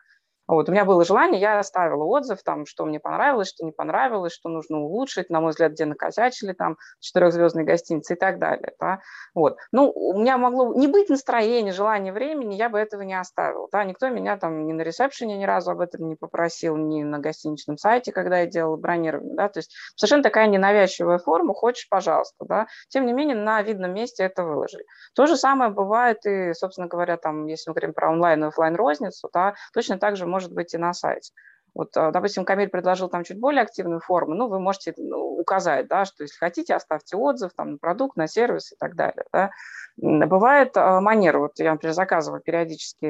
Вот, 0.47 0.67
у 0.67 0.71
меня 0.71 0.83
было 0.83 1.05
желание, 1.05 1.39
я 1.39 1.59
оставила 1.59 2.03
отзыв, 2.03 2.43
там, 2.43 2.65
что 2.65 2.85
мне 2.85 2.99
понравилось, 2.99 3.49
что 3.49 3.65
не 3.65 3.71
понравилось, 3.71 4.33
что 4.33 4.49
нужно 4.49 4.79
улучшить, 4.79 5.29
на 5.29 5.39
мой 5.39 5.51
взгляд, 5.51 5.71
где 5.71 5.85
накосячили, 5.85 6.51
там, 6.51 6.77
четырехзвездные 6.99 7.65
гостиницы 7.65 8.13
и 8.13 8.17
так 8.17 8.39
далее. 8.39 8.73
Да? 8.79 8.99
Вот. 9.33 9.57
Ну, 9.71 9.89
у 9.91 10.19
меня 10.19 10.37
могло 10.37 10.73
не 10.75 10.87
быть 10.87 11.09
настроения, 11.09 11.71
желания, 11.71 12.11
времени, 12.11 12.55
я 12.55 12.69
бы 12.69 12.77
этого 12.77 13.03
не 13.03 13.17
оставила. 13.17 13.69
Да? 13.71 13.83
Никто 13.85 14.09
меня 14.09 14.37
там 14.37 14.65
ни 14.65 14.73
на 14.73 14.81
ресепшене 14.81 15.37
ни 15.37 15.45
разу 15.45 15.71
об 15.71 15.79
этом 15.79 16.09
не 16.09 16.15
попросил, 16.15 16.75
ни 16.75 17.03
на 17.03 17.19
гостиничном 17.19 17.77
сайте, 17.77 18.11
когда 18.11 18.39
я 18.39 18.45
делала 18.45 18.75
бронирование. 18.75 19.35
Да? 19.35 19.47
То 19.47 19.59
есть 19.59 19.73
совершенно 19.95 20.23
такая 20.23 20.47
ненавязчивая 20.47 21.19
форма, 21.19 21.53
хочешь, 21.53 21.87
пожалуйста. 21.89 22.45
Да? 22.45 22.67
Тем 22.89 23.05
не 23.05 23.13
менее, 23.13 23.37
на 23.37 23.61
видном 23.61 23.93
месте 23.93 24.23
это 24.23 24.43
выложили. 24.43 24.83
То 25.15 25.25
же 25.25 25.37
самое 25.37 25.71
бывает 25.71 26.25
и, 26.25 26.53
собственно 26.53 26.87
говоря, 26.87 27.15
там, 27.15 27.45
если 27.47 27.69
мы 27.69 27.75
говорим 27.75 27.93
про 27.93 28.11
онлайн 28.11 28.43
и 28.43 28.47
офлайн 28.47 28.75
розницу, 28.75 29.29
да, 29.33 29.53
точно 29.73 29.97
так 29.97 30.17
же 30.17 30.25
может 30.33 30.51
быть 30.51 30.73
и 30.73 30.77
на 30.77 30.93
сайте. 30.93 31.31
Вот, 31.75 31.95
а, 31.97 32.11
допустим, 32.11 32.45
Камиль 32.45 32.69
предложил 32.69 33.09
там 33.09 33.23
чуть 33.23 33.39
более 33.39 33.61
активную 33.61 33.99
форму, 33.99 34.35
ну, 34.35 34.47
вы 34.47 34.59
можете 34.59 34.93
ну, 34.97 35.39
указать, 35.39 35.87
да, 35.87 36.05
что 36.05 36.23
если 36.23 36.37
хотите, 36.37 36.75
оставьте 36.75 37.17
отзыв 37.17 37.51
там, 37.55 37.71
на 37.71 37.77
продукт, 37.77 38.15
на 38.15 38.27
сервис 38.27 38.71
и 38.71 38.75
так 38.75 38.95
далее. 38.95 39.25
Да. 39.31 39.51
Бывает 39.97 40.75
а, 40.75 41.01
манера, 41.01 41.39
вот 41.39 41.53
я, 41.57 41.71
например, 41.71 41.93
заказываю 41.93 42.41
периодически 42.41 43.07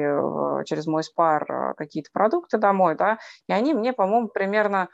через 0.64 0.86
мой 0.86 1.02
спар 1.02 1.74
какие-то 1.76 2.10
продукты 2.12 2.58
домой, 2.58 2.94
да, 2.94 3.18
и 3.48 3.52
они 3.52 3.74
мне, 3.74 3.92
по-моему, 3.92 4.28
примерно 4.28 4.88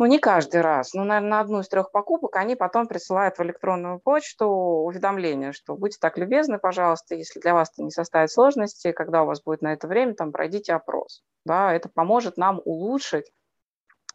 ну, 0.00 0.06
не 0.06 0.18
каждый 0.18 0.62
раз, 0.62 0.94
но, 0.94 1.04
наверное, 1.04 1.30
на 1.30 1.40
одну 1.40 1.60
из 1.60 1.68
трех 1.68 1.92
покупок 1.92 2.34
они 2.36 2.56
потом 2.56 2.86
присылают 2.86 3.36
в 3.36 3.42
электронную 3.42 4.00
почту 4.00 4.46
уведомление, 4.46 5.52
что 5.52 5.76
будьте 5.76 5.98
так 6.00 6.16
любезны, 6.16 6.58
пожалуйста, 6.58 7.14
если 7.14 7.38
для 7.38 7.52
вас 7.52 7.70
это 7.70 7.82
не 7.82 7.90
составит 7.90 8.30
сложности, 8.30 8.92
когда 8.92 9.22
у 9.22 9.26
вас 9.26 9.42
будет 9.42 9.60
на 9.60 9.74
это 9.74 9.86
время, 9.86 10.14
там, 10.14 10.32
пройдите 10.32 10.72
опрос. 10.72 11.22
Да, 11.44 11.74
это 11.74 11.90
поможет 11.90 12.38
нам 12.38 12.62
улучшить 12.64 13.30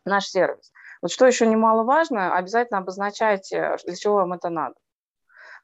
наш 0.06 0.26
сервис. 0.26 0.72
Вот 1.04 1.12
что 1.12 1.28
еще 1.28 1.46
немаловажно, 1.46 2.36
обязательно 2.36 2.80
обозначайте, 2.80 3.78
для 3.86 3.96
чего 3.96 4.16
вам 4.16 4.34
это 4.34 4.50
надо. 4.50 4.74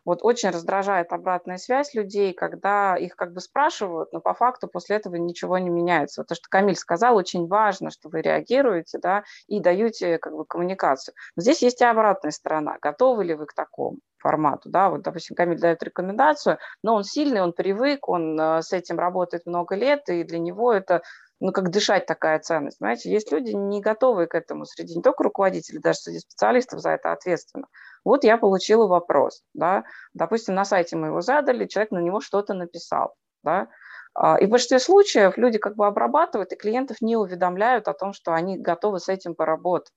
Вот 0.06 0.20
очень 0.24 0.50
раздражает 0.50 1.14
обратная 1.14 1.58
связь 1.58 1.94
людей, 1.94 2.34
когда 2.34 2.96
их 2.98 3.16
как 3.16 3.34
бы 3.34 3.40
спрашивают, 3.40 4.12
но 4.14 4.20
по 4.20 4.34
факту 4.34 4.68
после 4.68 4.98
этого 4.98 5.16
ничего 5.16 5.58
не 5.58 5.70
меняется. 5.70 6.22
Вот 6.22 6.28
то, 6.28 6.36
что 6.36 6.48
Камиль 6.50 6.76
сказал, 6.76 7.16
очень 7.16 7.48
важно, 7.48 7.92
что 7.92 8.10
вы 8.10 8.22
реагируете 8.22 8.98
да, 9.00 9.24
и 9.48 9.60
даете 9.60 10.18
как 10.18 10.34
бы 10.34 10.46
коммуникацию. 10.46 11.14
Но 11.36 11.42
здесь 11.42 11.62
есть 11.62 11.82
и 11.82 11.86
обратная 11.86 12.32
сторона. 12.32 12.78
Готовы 12.82 13.26
ли 13.26 13.36
вы 13.36 13.46
к 13.46 13.54
такому? 13.54 13.98
формату, 14.22 14.70
да, 14.70 14.90
вот, 14.90 15.02
допустим, 15.02 15.36
Камиль 15.36 15.60
дает 15.60 15.84
рекомендацию, 15.84 16.60
но 16.84 16.96
он 16.96 17.04
сильный, 17.04 17.42
он 17.42 17.54
привык, 17.54 18.08
он 18.08 18.40
э, 18.40 18.62
с 18.62 18.72
этим 18.72 19.00
работает 19.00 19.46
много 19.46 19.76
лет, 19.76 20.08
и 20.10 20.24
для 20.24 20.40
него 20.40 20.72
это 20.72 21.02
ну, 21.42 21.52
как 21.52 21.72
дышать 21.72 22.06
такая 22.06 22.40
ценность. 22.40 22.78
Понимаете, 22.78 23.12
есть 23.12 23.32
люди 23.32 23.50
не 23.50 23.82
готовые 23.82 24.28
к 24.28 24.36
этому 24.36 24.66
среди 24.66 24.96
не 24.96 25.02
только 25.02 25.24
руководителей, 25.24 25.80
даже 25.80 26.00
среди 26.00 26.20
специалистов 26.20 26.80
за 26.80 26.92
это 26.92 27.12
ответственно. 27.12 27.68
Вот 28.06 28.24
я 28.24 28.38
получила 28.38 28.86
вопрос, 28.88 29.44
да, 29.54 29.84
допустим, 30.14 30.54
на 30.56 30.66
сайте 30.66 30.96
мы 30.96 31.08
его 31.08 31.22
задали, 31.22 31.66
человек 31.66 31.92
на 31.92 32.00
него 32.00 32.22
что-то 32.22 32.54
написал, 32.54 33.16
да, 33.44 33.68
а, 34.14 34.40
и 34.40 34.46
в 34.46 34.50
большинстве 34.50 34.80
случаев 34.80 35.38
люди 35.38 35.58
как 35.58 35.76
бы 35.76 35.88
обрабатывают, 35.88 36.52
и 36.54 36.56
клиентов 36.56 36.98
не 37.02 37.18
уведомляют 37.18 37.88
о 37.88 37.94
том, 37.94 38.14
что 38.14 38.34
они 38.34 38.58
готовы 38.58 39.00
с 39.00 39.10
этим 39.10 39.34
поработать. 39.34 39.94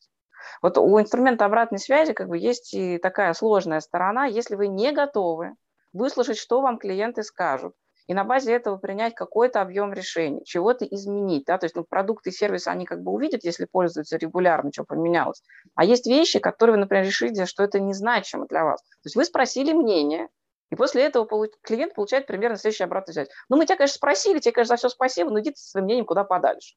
Вот 0.63 0.79
у 0.79 1.01
инструмента 1.01 1.45
обратной 1.45 1.79
связи 1.79 2.15
как 2.15 2.29
бы 2.29 2.39
есть 2.39 2.73
и 2.75 2.99
такая 2.99 3.33
сложная 3.35 3.81
сторона. 3.81 4.27
Если 4.27 4.55
вы 4.57 4.69
не 4.69 4.93
готовы, 4.93 5.55
выслушать, 5.93 6.39
что 6.39 6.61
вам 6.61 6.79
клиенты 6.79 7.23
скажут, 7.23 7.75
и 8.07 8.15
на 8.15 8.25
базе 8.25 8.53
этого 8.53 8.77
принять 8.77 9.15
какой-то 9.15 9.61
объем 9.61 9.93
решений, 9.93 10.45
чего-то 10.45 10.85
изменить. 10.85 11.45
Да? 11.47 11.59
То 11.59 11.65
есть 11.65 11.77
ну, 11.77 11.85
продукты 11.85 12.31
и 12.31 12.33
сервисы, 12.33 12.69
они 12.69 12.85
как 12.85 13.03
бы 13.03 13.13
увидят, 13.13 13.45
если 13.45 13.65
пользуются 13.65 14.17
регулярно, 14.17 14.71
что 14.73 14.85
поменялось. 14.85 15.43
А 15.75 15.85
есть 15.85 16.07
вещи, 16.07 16.39
которые 16.39 16.75
вы, 16.75 16.81
например, 16.81 17.05
решите, 17.07 17.47
что 17.47 17.63
это 17.65 17.81
незначимо 17.81 18.47
для 18.47 18.65
вас. 18.65 18.83
То 18.83 19.07
есть 19.07 19.17
вы 19.17 19.25
спросили 19.25 19.73
мнение, 19.73 20.29
и 20.71 20.77
после 20.77 21.03
этого 21.05 21.49
клиент 21.63 21.95
получает 21.95 22.27
примерно 22.27 22.57
следующую 22.57 22.87
обратную 22.87 23.15
связь. 23.15 23.29
Ну, 23.49 23.57
мы 23.57 23.65
тебя, 23.65 23.77
конечно, 23.77 23.97
спросили, 23.97 24.39
тебе, 24.39 24.53
конечно, 24.53 24.77
за 24.77 24.79
все 24.79 24.89
спасибо, 24.89 25.31
но 25.31 25.41
иди 25.41 25.53
со 25.55 25.71
своим 25.71 25.85
мнением 25.85 26.07
куда 26.07 26.25
подальше. 26.25 26.75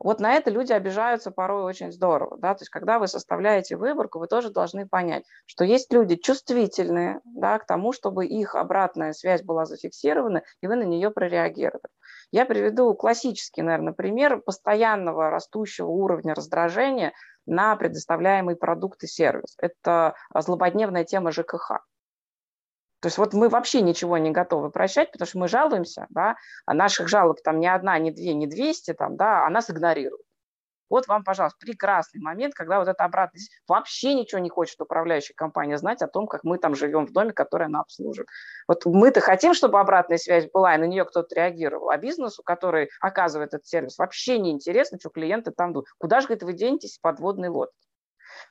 Вот 0.00 0.20
на 0.20 0.34
это 0.34 0.50
люди 0.50 0.72
обижаются 0.72 1.30
порой 1.30 1.62
очень 1.62 1.92
здорово. 1.92 2.38
Да? 2.38 2.54
То 2.54 2.62
есть 2.62 2.70
когда 2.70 2.98
вы 2.98 3.08
составляете 3.08 3.76
выборку, 3.76 4.18
вы 4.18 4.26
тоже 4.26 4.50
должны 4.50 4.86
понять, 4.86 5.24
что 5.46 5.64
есть 5.64 5.92
люди 5.92 6.16
чувствительные 6.16 7.20
да, 7.24 7.58
к 7.58 7.66
тому, 7.66 7.92
чтобы 7.92 8.26
их 8.26 8.54
обратная 8.54 9.12
связь 9.12 9.42
была 9.42 9.64
зафиксирована, 9.64 10.42
и 10.60 10.66
вы 10.66 10.76
на 10.76 10.84
нее 10.84 11.10
прореагировали. 11.10 11.82
Я 12.30 12.46
приведу 12.46 12.94
классический, 12.94 13.62
наверное, 13.62 13.92
пример 13.92 14.40
постоянного 14.40 15.28
растущего 15.30 15.88
уровня 15.88 16.34
раздражения 16.34 17.12
на 17.44 17.76
предоставляемый 17.76 18.56
продукт 18.56 19.02
и 19.02 19.06
сервис. 19.06 19.54
Это 19.58 20.14
злободневная 20.34 21.04
тема 21.04 21.30
ЖКХ. 21.30 21.80
То 23.02 23.08
есть 23.08 23.18
вот 23.18 23.34
мы 23.34 23.48
вообще 23.48 23.80
ничего 23.80 24.16
не 24.16 24.30
готовы 24.30 24.70
прощать, 24.70 25.10
потому 25.10 25.26
что 25.26 25.38
мы 25.38 25.48
жалуемся, 25.48 26.06
да, 26.10 26.36
а 26.66 26.72
наших 26.72 27.08
жалоб 27.08 27.42
там 27.42 27.58
ни 27.58 27.66
одна, 27.66 27.98
ни 27.98 28.10
две, 28.10 28.32
ни 28.32 28.46
двести, 28.46 28.94
там, 28.94 29.16
да, 29.16 29.44
а 29.44 29.50
нас 29.50 29.68
игнорируют. 29.68 30.22
Вот 30.88 31.08
вам, 31.08 31.24
пожалуйста, 31.24 31.58
прекрасный 31.58 32.20
момент, 32.20 32.54
когда 32.54 32.78
вот 32.78 32.86
это 32.86 33.02
обратно 33.02 33.40
вообще 33.66 34.14
ничего 34.14 34.38
не 34.38 34.50
хочет 34.50 34.80
управляющая 34.80 35.34
компания 35.34 35.78
знать 35.78 36.00
о 36.00 36.06
том, 36.06 36.28
как 36.28 36.44
мы 36.44 36.58
там 36.58 36.76
живем 36.76 37.06
в 37.06 37.12
доме, 37.12 37.32
который 37.32 37.66
она 37.66 37.80
обслуживает. 37.80 38.28
Вот 38.68 38.84
мы-то 38.86 39.20
хотим, 39.20 39.52
чтобы 39.52 39.80
обратная 39.80 40.18
связь 40.18 40.48
была, 40.52 40.76
и 40.76 40.78
на 40.78 40.84
нее 40.84 41.04
кто-то 41.04 41.34
реагировал, 41.34 41.90
а 41.90 41.96
бизнесу, 41.96 42.44
который 42.44 42.88
оказывает 43.00 43.52
этот 43.52 43.66
сервис, 43.66 43.98
вообще 43.98 44.38
не 44.38 44.52
интересно, 44.52 44.98
что 45.00 45.08
клиенты 45.08 45.50
там 45.50 45.72
думают. 45.72 45.88
Куда 45.98 46.20
же, 46.20 46.28
говорит, 46.28 46.44
вы 46.44 46.52
денетесь 46.52 46.98
подводный 47.00 47.48
лодки? 47.48 47.74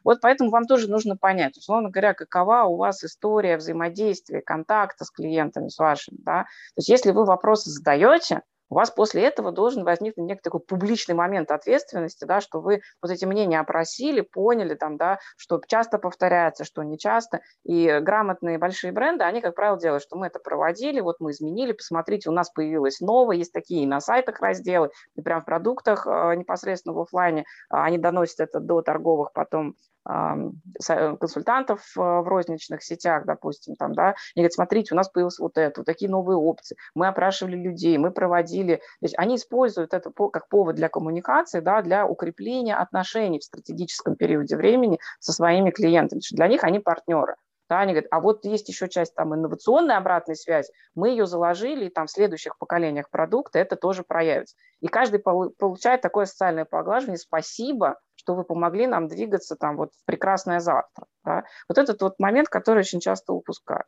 Вот 0.04 0.19
поэтому 0.21 0.49
вам 0.49 0.65
тоже 0.65 0.89
нужно 0.89 1.17
понять, 1.17 1.58
условно 1.58 1.89
говоря, 1.89 2.13
какова 2.13 2.63
у 2.63 2.77
вас 2.77 3.04
история 3.04 3.58
взаимодействия, 3.58 4.41
контакта 4.41 5.06
с 5.06 5.12
клиентами, 5.12 5.69
с 5.69 5.77
вашими. 5.77 6.17
Да? 6.19 6.43
То 6.43 6.80
есть 6.80 6.89
если 6.89 7.12
вы 7.12 7.25
вопросы 7.25 7.69
задаете, 7.69 8.41
у 8.72 8.76
вас 8.76 8.90
после 8.90 9.24
этого 9.24 9.52
должен 9.52 9.84
возникнуть 9.84 10.28
некий 10.28 10.42
такой 10.42 10.62
публичный 10.62 11.14
момент 11.14 11.52
ответственности, 11.52 12.24
да, 12.24 12.40
что 12.40 12.62
вы 12.62 12.82
вот 13.02 13.12
эти 13.12 13.26
мнения 13.26 13.60
опросили, 13.60 14.22
поняли, 14.22 14.76
там, 14.76 14.96
да, 14.96 15.20
что 15.36 15.62
часто 15.68 16.00
повторяется, 16.00 16.64
что 16.64 16.82
не 16.82 16.98
часто. 16.98 17.42
И 17.66 18.00
грамотные 18.02 18.58
большие 18.58 18.94
бренды, 18.94 19.26
они, 19.26 19.42
как 19.42 19.56
правило, 19.56 19.78
делают, 19.78 20.04
что 20.04 20.16
мы 20.16 20.28
это 20.28 20.40
проводили, 20.40 21.02
вот 21.02 21.18
мы 21.20 21.32
изменили, 21.32 21.74
посмотрите, 21.74 22.30
у 22.30 22.34
нас 22.34 22.50
появилось 22.50 23.02
новое, 23.02 23.36
есть 23.36 23.52
такие 23.52 23.86
на 23.86 24.00
сайтах 24.00 24.40
разделы, 24.40 24.90
и 25.16 25.22
прям 25.22 25.42
в 25.42 25.46
продуктах 25.46 26.08
э, 26.08 26.36
непосредственно 26.38 26.96
в 26.96 27.00
офлайне, 27.02 27.44
а, 27.70 27.84
они 27.84 27.98
доносят 27.98 28.40
это 28.40 28.62
до 28.62 28.82
торговых 28.82 29.34
потом 29.34 29.76
консультантов 30.04 31.82
э, 31.96 32.00
в 32.00 32.28
розничных 32.28 32.84
сетях, 32.84 33.26
допустим, 33.26 33.76
там, 33.76 33.94
да, 33.94 34.16
и 34.36 34.40
говорят, 34.40 34.54
смотрите, 34.54 34.94
у 34.94 34.98
нас 34.98 35.10
появилось 35.10 35.40
вот 35.40 35.58
это, 35.58 35.82
вот 35.82 35.86
такие 35.86 36.10
новые 36.10 36.38
опции, 36.38 36.76
мы 36.96 37.08
опрашивали 37.08 37.56
людей, 37.56 37.98
мы 37.98 38.12
проводили, 38.12 38.78
то 38.78 39.04
есть 39.04 39.18
они 39.18 39.36
используют 39.36 39.94
это 39.94 40.12
как 40.12 40.48
повод 40.50 40.76
для 40.76 40.90
коммуникации, 40.90 41.60
да, 41.60 41.82
для 41.82 42.08
укрепления 42.08 42.76
отношений 42.76 43.40
в 43.40 43.44
стратегическом 43.44 44.16
периоде 44.16 44.56
времени 44.56 45.00
со 45.20 45.34
своими 45.34 45.72
клиентами, 45.72 46.22
для 46.32 46.48
них 46.48 46.64
они 46.64 46.80
партнеры. 46.80 47.36
Да, 47.72 47.80
они 47.80 47.94
говорят, 47.94 48.10
а 48.12 48.20
вот 48.20 48.44
есть 48.44 48.68
еще 48.68 48.90
часть 48.90 49.16
там 49.16 49.34
инновационной 49.34 49.96
обратной 49.96 50.36
связи, 50.36 50.74
мы 50.94 51.08
ее 51.12 51.26
заложили, 51.26 51.86
и 51.86 51.90
там 51.90 52.08
в 52.08 52.12
следующих 52.12 52.58
поколениях 52.58 53.10
продукта 53.10 53.60
это 53.60 53.78
тоже 53.78 54.04
проявится. 54.04 54.58
И 54.82 54.88
каждый 54.88 55.20
получает 55.20 56.02
такое 56.02 56.26
социальное 56.26 56.66
поглаживание, 56.66 57.18
спасибо, 57.18 57.98
что 58.22 58.36
вы 58.36 58.44
помогли 58.44 58.86
нам 58.86 59.08
двигаться 59.08 59.56
там 59.56 59.78
вот 59.78 59.94
в 59.96 60.06
прекрасное 60.06 60.60
завтра. 60.60 61.08
Да? 61.24 61.44
Вот 61.68 61.80
этот 61.80 62.00
вот 62.02 62.20
момент, 62.20 62.50
который 62.50 62.80
очень 62.80 63.00
часто 63.00 63.34
упускают. 63.34 63.88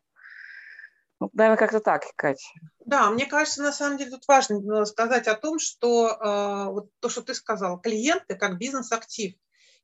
Ну, 1.19 1.29
наверное, 1.33 1.57
как-то 1.57 1.79
так, 1.79 2.03
Катя. 2.15 2.43
Да, 2.83 3.11
мне 3.11 3.27
кажется, 3.27 3.61
на 3.61 3.71
самом 3.71 3.97
деле 3.97 4.09
тут 4.09 4.27
важно 4.27 4.81
э, 4.81 4.85
сказать 4.85 5.27
о 5.27 5.35
том, 5.35 5.59
что 5.59 6.07
э, 6.09 6.71
вот 6.71 6.89
то, 6.99 7.09
что 7.09 7.21
ты 7.21 7.35
сказал, 7.35 7.79
клиенты 7.79 8.35
как 8.35 8.57
бизнес-актив. 8.57 9.35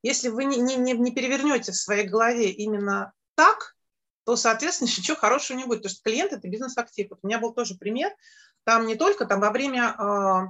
Если 0.01 0.29
вы 0.29 0.45
не, 0.45 0.57
не, 0.57 0.75
не 0.75 1.13
перевернете 1.13 1.71
в 1.71 1.75
своей 1.75 2.07
голове 2.07 2.49
именно 2.49 3.13
так, 3.35 3.75
то, 4.25 4.35
соответственно, 4.35 4.87
ничего 4.97 5.15
хорошего 5.15 5.57
не 5.57 5.65
будет, 5.65 5.79
потому 5.83 5.91
что 5.91 6.03
клиент– 6.03 6.33
это 6.33 6.47
бизнес-актив. 6.49 7.07
Вот 7.11 7.19
у 7.21 7.27
меня 7.27 7.37
был 7.37 7.53
тоже 7.53 7.75
пример, 7.75 8.11
там 8.63 8.87
не 8.87 8.95
только 8.95 9.27
там 9.27 9.39
во 9.39 9.51
время, 9.51 9.93
а, 9.97 10.47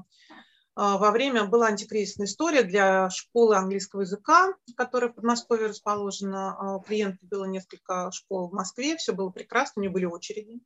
во 0.97 1.11
время 1.11 1.45
была 1.45 1.67
антикризисная 1.67 2.27
история 2.27 2.63
для 2.63 3.09
школы 3.09 3.55
английского 3.55 4.01
языка, 4.01 4.53
которая 4.77 5.11
в 5.11 5.15
Подмосковье 5.15 5.67
расположена. 5.67 6.55
А, 6.57 6.75
у 6.77 6.81
клиента 6.81 7.19
было 7.21 7.45
несколько 7.45 8.11
школ 8.11 8.49
в 8.49 8.53
Москве, 8.53 8.95
все 8.97 9.13
было 9.13 9.29
прекрасно, 9.29 9.79
у 9.79 9.81
нее 9.81 9.91
были 9.91 10.05
очереди 10.05 10.61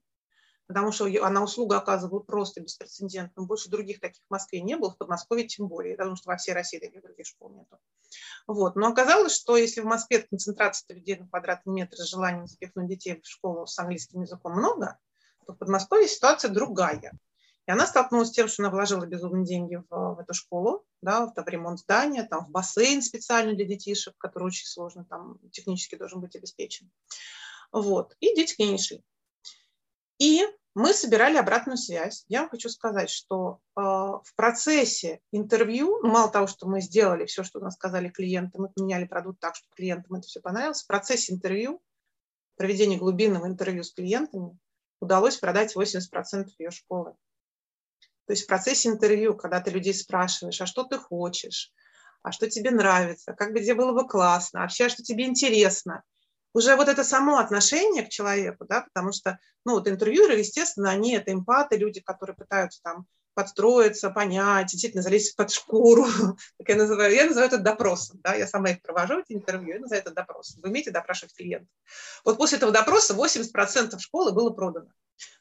потому 0.67 0.91
что 0.91 1.05
она 1.21 1.43
услугу 1.43 1.75
оказывала 1.75 2.19
просто 2.19 2.61
беспрецедентно. 2.61 3.43
Больше 3.43 3.69
других 3.69 3.99
таких 3.99 4.23
в 4.27 4.31
Москве 4.31 4.61
не 4.61 4.75
было, 4.75 4.91
в 4.91 4.97
Подмосковье 4.97 5.47
тем 5.47 5.67
более, 5.67 5.95
потому 5.95 6.15
что 6.15 6.29
во 6.29 6.37
всей 6.37 6.53
России 6.53 6.79
таких 6.79 7.01
других 7.01 7.27
школ 7.27 7.51
нету. 7.51 7.77
Вот. 8.47 8.75
Но 8.75 8.87
оказалось, 8.87 9.35
что 9.35 9.57
если 9.57 9.81
в 9.81 9.85
Москве 9.85 10.19
концентрация 10.19 10.95
людей 10.95 11.17
на 11.17 11.27
квадратный 11.27 11.73
метр 11.73 11.97
с 11.97 12.09
желанием 12.09 12.47
запихнуть 12.47 12.87
детей 12.87 13.21
в 13.21 13.27
школу 13.27 13.67
с 13.67 13.77
английским 13.77 14.21
языком 14.21 14.53
много, 14.53 14.97
то 15.45 15.53
в 15.53 15.57
Подмосковье 15.57 16.07
ситуация 16.07 16.49
другая. 16.49 17.11
И 17.65 17.71
она 17.71 17.87
столкнулась 17.87 18.29
с 18.29 18.31
тем, 18.31 18.47
что 18.47 18.63
она 18.63 18.71
вложила 18.71 19.05
безумные 19.05 19.45
деньги 19.45 19.75
в, 19.75 20.15
в 20.15 20.19
эту 20.19 20.33
школу, 20.33 20.85
да, 21.01 21.27
в, 21.27 21.33
в 21.33 21.47
ремонт 21.47 21.79
здания, 21.79 22.23
там, 22.23 22.45
в 22.45 22.49
бассейн 22.49 23.01
специально 23.01 23.53
для 23.53 23.65
детишек, 23.65 24.15
который 24.17 24.45
очень 24.45 24.65
сложно, 24.65 25.05
там, 25.05 25.39
технически 25.51 25.95
должен 25.95 26.19
быть 26.19 26.35
обеспечен. 26.35 26.91
Вот. 27.71 28.15
И 28.19 28.35
дети 28.35 28.55
к 28.55 28.59
ней 28.59 28.71
не 28.71 28.77
шли. 28.77 29.03
И 30.19 30.43
мы 30.75 30.93
собирали 30.93 31.37
обратную 31.37 31.77
связь. 31.77 32.25
Я 32.27 32.41
вам 32.41 32.49
хочу 32.49 32.67
сказать, 32.67 33.09
что 33.09 33.59
э, 33.75 33.81
в 33.81 34.33
процессе 34.35 35.21
интервью, 35.31 35.99
ну, 36.01 36.09
мало 36.09 36.31
того, 36.31 36.47
что 36.47 36.67
мы 36.67 36.81
сделали 36.81 37.25
все, 37.25 37.43
что 37.43 37.59
нам 37.59 37.71
сказали 37.71 38.09
клиенты, 38.09 38.59
мы 38.59 38.69
поменяли 38.69 39.05
продукт 39.05 39.39
так, 39.39 39.55
чтобы 39.55 39.75
клиентам 39.75 40.15
это 40.17 40.27
все 40.27 40.41
понравилось, 40.41 40.83
в 40.83 40.87
процессе 40.87 41.33
интервью, 41.33 41.81
проведения 42.55 42.97
глубинного 42.97 43.47
интервью 43.47 43.83
с 43.83 43.93
клиентами, 43.93 44.57
удалось 44.99 45.37
продать 45.37 45.75
80% 45.75 46.47
ее 46.57 46.71
школы. 46.71 47.15
То 48.25 48.33
есть 48.33 48.43
в 48.43 48.47
процессе 48.47 48.89
интервью, 48.89 49.35
когда 49.35 49.59
ты 49.59 49.71
людей 49.71 49.93
спрашиваешь, 49.93 50.61
а 50.61 50.65
что 50.65 50.83
ты 50.83 50.97
хочешь, 50.97 51.71
а 52.21 52.31
что 52.31 52.49
тебе 52.49 52.71
нравится, 52.71 53.33
как 53.33 53.53
бы 53.53 53.59
где 53.59 53.73
было 53.73 53.91
бы 53.91 54.07
классно, 54.07 54.59
а 54.59 54.63
вообще, 54.63 54.85
а 54.85 54.89
что 54.89 55.03
тебе 55.03 55.25
интересно, 55.25 56.03
уже 56.53 56.75
вот 56.75 56.87
это 56.87 57.03
само 57.03 57.37
отношение 57.37 58.03
к 58.03 58.09
человеку, 58.09 58.65
да, 58.65 58.81
потому 58.81 59.11
что, 59.11 59.39
ну, 59.65 59.73
вот 59.73 59.87
интервьюеры, 59.87 60.37
естественно, 60.37 60.91
они 60.91 61.15
это 61.15 61.33
эмпаты, 61.33 61.77
люди, 61.77 61.99
которые 61.99 62.35
пытаются 62.35 62.79
там 62.83 63.07
подстроиться, 63.33 64.11
понять, 64.11 64.67
действительно 64.67 65.01
залезть 65.01 65.35
под 65.35 65.51
шкуру, 65.51 66.05
как 66.59 66.69
я 66.69 66.75
называю, 66.75 67.13
я 67.13 67.25
называю 67.25 67.47
это 67.47 67.57
допросом, 67.57 68.19
да, 68.23 68.35
я 68.35 68.47
сама 68.47 68.69
их 68.69 68.81
провожу, 68.81 69.19
эти 69.19 69.33
интервью, 69.33 69.73
я 69.73 69.79
называю 69.79 70.03
это 70.03 70.11
допросом. 70.11 70.61
Вы 70.61 70.69
умеете 70.69 70.91
допрашивать 70.91 71.35
клиентов. 71.35 71.69
Вот 72.23 72.37
после 72.37 72.57
этого 72.57 72.71
допроса 72.71 73.15
80% 73.15 73.99
школы 73.99 74.31
было 74.31 74.51
продано. 74.51 74.89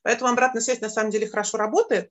Поэтому 0.03 0.31
обратная 0.31 0.63
связь 0.63 0.81
на 0.81 0.91
самом 0.91 1.11
деле 1.11 1.29
хорошо 1.29 1.59
работает, 1.59 2.11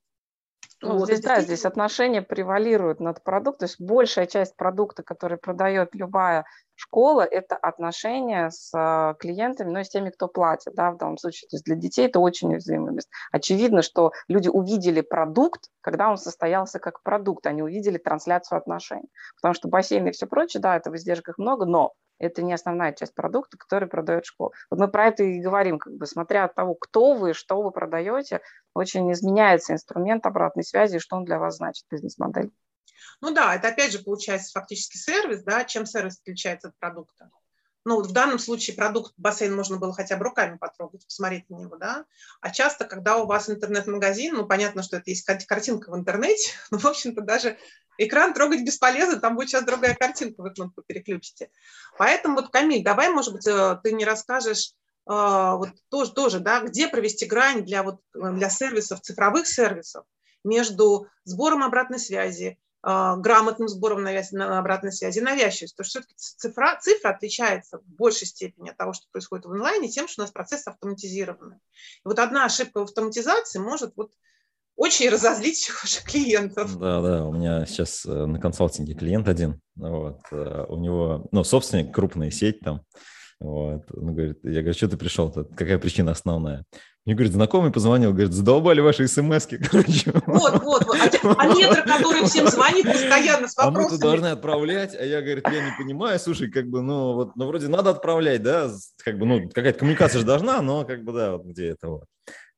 ну, 0.82 0.98
вот, 0.98 1.06
здесь, 1.06 1.22
да, 1.22 1.42
здесь 1.42 1.66
отношения 1.66 2.22
превалируют 2.22 3.00
над 3.00 3.24
продуктом. 3.24 3.60
То 3.60 3.72
есть 3.72 3.80
большая 3.80 4.26
часть 4.26 4.56
продукта, 4.56 5.04
который 5.04 5.38
продает 5.38 5.94
любая 5.94 6.46
школа, 6.76 7.22
это 7.22 7.56
отношения 7.56 8.50
с 8.50 8.72
а, 8.74 9.14
клиентами, 9.16 9.68
но 9.68 9.74
ну, 9.74 9.80
и 9.80 9.84
с 9.84 9.90
теми, 9.90 10.10
кто 10.10 10.28
платит, 10.28 10.74
да, 10.74 10.92
в 10.92 10.98
данном 10.98 11.18
случае. 11.18 11.48
То 11.50 11.56
есть 11.56 11.66
для 11.66 11.76
детей 11.76 12.08
это 12.08 12.20
очень 12.20 12.52
уязвимый 12.52 12.94
место. 12.94 13.12
Очевидно, 13.32 13.84
что 13.84 14.12
люди 14.28 14.50
увидели 14.50 15.02
продукт, 15.02 15.70
когда 15.82 16.10
он 16.10 16.18
состоялся 16.18 16.80
как 16.80 17.04
продукт, 17.04 17.46
они 17.46 17.62
увидели 17.62 18.00
трансляцию 18.00 18.58
отношений. 18.58 19.10
Потому 19.36 19.54
что 19.54 19.68
бассейны 19.68 20.10
и 20.10 20.12
все 20.12 20.26
прочее, 20.26 20.62
да, 20.62 20.76
это 20.76 20.90
в 20.90 20.96
издержках 20.96 21.38
много, 21.38 21.66
но 21.66 21.94
это 22.22 22.42
не 22.42 22.54
основная 22.54 22.94
часть 22.94 23.14
продукта, 23.14 23.58
который 23.58 23.88
продает 23.88 24.26
школа. 24.26 24.52
Вот 24.70 24.80
мы 24.80 24.88
про 24.88 25.08
это 25.08 25.24
и 25.24 25.40
говорим, 25.40 25.80
как 25.80 25.94
бы 25.94 26.06
смотря 26.06 26.46
от 26.46 26.56
того, 26.56 26.76
кто 26.76 27.14
вы, 27.14 27.34
что 27.34 27.62
вы 27.62 27.72
продаете, 27.72 28.42
очень 28.74 29.12
изменяется 29.12 29.74
инструмент 29.74 30.26
обратной 30.26 30.64
связи, 30.64 31.00
что 31.00 31.18
он 31.18 31.26
для 31.26 31.40
вас 31.40 31.58
значит, 31.58 31.86
бизнес-модель. 31.90 32.52
Ну 33.22 33.34
да, 33.34 33.56
это 33.56 33.68
опять 33.70 33.92
же 33.92 34.00
получается 34.00 34.52
фактически 34.52 34.98
сервис, 34.98 35.44
да, 35.44 35.64
чем 35.64 35.86
сервис 35.86 36.20
отличается 36.20 36.70
от 36.70 36.78
продукта. 36.78 37.30
Ну, 37.84 37.96
вот 37.96 38.08
в 38.08 38.14
данном 38.14 38.38
случае 38.38 38.76
продукт 38.76 39.14
бассейн 39.18 39.56
можно 39.56 39.78
было 39.78 39.92
хотя 39.92 40.16
бы 40.16 40.24
руками 40.26 40.58
потрогать, 40.58 41.04
посмотреть 41.06 41.50
на 41.50 41.56
него, 41.56 41.78
да. 41.78 42.06
А 42.40 42.52
часто, 42.52 42.86
когда 42.86 43.18
у 43.18 43.26
вас 43.26 43.50
интернет-магазин, 43.50 44.36
ну, 44.36 44.46
понятно, 44.46 44.84
что 44.84 44.98
это 44.98 45.10
есть 45.10 45.26
картинка 45.26 45.90
в 45.90 45.98
интернете, 45.98 46.52
но, 46.72 46.78
в 46.78 46.86
общем-то, 46.86 47.22
даже 47.22 47.58
экран 48.06 48.34
трогать 48.34 48.64
бесполезно, 48.64 49.20
там 49.20 49.36
будет 49.36 49.50
сейчас 49.50 49.64
другая 49.64 49.96
картинка, 49.96 50.42
вы 50.42 50.54
кнопку 50.54 50.82
переключите. 50.82 51.50
Поэтому 51.98 52.36
вот, 52.36 52.50
Камиль, 52.50 52.84
давай, 52.84 53.10
может 53.10 53.34
быть, 53.34 53.48
э, 53.48 53.80
ты 53.84 53.94
не 53.94 54.06
расскажешь, 54.06 54.74
вот 55.04 55.70
тоже, 55.90 56.14
тоже, 56.14 56.40
да, 56.40 56.62
где 56.62 56.88
провести 56.88 57.26
грань 57.26 57.66
для, 57.66 57.82
вот, 57.82 58.00
для 58.14 58.50
сервисов, 58.52 59.02
цифровых 59.02 59.48
сервисов 59.48 60.06
между 60.44 61.08
сбором 61.24 61.64
обратной 61.64 61.98
связи, 61.98 62.60
грамотным 62.84 63.68
сбором 63.68 64.06
обратной 64.08 64.92
связи, 64.92 65.20
навязчивость. 65.20 65.76
Потому 65.76 65.90
что 65.90 66.00
все-таки 66.00 66.16
цифра, 66.16 66.78
цифра 66.80 67.10
отличается 67.10 67.80
в 67.80 67.86
большей 67.86 68.28
степени 68.28 68.70
от 68.70 68.78
того, 68.78 68.94
что 68.94 69.08
происходит 69.12 69.48
в 69.48 69.52
онлайне, 69.52 69.90
тем, 69.90 70.08
что 70.08 70.22
у 70.22 70.24
нас 70.24 70.32
процессы 70.32 70.68
автоматизированы. 70.68 71.56
И 71.56 72.08
вот 72.08 72.20
одна 72.20 72.46
ошибка 72.46 72.80
в 72.80 72.84
автоматизации 72.84 73.58
может 73.60 73.94
вот 73.96 74.14
очень 74.76 75.10
разозлить 75.10 75.70
ваших 75.82 76.04
клиентов. 76.04 76.78
Да, 76.80 77.02
да, 77.02 77.26
у 77.26 77.34
меня 77.34 77.66
сейчас 77.66 78.06
э, 78.06 78.26
на 78.26 78.40
консалтинге 78.40 78.94
клиент 78.94 79.28
один, 79.28 79.62
вот, 79.76 80.20
э, 80.32 80.66
у 80.70 80.78
него, 80.78 81.28
ну, 81.32 81.44
собственник, 81.44 81.94
крупная 81.94 82.32
сеть 82.32 82.62
там, 82.62 82.82
вот, 83.40 83.84
он 83.94 84.14
говорит, 84.14 84.40
я 84.44 84.62
говорю, 84.62 84.74
что 84.74 84.88
ты 84.88 84.98
пришел, 84.98 85.30
-то? 85.30 85.44
какая 85.44 85.80
причина 85.80 86.12
основная? 86.12 86.66
Мне, 87.04 87.16
говорит, 87.16 87.34
знакомый 87.34 87.72
позвонил, 87.72 88.12
говорит, 88.12 88.32
задолбали 88.32 88.80
ваши 88.80 89.08
смс 89.08 89.48
короче. 89.48 90.12
Вот, 90.28 90.62
вот, 90.62 90.86
вот. 90.86 90.98
А, 91.24 91.34
а 91.34 91.82
который 91.82 92.26
всем 92.26 92.48
звонит 92.48 92.86
постоянно 92.86 93.48
с 93.48 93.58
вопросами. 93.58 93.66
А 93.66 93.72
мы 93.72 93.90
тут 93.90 94.00
должны 94.00 94.28
отправлять, 94.28 94.94
а 94.94 95.04
я, 95.04 95.22
говорит, 95.22 95.48
я 95.48 95.66
не 95.66 95.76
понимаю, 95.76 96.20
слушай, 96.20 96.52
как 96.52 96.68
бы, 96.68 96.84
ну, 96.84 97.14
вот, 97.14 97.36
ну, 97.36 97.48
вроде 97.48 97.70
надо 97.70 97.90
отправлять, 97.90 98.44
да, 98.44 98.70
как 99.04 99.18
бы, 99.18 99.26
ну, 99.26 99.50
какая-то 99.50 99.80
коммуникация 99.80 100.20
же 100.20 100.26
должна, 100.28 100.62
но, 100.62 100.86
как 100.86 101.04
бы, 101.04 101.14
да, 101.14 101.38
вот 101.38 101.46
где 101.48 101.70
это 101.70 101.88
вот. 101.88 102.04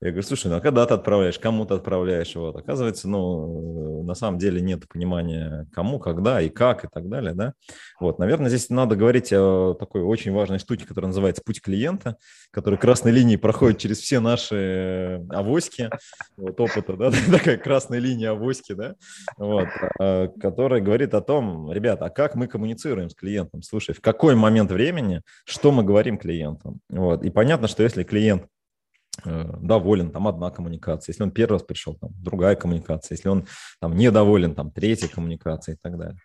Я 0.03 0.09
говорю, 0.09 0.23
слушай, 0.23 0.47
ну 0.47 0.57
а 0.57 0.59
когда 0.59 0.85
ты 0.85 0.95
отправляешь, 0.95 1.39
кому 1.39 1.65
ты 1.65 1.75
отправляешь? 1.75 2.35
Вот. 2.35 2.57
Оказывается, 2.57 3.07
ну, 3.07 4.03
на 4.03 4.15
самом 4.15 4.37
деле 4.37 4.59
нет 4.59 4.85
понимания, 4.89 5.65
кому, 5.71 5.97
когда 5.97 6.41
и 6.41 6.49
как 6.49 6.83
и 6.83 6.89
так 6.91 7.07
далее, 7.07 7.33
да. 7.33 7.53
Вот, 8.01 8.19
наверное, 8.19 8.49
здесь 8.49 8.69
надо 8.69 8.97
говорить 8.97 9.31
о 9.31 9.75
такой 9.75 10.01
очень 10.01 10.33
важной 10.33 10.59
штуке, 10.59 10.85
которая 10.85 11.07
называется 11.07 11.41
путь 11.45 11.61
клиента, 11.61 12.17
который 12.51 12.77
красной 12.77 13.13
линией 13.13 13.37
проходит 13.37 13.77
через 13.77 13.99
все 13.99 14.19
наши 14.19 15.25
авоськи, 15.29 15.89
вот 16.35 16.59
опыта, 16.59 16.97
да, 16.97 17.11
такая 17.31 17.55
красная 17.55 17.99
линия 17.99 18.31
авоськи, 18.31 18.73
да, 18.73 18.95
вот, 19.37 19.69
а, 20.01 20.27
которая 20.27 20.81
говорит 20.81 21.13
о 21.13 21.21
том, 21.21 21.71
ребята, 21.71 22.07
а 22.07 22.09
как 22.09 22.35
мы 22.35 22.47
коммуницируем 22.47 23.09
с 23.09 23.15
клиентом? 23.15 23.61
Слушай, 23.61 23.95
в 23.95 24.01
какой 24.01 24.35
момент 24.35 24.69
времени, 24.69 25.21
что 25.45 25.71
мы 25.71 25.81
говорим 25.81 26.17
клиентам? 26.17 26.81
Вот, 26.89 27.23
и 27.23 27.29
понятно, 27.29 27.69
что 27.69 27.83
если 27.83 28.03
клиент 28.03 28.43
Э, 28.43 28.62
доволен, 29.25 30.11
там 30.11 30.27
одна 30.27 30.49
коммуникация. 30.49 31.13
Если 31.13 31.23
он 31.23 31.31
первый 31.31 31.53
раз 31.53 31.63
пришел, 31.63 31.95
там 31.95 32.11
другая 32.15 32.55
коммуникация. 32.55 33.15
Если 33.15 33.29
он 33.29 33.45
там 33.79 33.95
недоволен, 33.95 34.55
там 34.55 34.71
третья 34.71 35.07
коммуникация 35.07 35.75
и 35.75 35.77
так 35.81 35.97
далее. 35.97 36.17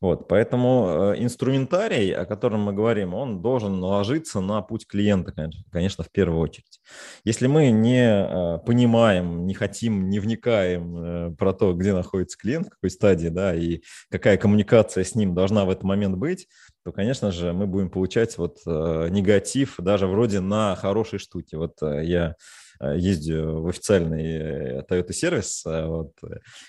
Вот, 0.00 0.28
поэтому 0.28 1.14
э, 1.14 1.22
инструментарий, 1.22 2.14
о 2.14 2.24
котором 2.24 2.60
мы 2.60 2.72
говорим, 2.72 3.14
он 3.14 3.42
должен 3.42 3.82
ложиться 3.82 4.40
на 4.40 4.62
путь 4.62 4.86
клиента, 4.86 5.32
конечно, 5.32 5.64
конечно, 5.72 6.04
в 6.04 6.10
первую 6.12 6.40
очередь. 6.40 6.80
Если 7.24 7.48
мы 7.48 7.70
не 7.70 8.06
э, 8.06 8.58
понимаем, 8.64 9.46
не 9.46 9.54
хотим, 9.54 10.08
не 10.08 10.20
вникаем 10.20 11.34
про 11.36 11.52
то, 11.52 11.72
где 11.72 11.94
находится 11.94 12.38
клиент, 12.38 12.68
в 12.68 12.70
какой 12.70 12.90
стадии, 12.90 13.28
да, 13.28 13.54
и 13.54 13.80
какая 14.10 14.36
коммуникация 14.36 15.02
с 15.02 15.14
ним 15.14 15.34
должна 15.34 15.64
в 15.64 15.70
этот 15.70 15.82
момент 15.82 16.16
быть, 16.16 16.46
то, 16.86 16.92
конечно 16.92 17.32
же, 17.32 17.52
мы 17.52 17.66
будем 17.66 17.90
получать 17.90 18.38
вот 18.38 18.60
э, 18.64 19.08
негатив 19.10 19.74
даже 19.78 20.06
вроде 20.06 20.38
на 20.38 20.76
хорошей 20.76 21.18
штуке. 21.18 21.56
Вот 21.56 21.82
э, 21.82 22.04
я 22.04 22.36
Э, 22.78 22.94
ездю 22.96 23.62
в 23.62 23.68
официальный 23.68 24.24
э, 24.24 24.82
Toyota 24.88 25.12
сервис, 25.12 25.64
э, 25.66 25.86
вот, 25.86 26.12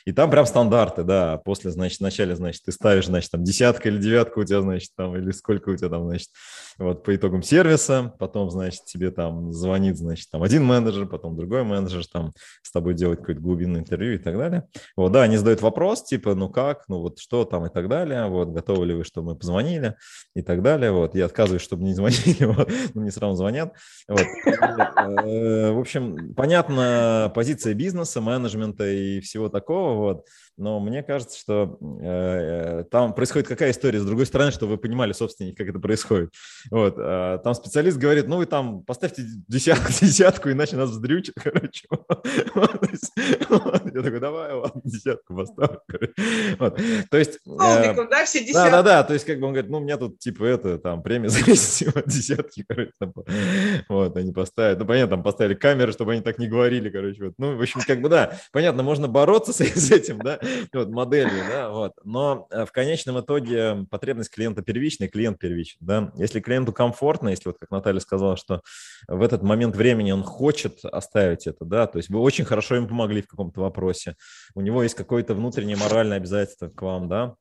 и 0.06 0.14
там 0.14 0.32
прям 0.32 0.46
стандарты, 0.46 1.04
да, 1.04 1.38
после, 1.38 1.72
значит, 1.72 2.00
вначале, 2.00 2.36
значит, 2.36 2.64
ты 2.64 2.72
ставишь, 2.72 3.08
значит, 3.08 3.32
там 3.32 3.44
десятка 3.44 3.90
или 3.90 3.98
девятка 3.98 4.40
у 4.40 4.44
тебя, 4.44 4.62
значит, 4.62 4.92
там, 4.96 5.18
или 5.18 5.32
сколько 5.32 5.70
у 5.70 5.76
тебя 5.76 5.90
там, 5.90 6.08
значит, 6.08 6.30
вот 6.78 7.04
по 7.04 7.16
итогам 7.16 7.42
сервиса, 7.42 8.14
потом, 8.20 8.50
значит, 8.52 8.86
тебе 8.86 9.12
там 9.12 9.52
звонит, 9.52 9.98
значит, 9.98 10.30
там 10.30 10.44
один 10.44 10.64
менеджер, 10.64 11.08
потом 11.08 11.36
другой 11.36 11.64
менеджер, 11.64 12.06
там 12.08 12.34
с 12.62 12.72
тобой 12.72 12.94
делать 12.94 13.20
какое-то 13.20 13.42
глубинное 13.42 13.82
интервью 13.82 14.16
и 14.16 14.18
так 14.18 14.38
далее. 14.38 14.68
Вот, 14.96 15.12
да, 15.12 15.24
они 15.24 15.38
задают 15.38 15.62
вопрос, 15.62 16.04
типа, 16.04 16.36
ну 16.36 16.50
как, 16.50 16.88
ну 16.88 17.00
вот 17.00 17.20
что 17.20 17.46
там? 17.46 17.66
и 17.66 17.70
так 17.70 17.88
далее, 17.90 18.28
вот, 18.28 18.50
готовы 18.50 18.86
ли 18.86 18.94
вы, 18.94 19.04
чтобы 19.04 19.34
мы 19.34 19.36
позвонили? 19.36 19.96
и 20.36 20.42
так 20.42 20.62
далее, 20.62 20.92
вот, 20.92 21.16
я 21.16 21.26
отказываюсь, 21.26 21.64
чтобы 21.64 21.84
не 21.84 21.94
звонили, 21.94 22.44
но 22.94 23.02
мне 23.02 23.12
сразу 23.12 23.36
звонят, 23.36 23.74
вот. 24.08 24.26
В 24.46 25.80
общем, 25.80 26.34
понятна 26.36 27.32
позиция 27.34 27.74
бизнеса, 27.74 28.22
менеджмента 28.22 28.88
и 28.88 29.20
всего 29.20 29.50
такого, 29.50 29.96
вот, 29.96 30.26
но 30.58 30.80
мне 30.80 31.04
кажется, 31.04 31.38
что 31.38 31.78
э, 32.02 32.84
там 32.90 33.14
происходит 33.14 33.48
какая 33.48 33.72
история, 33.72 34.00
с 34.00 34.06
другой 34.06 34.26
стороны, 34.26 34.52
что 34.52 34.66
вы 34.66 34.78
понимали, 34.78 35.14
собственно, 35.14 35.54
как 35.54 35.70
это 35.70 35.80
происходит. 35.80 36.34
Вот, 36.72 36.96
э, 36.98 37.40
там 37.44 37.54
специалист 37.54 37.98
говорит, 37.98 38.28
ну 38.28 38.38
вы 38.38 38.48
там 38.48 38.84
поставьте 38.84 39.24
десятку, 39.48 39.92
десятку, 40.02 40.50
иначе 40.50 40.76
нас 40.76 40.90
вздрючат, 40.90 41.36
короче. 41.44 41.88
Я 43.94 44.02
такой, 44.02 44.20
давай, 44.20 44.54
ладно, 44.54 44.82
десятку 44.84 45.36
поставлю. 45.36 45.82
То 47.10 47.18
есть... 47.18 47.40
Полников, 47.44 48.06
э, 48.06 48.10
да, 48.10 48.26
все 48.26 48.40
десятки? 48.40 48.72
Да-да-да, 48.72 49.04
то 49.04 49.14
есть 49.14 49.26
как 49.26 49.40
бы 49.40 49.48
он 49.48 49.54
говорит, 49.54 49.70
ну 49.70 49.78
у 49.78 49.82
меня 49.82 49.98
тут 49.98 50.18
типа 50.20 50.44
это, 50.44 50.80
там, 50.80 51.04
премия 51.04 51.30
за 51.30 51.48
месяц, 51.48 51.84
десятки, 52.06 52.66
короче, 52.68 52.92
вот, 53.90 54.18
они 54.18 54.34
поставят. 54.34 54.80
Ну, 54.80 54.86
понятно, 54.86 55.18
там 55.18 55.24
поставили 55.24 55.54
камеры, 55.54 55.92
чтобы 55.92 56.14
они 56.14 56.22
так 56.22 56.40
не 56.40 56.48
говорили, 56.48 56.90
короче. 56.90 57.32
Ну, 57.38 57.56
в 57.56 57.62
общем, 57.62 57.82
как 57.86 58.02
бы, 58.02 58.10
да, 58.10 58.40
понятно, 58.52 58.82
можно 58.82 59.08
бороться 59.08 59.54
с 59.54 59.92
этим, 59.92 60.18
да, 60.20 60.40
вот, 60.74 60.90
моделью, 60.90 61.44
да, 61.50 61.70
вот. 61.70 61.94
Но 62.04 62.48
э, 62.52 62.66
в 62.66 62.72
конечном 62.72 63.20
итоге 63.20 63.86
потребность 63.90 64.30
клиента 64.32 64.62
первичная, 64.62 65.08
клиент 65.08 65.40
первичный, 65.40 65.86
да. 65.86 66.12
Если 66.16 66.40
клиенту 66.40 66.74
комфортно, 66.74 67.30
если 67.30 67.50
вот 67.50 67.58
как 67.60 67.72
Наталья 67.72 68.00
сказала, 68.00 68.38
что 68.38 68.62
в 69.08 69.22
этот 69.22 69.44
момент 69.44 69.76
времени 69.76 70.12
он 70.12 70.24
хочет 70.24 70.84
оставить 70.84 71.48
это, 71.48 71.66
да, 71.66 71.88
то 71.88 71.98
есть 71.98 72.10
вы 72.10 72.20
очень 72.20 72.46
хорошо 72.46 72.76
ему 72.76 72.88
помогли 72.88 73.22
в 73.22 73.28
каком-то 73.28 73.62
вопросе, 73.62 74.16
у 74.56 74.62
него 74.62 74.84
есть 74.84 74.96
какое-то 74.96 75.34
внутреннее 75.34 75.78
моральное 75.78 76.18
обязательство 76.18 76.70
к 76.70 76.82
вам, 76.82 77.08
да, 77.08 77.36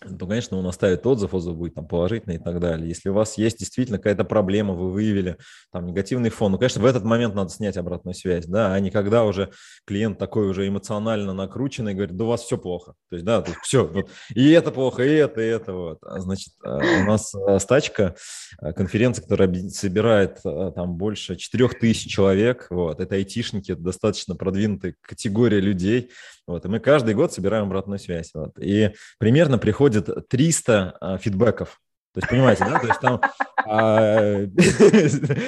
то, 0.00 0.26
конечно, 0.26 0.56
он 0.56 0.66
оставит 0.66 1.06
отзыв, 1.06 1.34
отзыв 1.34 1.56
будет 1.56 1.74
там 1.74 1.86
положительный 1.86 2.36
и 2.36 2.38
так 2.38 2.58
далее. 2.58 2.88
Если 2.88 3.10
у 3.10 3.12
вас 3.12 3.36
есть 3.36 3.58
действительно 3.58 3.98
какая-то 3.98 4.24
проблема, 4.24 4.72
вы 4.72 4.90
выявили 4.90 5.36
там 5.70 5.84
негативный 5.84 6.30
фон, 6.30 6.52
ну, 6.52 6.58
конечно, 6.58 6.80
в 6.80 6.86
этот 6.86 7.04
момент 7.04 7.34
надо 7.34 7.50
снять 7.50 7.76
обратную 7.76 8.14
связь, 8.14 8.46
да, 8.46 8.72
а 8.72 8.80
не 8.80 8.90
когда 8.90 9.24
уже 9.24 9.50
клиент 9.84 10.18
такой 10.18 10.48
уже 10.48 10.66
эмоционально 10.66 11.34
накрученный, 11.34 11.92
говорит, 11.92 12.16
да 12.16 12.24
у 12.24 12.28
вас 12.28 12.42
все 12.42 12.56
плохо. 12.56 12.94
То 13.10 13.16
есть, 13.16 13.26
да, 13.26 13.42
то 13.42 13.50
есть 13.50 13.60
все, 13.62 13.86
вот, 13.86 14.08
и 14.34 14.50
это 14.50 14.70
плохо, 14.70 15.04
и 15.04 15.12
это, 15.12 15.42
и 15.42 15.46
это, 15.46 15.74
вот. 15.74 15.98
А, 16.02 16.18
значит, 16.20 16.54
а, 16.64 16.78
у 16.78 17.04
нас 17.04 17.34
а, 17.34 17.58
стачка, 17.58 18.14
конференция, 18.58 19.22
которая 19.22 19.52
собирает 19.68 20.40
там 20.42 20.94
больше 20.94 21.36
4000 21.36 22.08
человек, 22.08 22.68
вот, 22.70 23.00
это 23.00 23.16
айтишники, 23.16 23.72
это 23.72 23.82
достаточно 23.82 24.34
продвинутая 24.34 24.94
категория 25.02 25.60
людей, 25.60 26.10
вот, 26.46 26.64
и 26.64 26.68
мы 26.68 26.80
каждый 26.80 27.14
год 27.14 27.32
собираем 27.32 27.66
обратную 27.66 27.98
связь, 27.98 28.30
вот, 28.32 28.58
и 28.58 28.92
примерно 29.18 29.58
приходит 29.58 29.89
приходит 29.90 30.28
300 30.28 30.96
а, 31.00 31.18
фидбэков. 31.18 31.80
То 32.12 32.18
есть, 32.18 32.28
понимаете, 32.28 32.64
да? 32.64 32.78
То 32.80 32.86
есть 32.88 33.00
там, 33.00 33.20
а, 33.66 34.46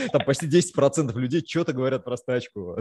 там 0.13 0.25
почти 0.25 0.47
10% 0.47 1.19
людей 1.19 1.45
что-то 1.47 1.73
говорят 1.73 2.05
про 2.05 2.17
стачку. 2.17 2.79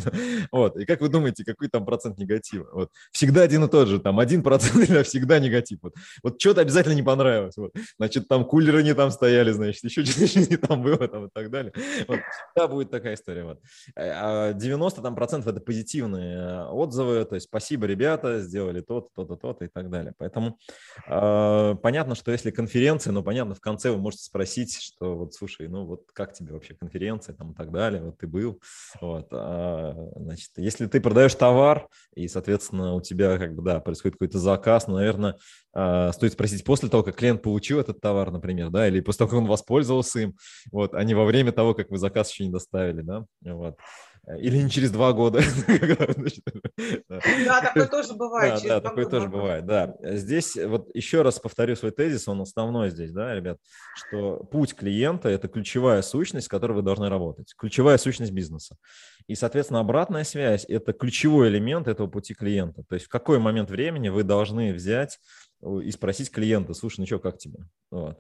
Вот. 0.52 0.78
И 0.78 0.86
как 0.86 1.02
вы 1.02 1.10
думаете, 1.10 1.44
какой 1.44 1.68
там 1.68 1.86
процент 1.86 2.20
негатива? 2.20 2.68
Вот. 2.72 2.92
Всегда 3.12 3.42
один 3.42 3.64
и 3.64 3.68
тот 3.68 3.88
же. 3.88 4.00
Там 4.00 4.20
1% 4.20 5.04
всегда 5.04 5.40
негатив. 5.40 5.80
Вот, 5.82 5.96
вот 6.22 6.40
что-то 6.40 6.62
обязательно 6.62 6.94
не 6.94 7.02
понравилось. 7.02 7.58
Вот. 7.58 7.72
Значит, 7.98 8.28
там 8.28 8.46
кулеры 8.46 8.84
не 8.84 8.94
там 8.94 9.10
стояли, 9.10 9.52
значит, 9.52 9.84
еще 9.84 10.06
что-то 10.06 10.40
не 10.40 10.58
там 10.58 10.84
было 10.84 11.08
там, 11.08 11.26
и 11.26 11.30
так 11.34 11.50
далее. 11.50 11.74
Вот. 12.08 12.20
Всегда 12.54 12.68
будет 12.68 12.92
такая 12.92 13.16
история. 13.16 13.46
Вот. 13.46 13.60
А 13.96 14.54
90 14.54 15.02
там, 15.02 15.16
процентов 15.16 15.48
это 15.48 15.60
позитивные 15.60 16.66
отзывы. 16.66 17.26
То 17.26 17.36
есть, 17.36 17.48
спасибо, 17.48 17.88
ребята, 17.88 18.42
сделали 18.42 18.82
то-то, 18.82 19.10
то-то, 19.16 19.36
то-то 19.38 19.66
и 19.66 19.70
так 19.70 19.90
далее. 19.90 20.14
Поэтому 20.20 20.60
э, 21.08 21.76
понятно, 21.82 22.14
что 22.14 22.32
если 22.32 22.52
конференция, 22.52 23.12
ну, 23.12 23.24
понятно, 23.24 23.56
в 23.56 23.60
конце 23.60 23.71
вы 23.80 23.98
можете 23.98 24.24
спросить, 24.24 24.80
что 24.82 25.16
вот, 25.16 25.34
слушай, 25.34 25.68
ну 25.68 25.86
вот 25.86 26.04
как 26.14 26.34
тебе 26.34 26.54
вообще 26.54 26.74
конференция 26.74 27.36
там 27.36 27.52
и 27.52 27.56
так 27.56 27.72
далее, 27.72 28.04
вот 28.04 28.18
ты 28.18 28.28
был, 28.28 28.62
вот, 29.00 29.28
а, 29.32 29.96
значит, 30.16 30.52
если 30.58 30.86
ты 30.88 31.00
продаешь 31.02 31.36
товар 31.36 31.88
и, 32.16 32.28
соответственно, 32.28 32.94
у 32.94 33.02
тебя 33.02 33.38
как 33.38 33.56
бы, 33.56 33.64
да, 33.64 33.80
происходит 33.80 34.16
какой-то 34.16 34.40
заказ, 34.40 34.88
ну, 34.88 34.96
наверное, 34.96 35.38
а, 35.74 36.12
стоит 36.12 36.34
спросить 36.34 36.64
после 36.64 36.90
того, 36.90 37.04
как 37.04 37.16
клиент 37.16 37.42
получил 37.42 37.80
этот 37.80 38.02
товар, 38.02 38.32
например, 38.32 38.70
да, 38.70 38.88
или 38.88 39.00
после 39.00 39.20
того, 39.20 39.30
как 39.30 39.40
он 39.40 39.48
воспользовался 39.48 40.20
им, 40.20 40.36
вот, 40.72 40.94
а 40.94 41.04
не 41.04 41.14
во 41.14 41.26
время 41.26 41.52
того, 41.52 41.74
как 41.74 41.90
вы 41.90 41.98
заказ 41.98 42.32
еще 42.32 42.46
не 42.46 42.52
доставили, 42.52 43.02
да, 43.02 43.26
вот. 43.42 43.78
Э, 44.28 44.40
или 44.40 44.58
не 44.58 44.70
через 44.70 44.92
два 44.92 45.14
года. 45.14 45.42
Да, 47.46 47.62
такое 47.62 47.88
тоже 47.88 48.14
бывает. 48.14 48.62
Да, 48.64 48.82
такое 48.82 49.06
тоже 49.06 49.28
бывает, 49.28 49.66
да. 49.66 49.96
Здесь 50.02 50.56
вот 50.56 50.90
еще 50.94 51.22
раз 51.22 51.40
повторю 51.40 51.76
свой 51.76 51.92
тезис, 51.92 52.28
он 52.28 52.42
основной 52.42 52.90
здесь, 52.90 53.12
да, 53.12 53.34
ребят, 53.34 53.58
что 53.96 54.38
путь 54.44 54.76
клиента– 54.76 55.30
это 55.30 55.48
ключевая 55.48 56.02
сущность, 56.02 56.48
с 56.48 56.50
которой 56.50 56.74
вы 56.74 56.82
должны 56.82 57.10
работать, 57.10 57.54
ключевая 57.58 57.98
сущность 57.98 58.32
бизнеса. 58.32 58.78
И, 59.28 59.36
соответственно, 59.36 59.80
обратная 59.80 60.24
связь– 60.24 60.66
это 60.68 60.94
ключевой 60.94 61.50
элемент 61.50 61.88
этого 61.88 62.08
пути 62.08 62.34
клиента. 62.34 62.84
То 62.88 62.96
есть 62.96 63.08
в 63.08 63.10
какой 63.10 63.40
момент 63.40 63.70
времени 63.70 64.10
вы 64.10 64.24
должны 64.24 64.74
взять 64.74 65.20
и 65.62 65.92
спросить 65.92 66.32
клиента, 66.32 66.74
слушай, 66.74 67.02
ну 67.02 67.06
что, 67.06 67.20
как 67.20 67.38
тебе? 67.38 67.60
Вот. 67.92 68.20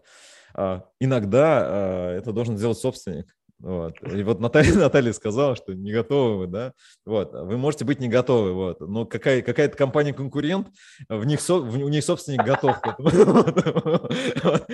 А, 0.54 0.86
иногда 1.00 1.62
а, 1.64 2.18
это 2.18 2.32
должен 2.34 2.58
сделать 2.58 2.78
собственник, 2.78 3.34
Вот. 3.62 3.94
И 4.02 4.24
вот 4.24 4.40
Наталья, 4.40 4.74
Наталья 4.76 5.14
сказала, 5.14 5.56
что 5.56 5.74
не 5.74 5.92
готовы 5.92 6.38
вы, 6.40 6.48
да? 6.48 6.74
Вот. 7.06 7.34
Вы 7.34 7.58
можете 7.58 7.86
быть 7.86 8.00
не 8.00 8.08
готовы, 8.08 8.54
вот. 8.54 8.80
Но 8.82 9.06
какая, 9.06 9.42
какая-то 9.42 9.78
компания-конкурент, 9.78 10.70
в 11.10 11.26
них, 11.26 11.42
со, 11.42 11.56
у 11.56 11.90
них 11.90 12.04
собственник 12.04 12.44
готов 12.44 12.82
к 12.82 12.88
этому. 12.88 13.10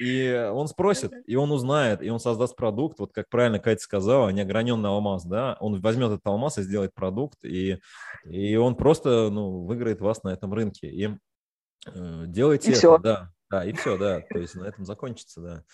И 0.00 0.50
он 0.52 0.68
спросит, 0.68 1.12
и 1.26 1.36
он 1.36 1.50
узнает, 1.52 2.02
и 2.02 2.10
он 2.10 2.20
создаст 2.20 2.56
продукт, 2.56 2.98
вот 2.98 3.12
как 3.12 3.28
правильно 3.28 3.58
Катя 3.58 3.82
сказала, 3.82 4.28
неограненный 4.30 4.88
алмаз, 4.88 5.24
да? 5.24 5.56
Он 5.60 5.80
возьмет 5.80 6.10
этот 6.10 6.26
алмаз 6.26 6.58
и 6.58 6.62
сделает 6.62 6.94
продукт, 6.94 7.38
и, 7.44 7.78
и 8.24 8.56
он 8.56 8.76
просто, 8.76 9.30
ну, 9.30 9.64
выиграет 9.64 10.00
вас 10.00 10.22
на 10.22 10.30
этом 10.30 10.52
рынке. 10.52 10.88
И 10.88 11.08
э, 11.86 12.24
делайте 12.26 12.72
это, 12.72 12.98
да. 12.98 13.30
Да, 13.50 13.64
и 13.64 13.72
все, 13.72 13.96
да. 13.96 14.20
То 14.20 14.38
есть 14.38 14.54
на 14.54 14.64
этом 14.64 14.84
закончится, 14.84 15.40
да. 15.40 15.64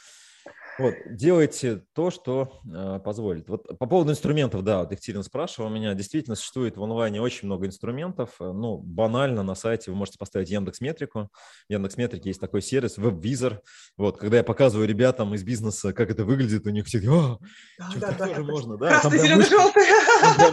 Вот, 0.81 0.95
делайте 1.11 1.83
то, 1.95 2.11
что 2.11 2.61
э, 2.65 3.01
позволит. 3.05 3.49
Вот 3.49 3.79
по 3.79 3.87
поводу 3.87 4.13
инструментов, 4.13 4.65
да, 4.65 4.79
вот 4.81 4.91
Екатерина 4.91 5.23
спрашивала 5.23 5.69
меня, 5.69 5.93
действительно 5.93 6.37
существует 6.37 6.79
в 6.79 6.83
онлайне 6.83 7.21
очень 7.21 7.47
много 7.47 7.67
инструментов. 7.67 8.31
Э, 8.41 8.53
ну, 8.53 8.79
банально 8.79 9.43
на 9.43 9.55
сайте 9.55 9.91
вы 9.91 9.97
можете 9.99 10.19
поставить 10.19 10.49
Яндекс 10.49 10.81
Метрику. 10.81 11.29
В 11.69 11.73
Яндекс 11.73 11.99
Метрике 11.99 12.31
есть 12.31 12.41
такой 12.41 12.63
сервис, 12.63 12.97
веб-визор. 12.97 13.61
Вот, 13.99 14.17
когда 14.17 14.39
я 14.39 14.45
показываю 14.45 14.89
ребятам 14.89 15.35
из 15.35 15.43
бизнеса, 15.43 15.93
как 15.93 16.11
это 16.11 16.25
выглядит, 16.25 16.67
у 16.67 16.71
них 16.71 16.87
все, 16.87 16.99
о, 17.11 17.39
да, 17.79 17.91
да, 17.97 18.13
да, 18.13 18.27
тоже 18.29 18.45
можно, 18.45 18.77
да. 18.79 18.89
Красный, 19.01 19.19
зеленый, 19.19 19.47
желтый. 19.47 19.83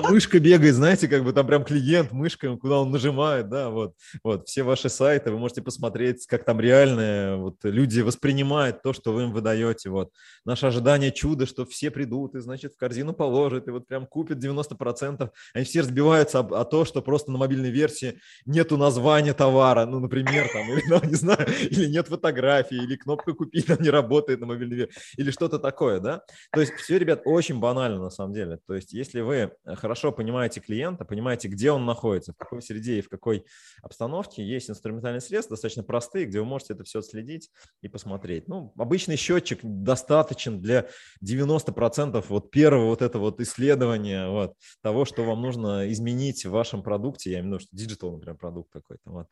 Мышка 0.10 0.40
бегает, 0.40 0.76
знаете, 0.76 1.08
как 1.08 1.24
бы 1.24 1.34
там 1.34 1.48
прям 1.48 1.64
клиент 1.64 2.12
мышкой, 2.12 2.58
куда 2.58 2.80
он 2.80 2.92
нажимает, 2.92 3.50
да, 3.50 3.70
вот. 3.70 3.94
Вот, 4.24 4.48
все 4.48 4.64
ваши 4.64 4.90
сайты, 4.90 5.32
вы 5.32 5.38
можете 5.38 5.62
посмотреть, 5.62 6.26
как 6.28 6.44
там 6.44 6.60
реально 6.60 7.38
вот 7.38 7.58
люди 7.64 8.02
воспринимают 8.02 8.82
то, 8.82 8.94
что 8.94 9.14
вы 9.14 9.24
им 9.24 9.32
выдаете, 9.32 9.90
вот 9.90 10.12
наше 10.46 10.68
ожидание 10.68 11.12
чуда, 11.12 11.46
что 11.46 11.66
все 11.66 11.92
придут 11.92 12.36
и, 12.36 12.40
значит, 12.40 12.74
в 12.74 12.78
корзину 12.78 13.14
положат, 13.14 13.68
и 13.68 13.72
вот 13.72 13.88
прям 13.88 14.06
купят 14.06 14.44
90%. 14.44 15.30
Они 15.54 15.66
все 15.66 15.82
разбиваются 15.82 16.40
о 16.40 16.66
то, 16.66 16.86
что 16.86 17.02
просто 17.02 17.32
на 17.32 17.38
мобильной 17.38 17.72
версии 17.72 18.20
нету 18.46 18.78
названия 18.78 19.34
товара, 19.34 19.86
ну, 19.86 20.00
например, 20.00 20.50
там, 20.52 20.72
или, 20.72 20.84
ну, 20.88 21.02
не 21.04 21.16
знаю, 21.16 21.48
или 21.70 21.88
нет 21.88 22.08
фотографии, 22.08 22.78
или 22.78 22.96
кнопка 22.96 23.34
«Купить» 23.34 23.68
там 23.68 23.82
не 23.82 23.90
работает 23.90 24.40
на 24.40 24.46
мобильной 24.46 24.78
версии, 24.78 25.00
или 25.18 25.32
что-то 25.32 25.60
такое, 25.60 26.00
да? 26.00 26.22
То 26.52 26.62
есть 26.62 26.74
все, 26.76 26.98
ребят, 26.98 27.22
очень 27.26 27.60
банально 27.60 28.00
на 28.00 28.10
самом 28.10 28.34
деле. 28.34 28.60
То 28.68 28.76
есть 28.76 28.94
если 28.94 29.22
вы 29.22 29.52
хорошо 29.66 30.12
понимаете 30.12 30.60
клиента, 30.60 31.06
понимаете, 31.06 31.48
где 31.48 31.72
он 31.72 31.86
находится, 31.86 32.34
в 32.34 32.38
какой 32.38 32.62
среде 32.62 33.00
и 33.00 33.02
в 33.02 33.10
какой 33.10 33.46
обстановке, 33.82 34.44
есть 34.44 34.70
инструментальные 34.70 35.22
средства 35.22 35.56
достаточно 35.56 35.84
простые, 35.84 36.26
где 36.26 36.40
вы 36.40 36.46
можете 36.46 36.74
это 36.74 36.84
все 36.84 37.00
отследить 37.00 37.50
и 37.82 37.88
посмотреть. 37.88 38.48
Ну, 38.48 38.74
обычный 38.78 39.16
счетчик 39.16 39.60
достаточен 39.64 40.62
для 40.62 40.88
90% 41.24 42.24
вот 42.28 42.52
первого 42.52 42.88
вот 42.88 43.02
этого 43.02 43.24
вот 43.24 43.42
исследования 43.42 44.30
вот, 44.30 44.54
того, 44.82 45.06
что 45.06 45.24
вам 45.24 45.42
нужно 45.42 45.92
изменить 45.92 46.46
в 46.46 46.52
вашем 46.52 46.84
продукте. 46.84 47.32
Я 47.32 47.40
имею 47.40 47.58
в 47.58 47.60
виду, 47.60 47.60
что 47.66 47.76
digital, 47.76 48.12
например, 48.12 48.38
продукт 48.38 48.72
какой-то. 48.72 49.10
Вот. 49.10 49.28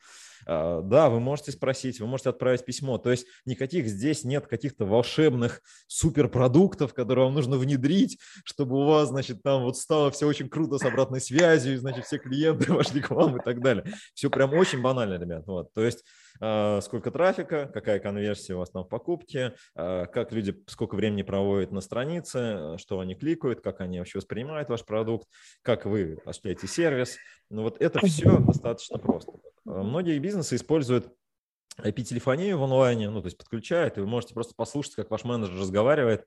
А, 0.46 0.82
да, 0.82 1.10
вы 1.10 1.20
можете 1.20 1.52
спросить, 1.52 2.00
вы 2.00 2.08
можете 2.08 2.30
отправить 2.30 2.66
письмо. 2.66 2.98
То 2.98 3.12
есть 3.12 3.28
никаких 3.46 3.88
здесь 3.88 4.24
нет 4.24 4.48
каких-то 4.48 4.86
волшебных 4.86 5.62
суперпродуктов, 5.88 6.94
которые 6.94 7.26
вам 7.26 7.34
нужно 7.34 7.58
внедрить, 7.58 8.20
чтобы 8.44 8.78
у 8.78 8.86
вас, 8.86 9.10
значит, 9.10 9.44
там 9.44 9.64
вот 9.64 9.78
стало 9.78 10.12
все 10.16 10.28
очень 10.28 10.50
круто 10.50 10.78
с 10.78 10.84
обратной 10.84 11.22
связью, 11.22 11.74
и, 11.74 11.78
значит, 11.78 12.06
все 12.06 12.18
клиенты 12.18 12.72
вошли 12.74 13.02
к 13.02 13.10
вам 13.12 13.38
и 13.38 13.44
так 13.44 13.62
далее. 13.62 13.86
Все 14.14 14.30
прям 14.30 14.54
очень 14.54 14.82
банально, 14.82 15.20
ребят. 15.20 15.46
Вот. 15.46 15.74
То 15.74 15.84
есть 15.84 16.04
а, 16.40 16.82
сколько 16.82 17.12
трафика, 17.12 17.70
какая 17.74 18.00
конверсия 18.00 18.56
у 18.56 18.60
вас 18.60 18.70
там 18.70 18.84
в 18.84 18.90
покупке, 18.90 19.56
а, 19.76 20.06
как 20.06 20.32
люди 20.32 20.56
сколько 20.68 20.96
времени 20.96 21.22
проводят 21.22 21.72
на 21.72 21.82
странице, 21.82 22.78
что 22.78 23.00
они 23.00 23.16
кликают, 23.16 23.62
как 23.62 23.82
они 23.82 24.00
вообще 24.00 24.20
воспринимают 24.20 24.70
ваш 24.70 24.84
продукт, 24.86 25.28
как 25.62 25.86
вы 25.86 26.20
осуществляете 26.26 26.68
сервис. 26.68 27.18
Ну 27.50 27.64
вот 27.64 27.82
это 27.82 28.06
все 28.06 28.40
достаточно 28.40 28.98
просто. 28.98 29.32
Многие 29.64 30.20
бизнесы 30.20 30.56
используют 30.56 31.12
IP-телефонию 31.80 32.58
в 32.58 32.64
онлайне, 32.64 33.10
ну, 33.10 33.22
то 33.22 33.28
есть 33.28 33.38
подключают, 33.38 33.98
и 33.98 34.02
вы 34.02 34.08
можете 34.08 34.34
просто 34.34 34.54
послушать, 34.56 34.96
как 34.96 35.12
ваш 35.12 35.24
менеджер 35.24 35.60
разговаривает 35.60 36.26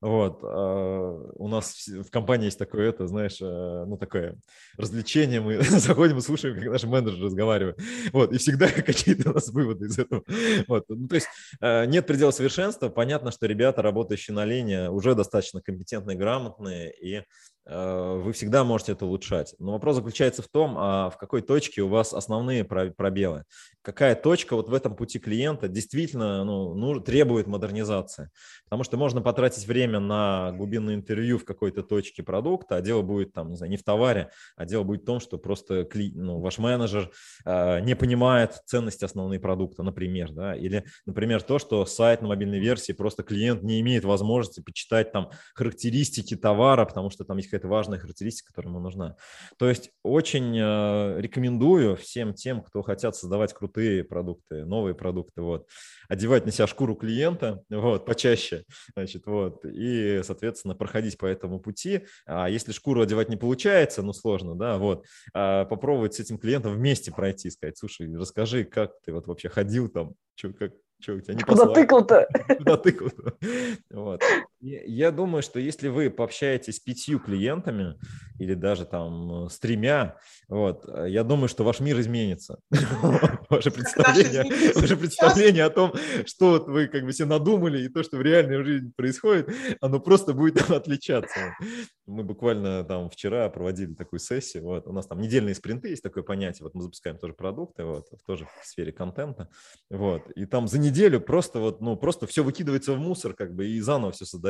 вот. 0.00 0.40
А, 0.42 1.30
у 1.34 1.48
нас 1.48 1.86
в 1.86 2.10
компании 2.10 2.46
есть 2.46 2.58
такое, 2.58 2.88
это, 2.88 3.06
знаешь, 3.06 3.38
э, 3.40 3.84
ну, 3.86 3.98
такое 3.98 4.36
развлечение. 4.78 5.40
Мы 5.40 5.60
заходим 5.62 6.18
и 6.18 6.20
слушаем, 6.22 6.56
как 6.56 6.64
наши 6.64 6.86
менеджеры 6.86 7.26
разговаривают. 7.26 7.78
Вот. 8.12 8.32
И 8.32 8.38
всегда 8.38 8.68
какие-то 8.70 9.30
у 9.30 9.34
нас 9.34 9.48
выводы 9.48 9.86
из 9.86 9.98
этого. 9.98 10.24
Вот. 10.68 10.84
Ну, 10.88 11.06
то 11.06 11.14
есть 11.16 11.28
э, 11.60 11.84
нет 11.86 12.06
предела 12.06 12.30
совершенства. 12.30 12.88
Понятно, 12.88 13.30
что 13.30 13.46
ребята, 13.46 13.82
работающие 13.82 14.34
на 14.34 14.44
линии, 14.44 14.88
уже 14.88 15.14
достаточно 15.14 15.60
компетентные, 15.60 16.16
грамотные, 16.16 16.92
и 16.92 17.24
вы 17.70 18.32
всегда 18.32 18.64
можете 18.64 18.92
это 18.92 19.06
улучшать. 19.06 19.54
Но 19.58 19.72
вопрос 19.72 19.96
заключается 19.96 20.42
в 20.42 20.48
том, 20.48 20.74
а 20.76 21.10
в 21.10 21.18
какой 21.18 21.40
точке 21.40 21.82
у 21.82 21.88
вас 21.88 22.12
основные 22.12 22.64
пробелы. 22.64 23.44
Какая 23.82 24.14
точка 24.14 24.56
вот 24.56 24.68
в 24.68 24.74
этом 24.74 24.96
пути 24.96 25.18
клиента 25.18 25.68
действительно 25.68 26.44
ну, 26.44 26.74
ну, 26.74 27.00
требует 27.00 27.46
модернизации. 27.46 28.30
Потому 28.64 28.84
что 28.84 28.96
можно 28.96 29.22
потратить 29.22 29.66
время 29.66 30.00
на 30.00 30.52
глубинное 30.52 30.94
интервью 30.94 31.38
в 31.38 31.44
какой-то 31.44 31.82
точке 31.82 32.22
продукта, 32.22 32.76
а 32.76 32.80
дело 32.80 33.02
будет 33.02 33.32
там, 33.32 33.50
не 33.50 33.56
знаю, 33.56 33.70
не 33.70 33.76
в 33.76 33.84
товаре, 33.84 34.30
а 34.56 34.66
дело 34.66 34.82
будет 34.82 35.02
в 35.02 35.06
том, 35.06 35.20
что 35.20 35.38
просто 35.38 35.84
кли, 35.84 36.12
ну, 36.14 36.40
ваш 36.40 36.58
менеджер 36.58 37.10
э, 37.44 37.80
не 37.80 37.94
понимает 37.94 38.60
ценности 38.66 39.04
основные 39.04 39.40
продукта, 39.40 39.82
например. 39.82 40.32
Да? 40.32 40.54
Или, 40.56 40.84
например, 41.06 41.42
то, 41.42 41.58
что 41.58 41.86
сайт 41.86 42.20
на 42.22 42.28
мобильной 42.28 42.58
версии 42.58 42.92
просто 42.92 43.22
клиент 43.22 43.62
не 43.62 43.80
имеет 43.80 44.04
возможности 44.04 44.60
почитать 44.60 45.12
там 45.12 45.30
характеристики 45.54 46.36
товара, 46.36 46.84
потому 46.84 47.10
что 47.10 47.24
там 47.24 47.36
есть 47.36 47.50
какая-то 47.60 47.68
важная 47.68 47.98
характеристика, 47.98 48.48
которая 48.48 48.72
ему 48.72 48.80
нужна. 48.80 49.16
То 49.58 49.68
есть 49.68 49.90
очень 50.02 50.56
э, 50.56 51.20
рекомендую 51.20 51.96
всем 51.96 52.34
тем, 52.34 52.62
кто 52.62 52.82
хотят 52.82 53.16
создавать 53.16 53.52
крутые 53.52 54.02
продукты, 54.04 54.64
новые 54.64 54.94
продукты, 54.94 55.42
вот, 55.42 55.68
одевать 56.08 56.46
на 56.46 56.52
себя 56.52 56.66
шкуру 56.66 56.94
клиента, 56.94 57.62
вот, 57.68 58.06
почаще, 58.06 58.64
значит, 58.94 59.26
вот, 59.26 59.64
и, 59.64 60.22
соответственно, 60.24 60.74
проходить 60.74 61.18
по 61.18 61.26
этому 61.26 61.60
пути. 61.60 62.06
А 62.26 62.48
если 62.48 62.72
шкуру 62.72 63.02
одевать 63.02 63.28
не 63.28 63.36
получается, 63.36 64.02
ну, 64.02 64.12
сложно, 64.12 64.54
да, 64.54 64.78
вот, 64.78 65.04
а 65.34 65.64
попробовать 65.66 66.14
с 66.14 66.20
этим 66.20 66.38
клиентом 66.38 66.74
вместе 66.74 67.12
пройти, 67.12 67.50
сказать, 67.50 67.78
слушай, 67.78 68.12
расскай, 68.16 68.64
как 68.64 68.92
ты 69.04 69.12
вот 69.12 69.26
вообще 69.26 69.48
ходил 69.48 69.88
там, 69.88 70.14
что, 70.34 70.52
как, 70.52 70.72
что 71.00 71.14
у 71.14 71.20
тебя 71.20 71.34
не 71.34 71.42
Куда 71.42 71.66
тыкал-то? 71.66 72.26
Куда 72.58 72.76
тыкал-то? 72.76 73.34
Вот. 73.90 74.22
Я 74.62 75.10
думаю, 75.10 75.42
что 75.42 75.58
если 75.58 75.88
вы 75.88 76.10
пообщаетесь 76.10 76.76
с 76.76 76.80
пятью 76.80 77.18
клиентами 77.18 77.98
или 78.38 78.52
даже 78.52 78.84
там 78.84 79.48
с 79.48 79.58
тремя, 79.58 80.16
вот, 80.48 80.86
я 81.06 81.24
думаю, 81.24 81.48
что 81.48 81.64
ваш 81.64 81.80
мир 81.80 81.98
изменится. 82.00 82.58
Ваше 83.50 83.70
представление, 83.70 84.44
ваше 84.74 84.96
представление 84.96 85.64
о 85.64 85.70
том, 85.70 85.92
что 86.24 86.50
вот 86.50 86.68
вы 86.68 86.86
как 86.86 87.04
бы 87.04 87.12
себе 87.12 87.26
надумали 87.26 87.82
и 87.82 87.88
то, 87.88 88.02
что 88.04 88.16
в 88.16 88.22
реальной 88.22 88.62
жизни 88.62 88.92
происходит, 88.96 89.50
оно 89.80 89.98
просто 89.98 90.34
будет 90.34 90.70
отличаться. 90.70 91.56
Мы 92.06 92.22
буквально 92.22 92.84
там 92.84 93.10
вчера 93.10 93.48
проводили 93.48 93.94
такую 93.94 94.20
сессию, 94.20 94.64
вот, 94.64 94.86
у 94.86 94.92
нас 94.92 95.06
там 95.06 95.20
недельные 95.20 95.54
спринты, 95.54 95.88
есть 95.88 96.02
такое 96.02 96.22
понятие, 96.22 96.64
вот 96.64 96.74
мы 96.74 96.82
запускаем 96.82 97.18
тоже 97.18 97.34
продукты, 97.34 97.84
вот, 97.84 98.06
тоже 98.26 98.46
в 98.62 98.66
сфере 98.66 98.92
контента, 98.92 99.48
вот, 99.90 100.30
и 100.36 100.46
там 100.46 100.68
за 100.68 100.78
неделю 100.78 101.20
просто 101.20 101.58
вот, 101.60 101.80
ну, 101.80 101.96
просто 101.96 102.26
все 102.26 102.44
выкидывается 102.44 102.92
в 102.92 102.98
мусор, 102.98 103.34
как 103.34 103.54
бы, 103.54 103.66
и 103.66 103.80
заново 103.80 104.12
все 104.12 104.24
создается. 104.24 104.49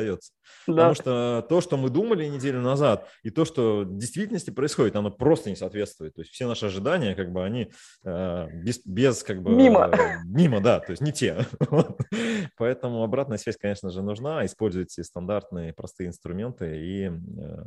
Да. 0.66 0.74
Потому 0.74 0.94
что 0.94 1.46
то, 1.48 1.60
что 1.60 1.76
мы 1.76 1.90
думали 1.90 2.26
неделю 2.26 2.60
назад, 2.60 3.08
и 3.22 3.30
то, 3.30 3.44
что 3.44 3.80
в 3.80 3.96
действительности 3.96 4.50
происходит, 4.50 4.96
оно 4.96 5.10
просто 5.10 5.50
не 5.50 5.56
соответствует. 5.56 6.14
То 6.14 6.22
есть 6.22 6.32
все 6.32 6.46
наши 6.46 6.66
ожидания, 6.66 7.14
как 7.14 7.32
бы, 7.32 7.44
они 7.44 7.70
э, 8.04 8.46
без, 8.52 8.80
без, 8.84 9.22
как 9.22 9.42
бы... 9.42 9.52
Мимо. 9.52 9.90
Э, 9.92 10.22
мимо, 10.24 10.60
да, 10.60 10.80
то 10.80 10.90
есть 10.92 11.02
не 11.02 11.12
те. 11.12 11.46
Поэтому 12.56 13.02
обратная 13.02 13.38
связь, 13.38 13.56
конечно 13.56 13.90
же, 13.90 14.02
нужна. 14.02 14.44
Используйте 14.44 15.02
стандартные 15.02 15.72
простые 15.72 16.08
инструменты 16.08 16.78
и 16.78 17.06
э, 17.06 17.10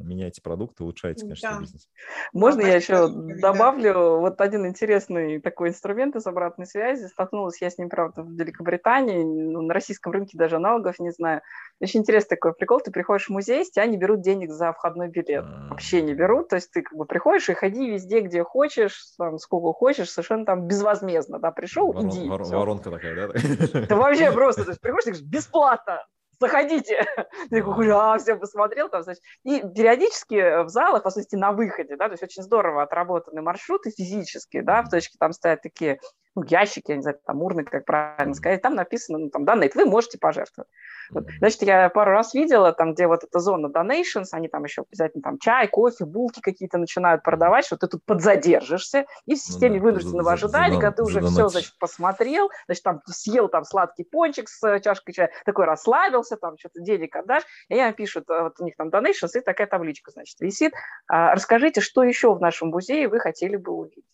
меняйте 0.04 0.42
продукты, 0.42 0.84
улучшайте, 0.84 1.22
конечно, 1.22 1.52
да. 1.52 1.60
бизнес. 1.60 1.88
Можно 2.34 2.62
я 2.62 2.76
еще 2.76 3.08
добавлю 3.10 4.20
вот 4.20 4.40
один 4.42 4.68
интересный 4.68 5.40
такой 5.40 5.70
инструмент 5.70 6.16
из 6.16 6.26
обратной 6.28 6.66
связи. 6.66 7.08
Столкнулась 7.08 7.62
я 7.62 7.70
с 7.70 7.78
ним, 7.78 7.90
правда, 7.90 8.24
в 8.24 8.32
Великобритании, 8.32 9.24
ну, 9.24 9.62
на 9.62 9.74
российском 9.74 10.12
рынке 10.12 10.38
даже 10.38 10.58
аналогов 10.58 11.00
не 11.00 11.12
знаю. 11.12 11.42
Очень 11.80 12.02
интересный 12.24 12.36
такой 12.36 12.54
прикол, 12.54 12.80
ты 12.80 12.92
приходишь 12.92 13.28
в 13.28 13.30
музей, 13.30 13.66
с 13.66 13.72
тебя 13.72 13.86
не 13.86 13.98
берут 13.98 14.22
денег 14.22 14.52
за 14.52 14.74
входной 14.74 15.10
билет. 15.10 15.46
Вообще 15.70 16.02
не 16.02 16.14
берут, 16.14 16.50
то 16.50 16.56
есть 16.56 16.72
ты 16.72 16.82
как 16.82 16.98
бы 16.98 17.06
приходишь 17.06 17.50
и 17.50 17.54
ходи 17.54 17.90
везде, 17.90 18.22
где 18.22 18.44
хочешь, 18.44 19.04
там, 19.18 19.38
сколько 19.38 19.74
хочешь, 19.74 20.10
совершенно 20.10 20.46
там 20.46 20.68
безвозмездно, 20.68 21.40
да, 21.40 21.52
пришел, 21.52 21.92
Ворон, 21.92 22.10
иди. 22.10 22.28
Вор, 22.28 22.44
воронка 22.44 22.92
такая, 22.92 23.28
да? 23.28 23.34
Ты 23.88 23.96
вообще 23.96 24.32
просто, 24.32 24.64
то 24.64 24.72
есть 24.72 24.82
приходишь, 24.82 25.04
ты 25.04 25.12
говоришь, 25.12 25.30
бесплатно, 25.30 26.06
заходите. 26.40 27.06
Ты 27.50 27.62
такой, 27.62 27.90
а, 27.92 28.18
все, 28.18 28.36
посмотрел 28.36 28.90
там, 28.90 29.04
значит. 29.04 29.22
И 29.44 29.62
периодически 29.62 30.64
в 30.64 30.70
залах, 30.70 31.04
в 31.04 31.08
особенности 31.08 31.36
на 31.36 31.52
выходе, 31.52 31.96
да, 31.96 32.06
то 32.08 32.14
есть 32.14 32.24
очень 32.24 32.44
здорово 32.44 32.84
отработаны 32.84 33.42
маршруты 33.42 33.92
физические, 33.92 34.64
да, 34.64 34.82
в 34.84 34.90
точке 34.90 35.18
там 35.20 35.34
стоят 35.34 35.62
такие 35.62 36.00
ну, 36.36 36.44
ящик, 36.44 36.90
я 36.90 36.96
не 36.96 37.02
знаю, 37.02 37.20
там 37.26 37.42
урны, 37.42 37.64
как 37.64 37.86
правильно 37.86 38.34
сказать, 38.34 38.62
там 38.62 38.76
написано, 38.76 39.20
ну, 39.20 39.30
там, 39.30 39.46
донейт, 39.46 39.76
вы 39.76 39.86
можете 39.86 40.18
пожертвовать. 40.18 40.70
Вот. 41.12 41.26
Значит, 41.40 41.62
я 41.64 41.90
пару 41.90 42.12
раз 42.12 42.34
видела, 42.34 42.72
там, 42.74 42.94
где 42.94 43.08
вот 43.08 43.24
эта 43.24 43.40
зона 43.40 43.68
donations, 43.68 44.28
они 44.32 44.48
там 44.48 44.64
еще 44.64 44.84
обязательно 44.90 45.22
там 45.22 45.38
чай, 45.38 45.68
кофе, 45.68 46.06
булки 46.06 46.40
какие-то 46.42 46.78
начинают 46.78 47.24
продавать, 47.24 47.66
что 47.66 47.78
ты 47.78 47.88
тут 47.88 48.04
подзадержишься, 48.06 49.06
и 49.26 49.36
в 49.36 49.36
ну 49.36 49.36
системе 49.36 49.76
ну, 49.76 49.80
да, 49.80 49.84
вынужденного 49.84 50.24
за, 50.24 50.34
ожидания, 50.34 50.80
когда 50.80 50.92
ты 50.92 51.04
уже 51.04 51.22
все, 51.22 51.50
значит, 51.50 51.74
посмотрел, 51.80 52.50
значит, 52.66 52.84
там 52.84 53.02
съел 53.06 53.48
там 53.48 53.64
сладкий 53.64 54.04
пончик 54.04 54.50
с 54.50 54.64
э, 54.64 54.80
чашкой 54.80 55.14
чая, 55.14 55.32
такой 55.46 55.66
расслабился, 55.66 56.38
там 56.38 56.58
что-то 56.58 56.82
денег 56.82 57.16
отдашь, 57.16 57.44
и 57.70 57.78
они 57.78 57.94
пишут, 57.94 58.30
э, 58.30 58.44
вот 58.44 58.60
у 58.60 58.64
них 58.64 58.76
там 58.76 58.90
donations, 58.90 59.32
и 59.36 59.42
такая 59.42 59.68
табличка, 59.68 60.12
значит, 60.12 60.40
висит. 60.40 60.74
А, 61.08 61.34
расскажите, 61.36 61.82
что 61.82 62.04
еще 62.04 62.34
в 62.34 62.42
нашем 62.42 62.70
музее 62.70 63.08
вы 63.08 63.20
хотели 63.20 63.56
бы 63.56 63.72
увидеть? 63.74 64.06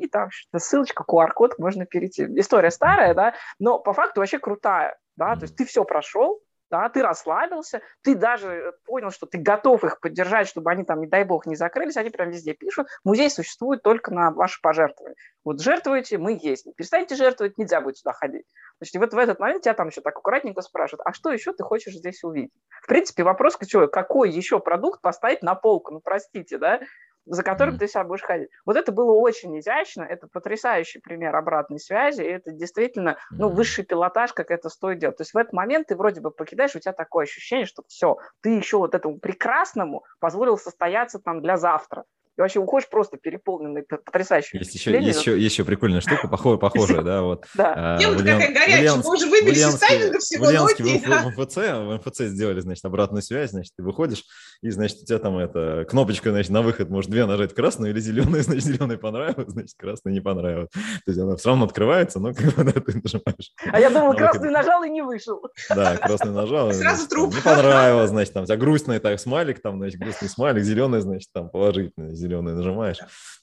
И 0.00 0.08
там 0.08 0.30
ссылочка, 0.56 1.04
QR-код, 1.08 1.58
можно 1.58 1.86
перейти. 1.86 2.26
История 2.38 2.70
старая, 2.70 3.14
да, 3.14 3.34
но 3.58 3.78
по 3.78 3.92
факту 3.92 4.20
вообще 4.20 4.38
крутая, 4.38 4.98
да, 5.16 5.34
то 5.36 5.42
есть 5.42 5.56
ты 5.56 5.64
все 5.64 5.84
прошел, 5.84 6.42
да, 6.70 6.88
ты 6.88 7.02
расслабился, 7.02 7.82
ты 8.02 8.14
даже 8.14 8.72
понял, 8.84 9.10
что 9.10 9.26
ты 9.26 9.38
готов 9.38 9.84
их 9.84 10.00
поддержать, 10.00 10.46
чтобы 10.46 10.70
они 10.70 10.84
там, 10.84 11.00
не 11.00 11.08
дай 11.08 11.24
бог, 11.24 11.46
не 11.46 11.56
закрылись, 11.56 11.96
они 11.96 12.10
прям 12.10 12.30
везде 12.30 12.54
пишут, 12.54 12.86
музей 13.04 13.28
существует 13.28 13.82
только 13.82 14.14
на 14.14 14.30
ваши 14.30 14.60
пожертвования. 14.62 15.16
Вот 15.44 15.60
жертвуете, 15.60 16.18
мы 16.18 16.38
есть. 16.40 16.66
Перестаньте 16.76 17.16
жертвовать, 17.16 17.58
нельзя 17.58 17.80
будет 17.80 17.98
сюда 17.98 18.12
ходить. 18.12 18.46
Значит, 18.78 18.96
вот 18.96 19.12
в 19.12 19.18
этот 19.18 19.40
момент 19.40 19.62
тебя 19.62 19.74
там 19.74 19.88
еще 19.88 20.00
так 20.00 20.16
аккуратненько 20.16 20.62
спрашивают, 20.62 21.02
а 21.04 21.12
что 21.12 21.30
еще 21.32 21.52
ты 21.52 21.64
хочешь 21.64 21.94
здесь 21.94 22.22
увидеть? 22.22 22.52
В 22.82 22.86
принципе, 22.86 23.24
вопрос 23.24 23.56
ключевой, 23.56 23.90
какой 23.90 24.30
еще 24.30 24.60
продукт 24.60 25.00
поставить 25.00 25.42
на 25.42 25.54
полку? 25.56 25.92
Ну, 25.92 26.00
простите, 26.00 26.56
да? 26.58 26.80
За 27.26 27.42
которым 27.42 27.74
mm-hmm. 27.74 27.78
ты 27.78 27.88
сейчас 27.88 28.06
будешь 28.06 28.22
ходить. 28.22 28.48
Вот 28.64 28.76
это 28.76 28.92
было 28.92 29.12
очень 29.12 29.58
изящно, 29.58 30.02
это 30.02 30.26
потрясающий 30.26 31.00
пример 31.00 31.34
обратной 31.36 31.78
связи, 31.78 32.22
и 32.22 32.28
это 32.28 32.52
действительно, 32.52 33.18
ну, 33.30 33.48
высший 33.48 33.84
пилотаж, 33.84 34.32
как 34.32 34.50
это 34.50 34.68
стоит 34.68 34.98
делать. 34.98 35.16
То 35.16 35.22
есть 35.22 35.34
в 35.34 35.36
этот 35.36 35.52
момент 35.52 35.88
ты 35.88 35.96
вроде 35.96 36.20
бы 36.20 36.30
покидаешь, 36.30 36.74
у 36.76 36.80
тебя 36.80 36.92
такое 36.92 37.24
ощущение, 37.24 37.66
что 37.66 37.82
все, 37.86 38.16
ты 38.40 38.50
еще 38.50 38.78
вот 38.78 38.94
этому 38.94 39.18
прекрасному 39.18 40.04
позволил 40.18 40.58
состояться 40.58 41.18
там 41.18 41.40
для 41.42 41.56
завтра. 41.56 42.04
И 42.40 42.42
вообще 42.42 42.58
уходишь 42.58 42.88
просто 42.88 43.18
переполненный, 43.18 43.82
потрясающий. 43.82 44.56
Есть 44.56 44.74
еще, 44.74 44.98
еще, 44.98 45.38
еще 45.38 45.62
прикольная 45.62 46.00
штука, 46.00 46.26
похожая, 46.30 46.58
похожая 46.58 47.02
да, 47.02 47.20
вот. 47.20 47.44
Да. 47.54 47.98
Тема 48.00 48.16
какая 48.16 48.54
горячая, 48.54 48.94
мы 48.94 49.12
уже 49.12 49.26
выбили 49.26 49.58
из 49.58 49.74
тайминга 49.74 50.18
всего 50.20 50.46
в, 50.46 50.48
в, 50.48 51.38
МФЦ, 51.38 51.56
в 51.56 52.00
МФЦ 52.02 52.20
сделали, 52.20 52.60
значит, 52.60 52.82
обратную 52.86 53.20
связь, 53.20 53.50
значит, 53.50 53.74
ты 53.76 53.82
выходишь, 53.82 54.24
и, 54.62 54.70
значит, 54.70 55.02
у 55.02 55.04
тебя 55.04 55.18
там 55.18 55.36
эта 55.36 55.84
кнопочка, 55.86 56.30
значит, 56.30 56.50
на 56.50 56.62
выход, 56.62 56.88
может, 56.88 57.10
две 57.10 57.26
нажать 57.26 57.54
красную 57.54 57.92
или 57.92 58.00
зеленую, 58.00 58.42
значит, 58.42 58.64
зеленый 58.64 58.96
понравилось, 58.96 59.48
значит, 59.48 59.74
красный 59.76 60.12
не 60.12 60.20
понравилось. 60.20 60.70
То 60.70 61.08
есть 61.08 61.20
она 61.20 61.36
все 61.36 61.50
равно 61.50 61.66
открывается, 61.66 62.20
но 62.20 62.32
как 62.32 62.54
бы, 62.54 62.64
да, 62.64 62.72
ты 62.72 63.02
нажимаешь. 63.02 63.52
А 63.70 63.78
я 63.78 63.90
думал, 63.90 64.14
красный 64.14 64.48
нажал 64.48 64.82
и 64.84 64.88
не 64.88 65.02
вышел. 65.02 65.42
Да, 65.68 65.98
красный 65.98 66.32
нажал. 66.32 66.72
Сразу 66.72 67.06
труп. 67.06 67.34
Не 67.34 67.42
понравилось, 67.42 68.08
значит, 68.08 68.32
там 68.32 68.44
у 68.44 68.46
тебя 68.46 68.56
грустный 68.56 68.98
так 68.98 69.20
смайлик, 69.20 69.60
там, 69.60 69.76
значит, 69.76 70.00
грустный 70.00 70.30
смайлик, 70.30 70.64
зеленый, 70.64 71.02
значит, 71.02 71.28
там 71.34 71.50
положительный, 71.50 72.14
зеленый 72.30 72.54
нажимаешь 72.54 72.98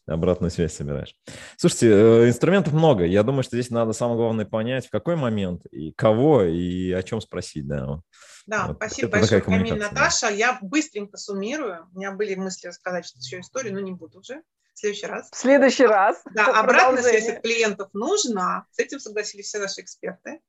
обратную 0.06 0.52
связь 0.52 0.74
собираешь. 0.74 1.14
Слушайте, 1.58 1.90
э, 1.90 2.30
инструментов 2.30 2.74
много. 2.74 3.04
Я 3.06 3.24
думаю, 3.24 3.44
что 3.44 3.58
здесь 3.58 3.70
надо 3.70 3.92
самое 3.92 4.18
главное 4.18 4.46
понять, 4.46 4.88
в 4.88 4.90
какой 4.90 5.18
момент 5.18 5.66
и 5.72 5.92
кого 5.92 6.44
и 6.44 6.92
о 6.92 7.04
чем 7.04 7.20
спросить. 7.20 7.68
Да, 7.68 8.00
да 8.46 8.68
вот. 8.68 8.78
спасибо 8.78 9.10
Это 9.10 9.18
большое, 9.18 9.42
Камиль 9.42 9.78
Наташа. 9.78 10.30
Я 10.30 10.58
быстренько 10.62 11.18
суммирую. 11.18 11.90
У 11.94 11.98
меня 11.98 12.12
были 12.12 12.36
мысли 12.36 12.70
рассказать 12.70 13.06
что 13.06 13.20
еще 13.20 13.42
историю, 13.42 13.74
но 13.74 13.82
не 13.82 13.92
буду 13.92 14.20
уже. 14.20 14.42
В 14.74 14.80
следующий 14.80 15.08
раз. 15.08 15.30
В 15.32 15.36
следующий 15.36 15.86
раз. 15.86 16.22
Да, 16.34 16.46
обратная 16.60 17.04
связь 17.04 17.28
от 17.28 17.42
клиентов 17.42 17.90
нужна. 17.94 18.66
С 18.72 18.80
этим 18.80 19.00
согласились 19.00 19.48
все 19.48 19.60
наши 19.60 19.82
эксперты. 19.82 20.40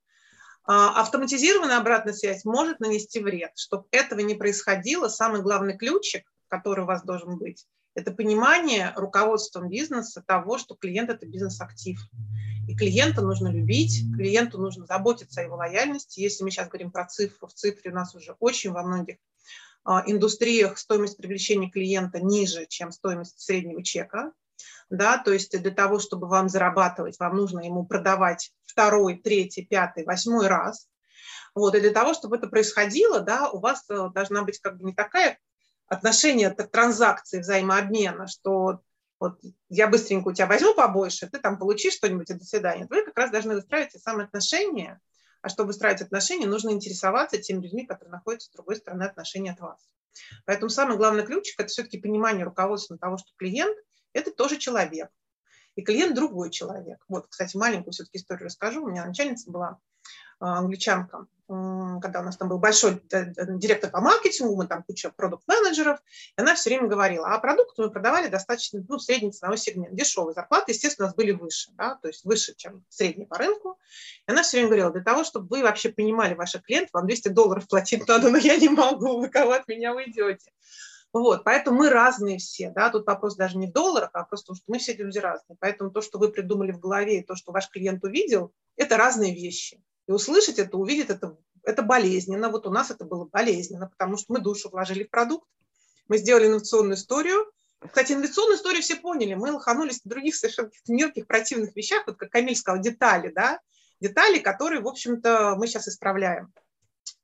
А, 0.64 1.00
автоматизированная 1.00 1.78
обратная 1.78 2.12
связь 2.12 2.44
может 2.44 2.78
нанести 2.78 3.20
вред. 3.20 3.52
Чтобы 3.56 3.86
этого 3.90 4.20
не 4.20 4.34
происходило, 4.34 5.08
самый 5.08 5.40
главный 5.40 5.76
ключик, 5.76 6.30
который 6.48 6.84
у 6.84 6.86
вас 6.86 7.02
должен 7.02 7.38
быть, 7.38 7.66
это 7.98 8.12
понимание 8.12 8.92
руководством 8.94 9.68
бизнеса 9.68 10.22
того, 10.24 10.56
что 10.56 10.76
клиент– 10.76 11.10
это 11.10 11.26
бизнес-актив. 11.26 11.98
И 12.68 12.76
клиента 12.76 13.22
нужно 13.22 13.48
любить, 13.48 14.04
клиенту 14.16 14.58
нужно 14.58 14.86
заботиться 14.86 15.40
о 15.40 15.44
его 15.44 15.56
лояльности. 15.56 16.20
Если 16.20 16.44
мы 16.44 16.50
сейчас 16.50 16.68
говорим 16.68 16.92
про 16.92 17.06
цифру, 17.06 17.48
в 17.48 17.54
цифре 17.54 17.90
у 17.90 17.94
нас 17.94 18.14
уже 18.14 18.36
очень 18.38 18.70
во 18.70 18.84
многих 18.84 19.16
а, 19.84 20.04
индустриях 20.06 20.78
стоимость 20.78 21.16
привлечения 21.16 21.70
клиента 21.70 22.20
ниже, 22.20 22.66
чем 22.68 22.92
стоимость 22.92 23.40
среднего 23.40 23.82
чека. 23.82 24.32
Да, 24.90 25.18
то 25.18 25.32
есть 25.32 25.60
для 25.60 25.70
того, 25.70 25.98
чтобы 25.98 26.28
вам 26.28 26.48
зарабатывать, 26.48 27.18
вам 27.18 27.36
нужно 27.36 27.60
ему 27.60 27.84
продавать 27.84 28.52
второй, 28.64 29.16
третий, 29.16 29.62
пятый, 29.62 30.04
восьмой 30.04 30.46
раз. 30.46 30.86
Вот, 31.54 31.74
и 31.74 31.80
для 31.80 31.90
того, 31.90 32.14
чтобы 32.14 32.36
это 32.36 32.46
происходило, 32.46 33.20
да, 33.20 33.50
у 33.50 33.58
вас 33.58 33.84
э, 33.90 34.08
должна 34.14 34.44
быть 34.44 34.60
как 34.60 34.78
бы 34.78 34.84
не 34.84 34.94
такая 34.94 35.38
отношения 35.88 36.50
транзакции 36.50 37.40
взаимообмена, 37.40 38.26
что 38.26 38.80
вот 39.20 39.40
я 39.68 39.88
быстренько 39.88 40.28
у 40.28 40.32
тебя 40.32 40.46
возьму 40.46 40.74
побольше, 40.74 41.28
ты 41.28 41.38
там 41.38 41.58
получишь 41.58 41.94
что-нибудь 41.94 42.30
и 42.30 42.34
до 42.34 42.44
свидания. 42.44 42.86
Вы 42.88 43.04
как 43.04 43.18
раз 43.18 43.30
должны 43.30 43.54
выстраивать 43.54 43.92
те 43.92 43.98
самые 43.98 44.26
отношения, 44.26 45.00
а 45.42 45.48
чтобы 45.48 45.68
выстраивать 45.68 46.02
отношения, 46.02 46.46
нужно 46.46 46.70
интересоваться 46.70 47.38
теми 47.38 47.62
людьми, 47.62 47.86
которые 47.86 48.12
находятся 48.12 48.48
с 48.48 48.52
другой 48.52 48.76
стороны 48.76 49.04
отношений 49.04 49.50
от 49.50 49.60
вас. 49.60 49.80
Поэтому 50.46 50.68
самый 50.68 50.96
главный 50.96 51.24
ключик– 51.24 51.54
это 51.58 51.68
все-таки 51.68 51.98
понимание 51.98 52.44
руководства 52.44 52.98
того, 52.98 53.18
что 53.18 53.30
клиент– 53.36 53.76
это 54.12 54.30
тоже 54.30 54.56
человек. 54.56 55.10
И 55.74 55.82
клиент– 55.82 56.14
другой 56.16 56.50
человек. 56.50 57.04
Вот, 57.08 57.28
кстати, 57.28 57.56
маленькую 57.56 57.92
все-таки 57.92 58.18
историю 58.18 58.46
расскажу. 58.46 58.84
У 58.84 58.88
меня 58.88 59.04
начальница 59.04 59.50
была 59.50 59.78
а, 60.40 60.58
англичанка, 60.58 61.26
когда 61.48 62.20
у 62.20 62.22
нас 62.22 62.36
там 62.36 62.50
был 62.50 62.58
большой 62.58 63.00
директор 63.10 63.90
по 63.90 64.00
маркетингу, 64.00 64.54
мы 64.54 64.66
там 64.66 64.82
куча 64.82 65.10
продукт-менеджеров, 65.10 65.98
и 66.36 66.40
она 66.40 66.54
все 66.54 66.68
время 66.68 66.88
говорила, 66.88 67.28
а 67.28 67.38
продукты 67.38 67.82
мы 67.82 67.90
продавали 67.90 68.28
достаточно, 68.28 68.84
ну, 68.86 68.98
средний 68.98 69.32
ценовой 69.32 69.56
сегмент, 69.56 69.94
дешевые 69.94 70.34
зарплаты, 70.34 70.72
естественно, 70.72 71.06
у 71.06 71.08
нас 71.08 71.16
были 71.16 71.32
выше, 71.32 71.70
да, 71.72 71.94
то 72.02 72.08
есть 72.08 72.24
выше, 72.24 72.54
чем 72.54 72.84
средний 72.90 73.24
по 73.24 73.38
рынку. 73.38 73.78
И 74.26 74.30
она 74.30 74.42
все 74.42 74.58
время 74.58 74.68
говорила, 74.68 74.92
для 74.92 75.02
того, 75.02 75.24
чтобы 75.24 75.48
вы 75.48 75.62
вообще 75.62 75.88
понимали 75.88 76.34
ваших 76.34 76.64
клиентов, 76.64 76.92
вам 76.92 77.06
200 77.06 77.28
долларов 77.28 77.66
платить 77.66 78.06
надо, 78.06 78.30
но 78.30 78.36
я 78.36 78.56
не 78.56 78.68
могу, 78.68 79.18
вы 79.18 79.30
кого 79.30 79.52
от 79.52 79.66
меня 79.68 79.94
уйдете. 79.94 80.52
Вот, 81.14 81.44
поэтому 81.44 81.78
мы 81.78 81.88
разные 81.88 82.36
все, 82.36 82.70
да, 82.70 82.90
тут 82.90 83.06
вопрос 83.06 83.36
даже 83.36 83.56
не 83.56 83.68
в 83.68 83.72
долларах, 83.72 84.10
а 84.12 84.24
просто 84.24 84.54
что 84.54 84.64
мы 84.66 84.78
все 84.78 84.92
люди 84.92 85.16
разные. 85.16 85.56
Поэтому 85.58 85.90
то, 85.90 86.02
что 86.02 86.18
вы 86.18 86.28
придумали 86.30 86.72
в 86.72 86.78
голове, 86.78 87.20
и 87.20 87.24
то, 87.24 87.34
что 87.34 87.52
ваш 87.52 87.70
клиент 87.70 88.04
увидел, 88.04 88.52
это 88.76 88.98
разные 88.98 89.34
вещи. 89.34 89.82
И 90.08 90.12
услышать 90.12 90.58
это, 90.58 90.76
увидеть 90.78 91.10
это, 91.10 91.36
это 91.62 91.82
болезненно. 91.82 92.48
Вот 92.48 92.66
у 92.66 92.70
нас 92.70 92.90
это 92.90 93.04
было 93.04 93.26
болезненно, 93.26 93.88
потому 93.88 94.16
что 94.16 94.32
мы 94.32 94.40
душу 94.40 94.70
вложили 94.70 95.04
в 95.04 95.10
продукт, 95.10 95.46
мы 96.08 96.16
сделали 96.16 96.46
инновационную 96.46 96.96
историю. 96.96 97.52
Кстати, 97.80 98.12
инновационную 98.12 98.56
историю 98.56 98.82
все 98.82 98.96
поняли. 98.96 99.34
Мы 99.34 99.52
лоханулись 99.52 100.02
на 100.04 100.08
других 100.08 100.34
совершенно 100.34 100.70
мелких 100.88 101.26
противных 101.26 101.76
вещах, 101.76 102.04
вот 102.06 102.16
как 102.16 102.30
Камиль 102.30 102.56
сказал, 102.56 102.82
детали, 102.82 103.30
да, 103.32 103.60
детали, 104.00 104.38
которые, 104.38 104.80
в 104.80 104.88
общем-то, 104.88 105.54
мы 105.56 105.66
сейчас 105.66 105.86
исправляем. 105.88 106.52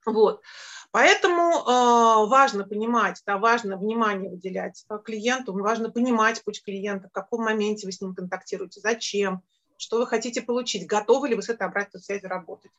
Вот. 0.04 0.42
Поэтому 0.90 1.42
э, 1.42 2.28
важно 2.28 2.64
понимать, 2.64 3.20
да, 3.26 3.38
важно 3.38 3.76
внимание 3.76 4.30
выделять 4.30 4.84
клиенту, 5.04 5.52
важно 5.54 5.90
понимать 5.90 6.44
путь 6.44 6.62
клиента, 6.62 7.08
в 7.08 7.12
каком 7.12 7.44
моменте 7.44 7.86
вы 7.86 7.92
с 7.92 8.00
ним 8.00 8.14
контактируете, 8.14 8.80
зачем, 8.80 9.42
что 9.76 9.98
вы 9.98 10.06
хотите 10.06 10.42
получить, 10.42 10.86
готовы 10.86 11.28
ли 11.28 11.34
вы 11.34 11.42
с 11.42 11.48
этой 11.48 11.66
обратной 11.66 12.00
связью 12.00 12.30
работать. 12.30 12.70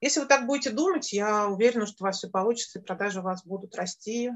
Если 0.00 0.20
вы 0.20 0.26
так 0.26 0.46
будете 0.46 0.70
думать, 0.70 1.12
я 1.12 1.48
уверена, 1.48 1.86
что 1.86 2.04
у 2.04 2.06
вас 2.06 2.18
все 2.18 2.28
получится, 2.28 2.78
и 2.78 2.82
продажи 2.82 3.20
у 3.20 3.22
вас 3.22 3.44
будут 3.44 3.74
расти, 3.74 4.30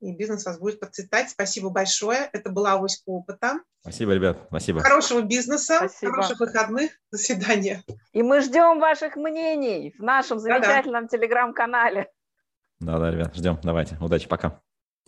и 0.00 0.12
бизнес 0.12 0.46
у 0.46 0.50
вас 0.50 0.58
будет 0.58 0.78
процветать. 0.78 1.30
Спасибо 1.30 1.70
большое. 1.70 2.28
Это 2.32 2.50
была 2.50 2.72
авоська 2.74 3.04
опыта. 3.06 3.60
Спасибо, 3.80 4.12
ребят. 4.12 4.38
Спасибо. 4.48 4.80
Хорошего 4.80 5.22
бизнеса, 5.22 5.76
Спасибо. 5.78 6.12
хороших 6.12 6.40
выходных. 6.40 6.90
До 7.10 7.18
свидания. 7.18 7.82
И 8.12 8.22
мы 8.22 8.40
ждем 8.40 8.78
ваших 8.78 9.16
мнений 9.16 9.94
в 9.98 10.02
нашем 10.02 10.38
замечательном 10.38 11.08
телеграм-канале. 11.08 12.10
Да-да, 12.80 13.10
ребят, 13.10 13.34
ждем. 13.34 13.58
Давайте. 13.62 13.96
Удачи. 14.00 14.28
Пока. 14.28 14.60